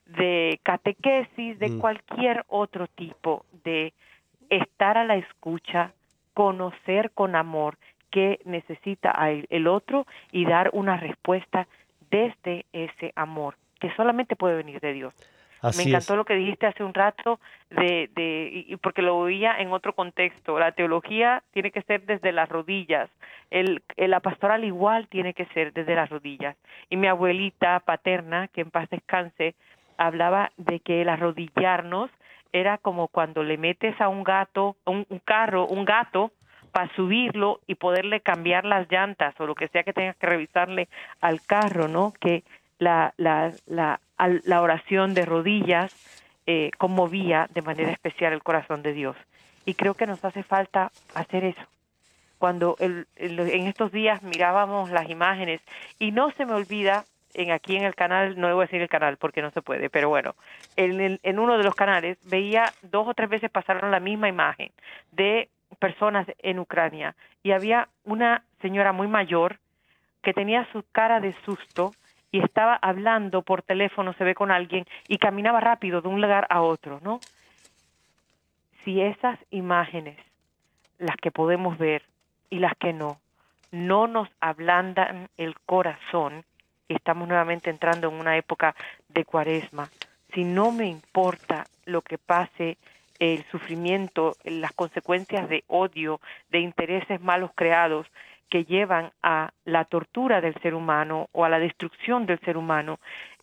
de 0.07 0.59
catequesis, 0.63 1.59
de 1.59 1.69
mm. 1.69 1.79
cualquier 1.79 2.45
otro 2.49 2.87
tipo 2.89 3.45
de 3.65 3.93
estar 4.49 4.99
a 4.99 5.05
la 5.05 5.17
escucha, 5.17 5.93
conocer 6.35 7.11
con 7.13 7.37
amor 7.37 7.77
que 8.13 8.39
necesita 8.45 9.11
el 9.29 9.67
otro 9.67 10.07
y 10.31 10.45
dar 10.45 10.71
una 10.73 10.97
respuesta 10.99 11.67
desde 12.11 12.67
ese 12.73 13.13
amor, 13.17 13.57
que 13.81 13.93
solamente 13.97 14.37
puede 14.37 14.55
venir 14.55 14.79
de 14.81 14.93
Dios. 14.93 15.15
Me 15.77 15.85
encantó 15.85 16.17
lo 16.17 16.25
que 16.25 16.35
dijiste 16.35 16.67
hace 16.67 16.83
un 16.83 16.93
rato, 16.93 17.39
de, 17.71 18.11
de, 18.15 18.65
y 18.69 18.77
porque 18.77 19.01
lo 19.01 19.17
oía 19.17 19.57
en 19.59 19.73
otro 19.73 19.95
contexto. 19.95 20.59
La 20.59 20.73
teología 20.73 21.43
tiene 21.53 21.71
que 21.71 21.83
ser 21.83 22.05
desde 22.05 22.33
las 22.33 22.49
rodillas, 22.49 23.09
el, 23.51 23.83
la 23.97 24.21
pastoral 24.21 24.65
igual 24.65 25.07
tiene 25.09 25.35
que 25.35 25.47
ser 25.47 25.73
desde 25.73 25.95
las 25.95 26.11
rodillas. 26.11 26.57
Y 26.91 26.97
mi 26.97 27.07
abuelita 27.07 27.81
paterna, 27.81 28.49
que 28.49 28.63
en 28.63 28.71
paz 28.71 28.91
descanse, 28.91 29.55
hablaba 29.97 30.53
de 30.57 30.81
que 30.81 31.03
el 31.03 31.09
arrodillarnos 31.09 32.11
era 32.53 32.77
como 32.79 33.09
cuando 33.09 33.43
le 33.43 33.57
metes 33.57 33.99
a 34.01 34.09
un 34.09 34.25
gato, 34.25 34.77
un 34.85 35.05
carro, 35.25 35.67
un 35.67 35.85
gato 35.85 36.33
para 36.73 36.93
subirlo 36.97 37.61
y 37.67 37.75
poderle 37.77 38.21
cambiar 38.21 38.65
las 38.65 38.91
llantas 38.91 39.39
o 39.39 39.47
lo 39.47 39.55
que 39.55 39.69
sea 39.69 39.85
que 39.85 39.93
tengas 39.93 40.17
que 40.17 40.27
revisarle 40.27 40.89
al 41.21 41.43
carro, 41.43 41.87
¿no? 41.87 42.13
Que 42.19 42.43
la, 42.79 43.15
la, 43.19 43.53
la, 43.67 44.01
la 44.19 44.63
oración 44.63 45.15
de 45.15 45.25
rodillas 45.27 45.95
eh, 46.47 46.71
conmovía 46.79 47.49
de 47.55 47.63
manera 47.63 47.93
especial 47.93 48.33
el 48.33 48.43
corazón 48.43 48.83
de 48.83 48.93
Dios. 48.93 49.17
Y 49.65 49.75
creo 49.75 49.95
que 49.95 50.07
nos 50.07 50.25
hace 50.25 50.43
falta 50.43 50.91
hacer 51.15 51.45
eso. 51.45 51.63
Cuando 52.39 52.75
el, 52.81 53.07
en 53.17 53.69
estos 53.69 53.93
días 53.93 54.23
mirábamos 54.25 54.91
las 54.91 55.09
imágenes 55.09 55.61
y 56.01 56.11
no 56.11 56.33
se 56.33 56.45
me 56.45 56.55
olvida 56.55 57.05
en 57.35 57.53
aquí 57.53 57.77
en 57.77 57.85
el 57.85 57.95
canal, 57.95 58.39
no 58.39 58.49
debo 58.49 58.63
decir 58.63 58.83
el 58.83 58.89
canal 58.89 59.17
porque 59.17 59.43
no 59.43 59.51
se 59.53 59.63
puede, 59.63 59.89
pero 59.89 60.09
bueno, 60.09 60.35
en, 60.77 61.21
en 61.23 61.39
uno 61.39 61.57
de 61.57 61.65
los 61.65 61.75
canales 61.75 62.19
veía 62.25 62.73
dos 62.83 63.07
o 63.07 63.15
tres 63.15 63.29
veces 63.29 63.51
pasaron 63.51 63.91
la 63.91 64.01
misma 64.01 64.29
imagen 64.29 64.71
de 65.13 65.49
personas 65.83 66.29
en 66.39 66.61
Ucrania 66.61 67.17
y 67.43 67.51
había 67.51 67.89
una 68.05 68.45
señora 68.61 68.93
muy 68.93 69.09
mayor 69.09 69.59
que 70.23 70.33
tenía 70.33 70.65
su 70.71 70.85
cara 70.93 71.19
de 71.19 71.33
susto 71.45 71.91
y 72.31 72.39
estaba 72.39 72.79
hablando 72.81 73.43
por 73.43 73.63
teléfono, 73.63 74.13
se 74.13 74.23
ve 74.23 74.37
con 74.37 74.53
alguien 74.53 74.87
y 75.09 75.19
caminaba 75.19 75.59
rápido 75.59 76.01
de 76.01 76.07
un 76.07 76.21
lugar 76.21 76.47
a 76.51 76.63
otro, 76.63 77.01
¿no? 77.03 77.19
Si 78.85 79.01
esas 79.01 79.41
imágenes 79.51 80.17
las 81.01 81.17
que 81.17 81.33
podemos 81.33 81.77
ver 81.79 82.05
y 82.49 82.61
las 82.61 82.77
que 82.77 82.93
no, 82.93 83.19
no 83.73 84.07
nos 84.07 84.29
ablandan 84.39 85.31
el 85.37 85.59
corazón, 85.67 86.45
estamos 86.87 87.27
nuevamente 87.27 87.71
entrando 87.71 88.09
en 88.09 88.15
una 88.15 88.37
época 88.37 88.77
de 89.09 89.25
cuaresma, 89.25 89.89
si 90.33 90.45
no 90.45 90.71
me 90.71 90.87
importa 90.87 91.65
lo 91.87 92.03
que 92.03 92.19
pase, 92.19 92.79
el 93.23 93.45
sufrimiento, 93.53 94.37
las 94.43 94.73
consecuencias 94.73 95.49
de 95.49 95.63
odio, 95.69 96.21
de 96.51 96.59
intereses 96.59 97.21
malos 97.21 97.53
creados 97.55 98.09
que 98.51 98.65
llevan 98.65 99.13
a 99.23 99.53
la 99.65 99.85
tortura 99.85 100.41
del 100.41 100.61
ser 100.61 100.75
humano 100.75 101.29
o 101.31 101.45
a 101.45 101.49
la 101.49 101.61
destrucción 101.61 102.27
del 102.27 102.41
ser 102.41 102.57
humano, 102.57 102.99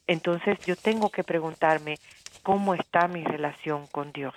entonces 0.06 0.60
yo 0.66 0.76
tengo 0.76 1.10
que 1.10 1.24
preguntarme 1.24 1.98
cómo 2.44 2.74
está 2.74 3.08
mi 3.08 3.24
relación 3.24 3.88
con 3.88 4.12
Dios. 4.12 4.36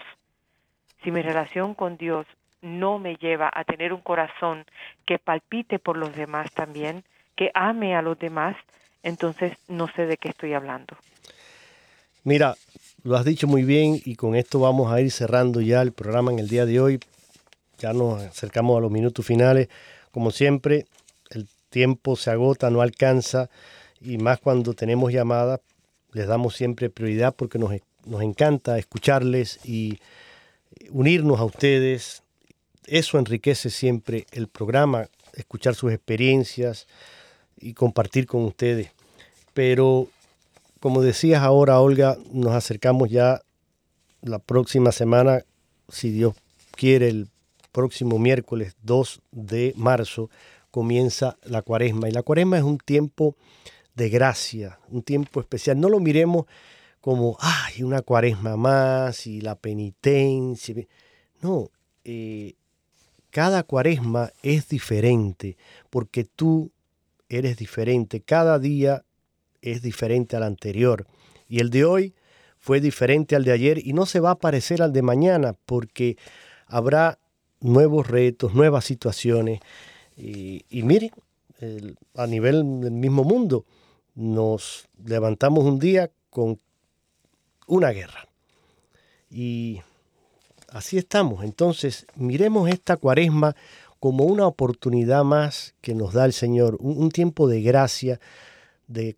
Si 1.03 1.11
mi 1.11 1.23
relación 1.23 1.75
con 1.75 1.97
Dios 1.97 2.25
no 2.61 3.01
me 3.01 3.17
lleva 3.17 3.51
a 3.53 3.65
tener 3.65 3.93
un 3.93 4.01
corazón 4.01 4.65
que 5.05 5.19
palpite 5.19 5.81
por 5.81 5.97
los 5.97 6.15
demás 6.15 6.53
también, 6.53 7.03
que 7.35 7.51
ame 7.53 7.97
a 7.97 8.03
los 8.03 8.17
demás, 8.17 8.55
entonces 9.03 9.59
no 9.67 9.89
sé 9.89 10.07
de 10.07 10.19
qué 10.19 10.29
estoy 10.29 10.55
hablando. 10.55 10.97
Mira, 12.23 12.55
lo 13.05 13.17
has 13.17 13.25
dicho 13.25 13.47
muy 13.47 13.65
bien 13.65 14.01
y 14.05 14.15
con 14.15 14.37
esto 14.37 14.61
vamos 14.61 14.93
a 14.93 15.01
ir 15.01 15.11
cerrando 15.11 15.61
ya 15.61 15.83
el 15.83 15.93
programa 15.93 16.33
en 16.33 16.39
el 16.39 16.49
día 16.49 16.67
de 16.67 16.81
hoy. 16.81 17.01
Ya 17.79 17.93
nos 17.93 18.23
acercamos 18.23 18.79
a 18.79 18.81
los 18.81 18.93
minutos 18.93 19.27
finales. 19.27 19.69
Como 20.13 20.31
siempre, 20.31 20.87
el 21.31 21.49
tiempo 21.71 22.15
se 22.17 22.31
agota, 22.31 22.71
no 22.71 22.81
alcanza 22.81 23.51
y 24.01 24.19
más 24.19 24.39
cuando 24.39 24.75
tenemos 24.75 25.13
llamadas, 25.13 25.61
les 26.13 26.27
damos 26.27 26.55
siempre 26.55 26.91
prioridad 26.91 27.35
porque 27.35 27.59
nos, 27.59 27.73
encanta 28.23 28.79
escucharles 28.79 29.59
y 29.65 29.99
unirnos 30.91 31.41
a 31.41 31.45
ustedes, 31.45 32.23
eso 32.87 33.19
enriquece 33.19 33.71
siempre 33.71 34.27
el 34.33 34.49
programa, 34.49 35.09
escuchar 35.35 35.75
sus 35.75 35.93
experiencias 35.93 36.87
y 37.59 37.75
compartir 37.75 38.27
con 38.27 38.45
ustedes. 38.45 38.91
Pero 39.55 40.09
como 40.83 41.01
decías 41.01 41.45
ahora, 41.45 41.79
Olga, 41.79 42.19
nos 42.33 42.55
acercamos 42.55 43.09
ya 43.09 43.41
la 44.21 44.41
próxima 44.41 44.91
semana, 44.91 45.45
si 45.89 46.11
Dios 46.11 46.35
quiere, 46.73 47.09
el 47.09 47.29
próximo 47.71 48.19
miércoles 48.19 48.75
2 48.83 49.23
de 49.31 49.75
marzo 49.77 50.29
comienza 50.73 51.39
la 51.45 51.63
cuaresma. 51.63 52.09
Y 52.09 52.11
la 52.13 52.25
cuaresma 52.25 52.59
es 52.59 52.65
un 52.65 52.79
tiempo 52.79 53.37
de 53.95 54.09
gracia, 54.09 54.81
un 54.91 55.05
tiempo 55.05 55.41
especial. 55.41 55.79
No 55.79 55.89
lo 55.89 56.01
miremos 56.01 56.47
como, 57.01 57.37
ay, 57.39 57.85
una 57.85 58.03
cuaresma 58.03 58.57
más 58.57 59.29
y 59.29 59.41
la 59.41 59.55
penitencia. 59.55 60.75
No, 61.43 61.71
eh, 62.03 62.55
cada 63.31 63.63
cuaresma 63.63 64.33
es 64.43 64.69
diferente 64.69 65.57
porque 65.91 66.25
tú 66.25 66.73
eres 67.29 67.57
diferente. 67.57 68.21
Cada 68.21 68.59
día 68.59 69.05
es 69.63 69.81
diferente 69.83 70.37
al 70.37 70.43
anterior. 70.43 71.07
Y 71.49 71.61
el 71.61 71.71
de 71.71 71.85
hoy 71.85 72.15
fue 72.59 72.81
diferente 72.81 73.35
al 73.35 73.45
de 73.45 73.53
ayer 73.53 73.87
y 73.87 73.93
no 73.93 74.07
se 74.07 74.21
va 74.21 74.33
a 74.33 74.39
parecer 74.39 74.83
al 74.83 74.93
de 74.93 75.03
mañana 75.03 75.55
porque 75.67 76.17
habrá 76.67 77.19
nuevos 77.61 78.09
retos, 78.09 78.55
nuevas 78.55 78.85
situaciones. 78.85 79.61
Y, 80.17 80.65
miren, 80.71 81.11
a 82.15 82.27
nivel 82.27 82.81
del 82.81 82.93
mismo 82.93 83.25
mundo, 83.25 83.65
nos 84.15 84.89
levantamos 85.05 85.65
un 85.65 85.79
día 85.79 86.11
con 86.31 86.61
una 87.67 87.91
guerra. 87.91 88.29
Y 89.31 89.81
así 90.69 90.99
estamos. 90.99 91.45
Entonces, 91.45 92.07
miremos 92.17 92.69
esta 92.69 92.97
cuaresma 92.97 93.57
como 93.99 94.25
una 94.25 94.47
oportunidad 94.47 95.25
más 95.25 95.75
que 95.81 95.95
nos 95.95 96.13
da 96.13 96.25
el 96.25 96.33
Señor, 96.33 96.77
un, 96.81 97.11
tiempo 97.11 97.47
de 97.47 97.63
gracia, 97.63 98.21
de 98.89 99.17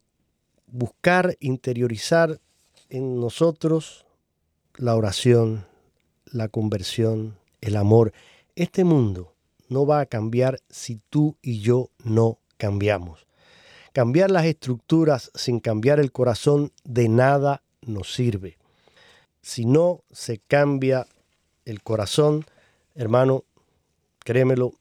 buscar 0.66 1.36
interiorizar 1.40 2.40
en 2.88 3.20
nosotros 3.20 4.06
la 4.76 4.96
oración, 4.96 5.66
la 6.26 6.48
conversión, 6.48 7.36
el 7.60 7.76
amor. 7.76 8.12
Este 8.56 8.84
mundo 8.84 9.34
no 9.68 9.86
va 9.86 10.00
a 10.00 10.06
cambiar 10.06 10.60
si 10.68 11.00
tú 11.10 11.36
y 11.42 11.60
yo 11.60 11.90
no 12.02 12.38
cambiamos. 12.56 13.26
Cambiar 13.92 14.30
las 14.30 14.44
estructuras 14.44 15.30
sin 15.34 15.60
cambiar 15.60 16.00
el 16.00 16.12
corazón 16.12 16.72
de 16.84 17.08
nada 17.08 17.62
nos 17.82 18.12
sirve. 18.12 18.58
Si 19.40 19.64
no 19.64 20.02
se 20.10 20.38
cambia 20.38 21.06
el 21.64 21.82
corazón, 21.82 22.44
hermano, 22.94 23.44
créemelo, 24.20 24.72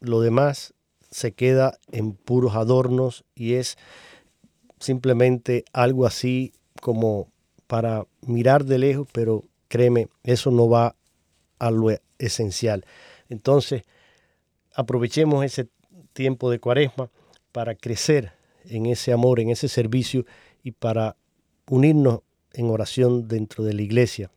lo 0.00 0.20
demás 0.20 0.74
se 1.10 1.32
queda 1.32 1.78
en 1.92 2.14
puros 2.14 2.56
adornos 2.56 3.24
y 3.34 3.54
es 3.54 3.76
simplemente 4.82 5.64
algo 5.72 6.06
así 6.06 6.52
como 6.80 7.28
para 7.66 8.06
mirar 8.20 8.64
de 8.64 8.78
lejos, 8.78 9.08
pero 9.12 9.44
créeme, 9.68 10.08
eso 10.24 10.50
no 10.50 10.68
va 10.68 10.94
a 11.58 11.70
lo 11.70 11.88
esencial. 12.18 12.84
Entonces, 13.28 13.82
aprovechemos 14.74 15.44
ese 15.44 15.68
tiempo 16.12 16.50
de 16.50 16.58
cuaresma 16.58 17.10
para 17.52 17.74
crecer 17.74 18.32
en 18.64 18.86
ese 18.86 19.12
amor, 19.12 19.40
en 19.40 19.50
ese 19.50 19.68
servicio 19.68 20.26
y 20.62 20.72
para 20.72 21.16
unirnos 21.68 22.20
en 22.52 22.68
oración 22.70 23.28
dentro 23.28 23.64
de 23.64 23.72
la 23.72 23.82
iglesia. 23.82 24.30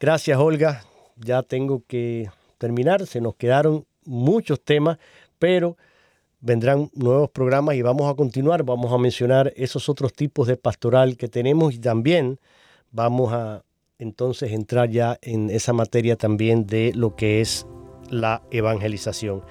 Gracias, 0.00 0.38
Olga 0.38 0.82
ya 1.20 1.42
tengo 1.42 1.82
que 1.86 2.30
terminar. 2.58 3.06
Se 3.06 3.20
nos 3.20 3.34
quedaron 3.36 3.86
muchos 4.04 4.60
temas, 4.60 4.98
pero 5.38 5.76
vendrán 6.40 6.90
nuevos 6.94 7.30
programas 7.30 7.74
y 7.74 7.82
vamos 7.82 8.10
a 8.10 8.14
continuar. 8.14 8.62
Vamos 8.62 8.92
a 8.92 8.98
mencionar 8.98 9.52
esos 9.56 9.88
otros 9.88 10.12
tipos 10.12 10.46
de 10.46 10.56
pastoral 10.56 11.16
que 11.16 11.28
tenemos 11.28 11.74
y 11.74 11.78
también 11.78 12.38
vamos 12.90 13.32
a 13.32 13.62
entonces 13.98 14.52
entrar 14.52 14.90
ya 14.90 15.18
en 15.22 15.50
esa 15.50 15.72
materia 15.72 16.16
también 16.16 16.66
de 16.66 16.92
lo 16.94 17.16
que 17.16 17.40
es 17.40 17.66
la 18.10 18.42
evangelización. 18.50 19.42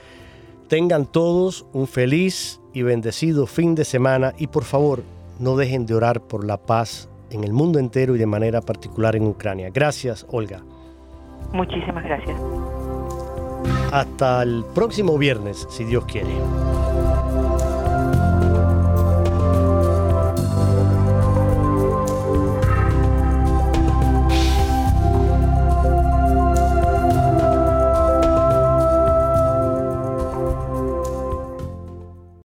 Tengan 0.67 1.05
todos 1.05 1.65
un 1.73 1.87
feliz 1.87 2.59
y 2.73 2.81
bendecido 2.81 3.47
fin 3.47 3.75
de 3.75 3.85
semana 3.85 4.33
y 4.37 4.47
por 4.47 4.63
favor 4.63 5.03
no 5.39 5.55
dejen 5.55 5.85
de 5.85 5.95
orar 5.95 6.21
por 6.21 6.45
la 6.45 6.57
paz 6.57 7.09
en 7.29 7.43
el 7.43 7.53
mundo 7.53 7.79
entero 7.79 8.15
y 8.15 8.19
de 8.19 8.25
manera 8.25 8.61
particular 8.61 9.15
en 9.15 9.27
Ucrania. 9.27 9.69
Gracias, 9.73 10.25
Olga. 10.29 10.63
Muchísimas 11.53 12.03
gracias. 12.03 12.37
Hasta 13.91 14.43
el 14.43 14.65
próximo 14.73 15.17
viernes, 15.17 15.65
si 15.69 15.83
Dios 15.85 16.05
quiere. 16.05 16.33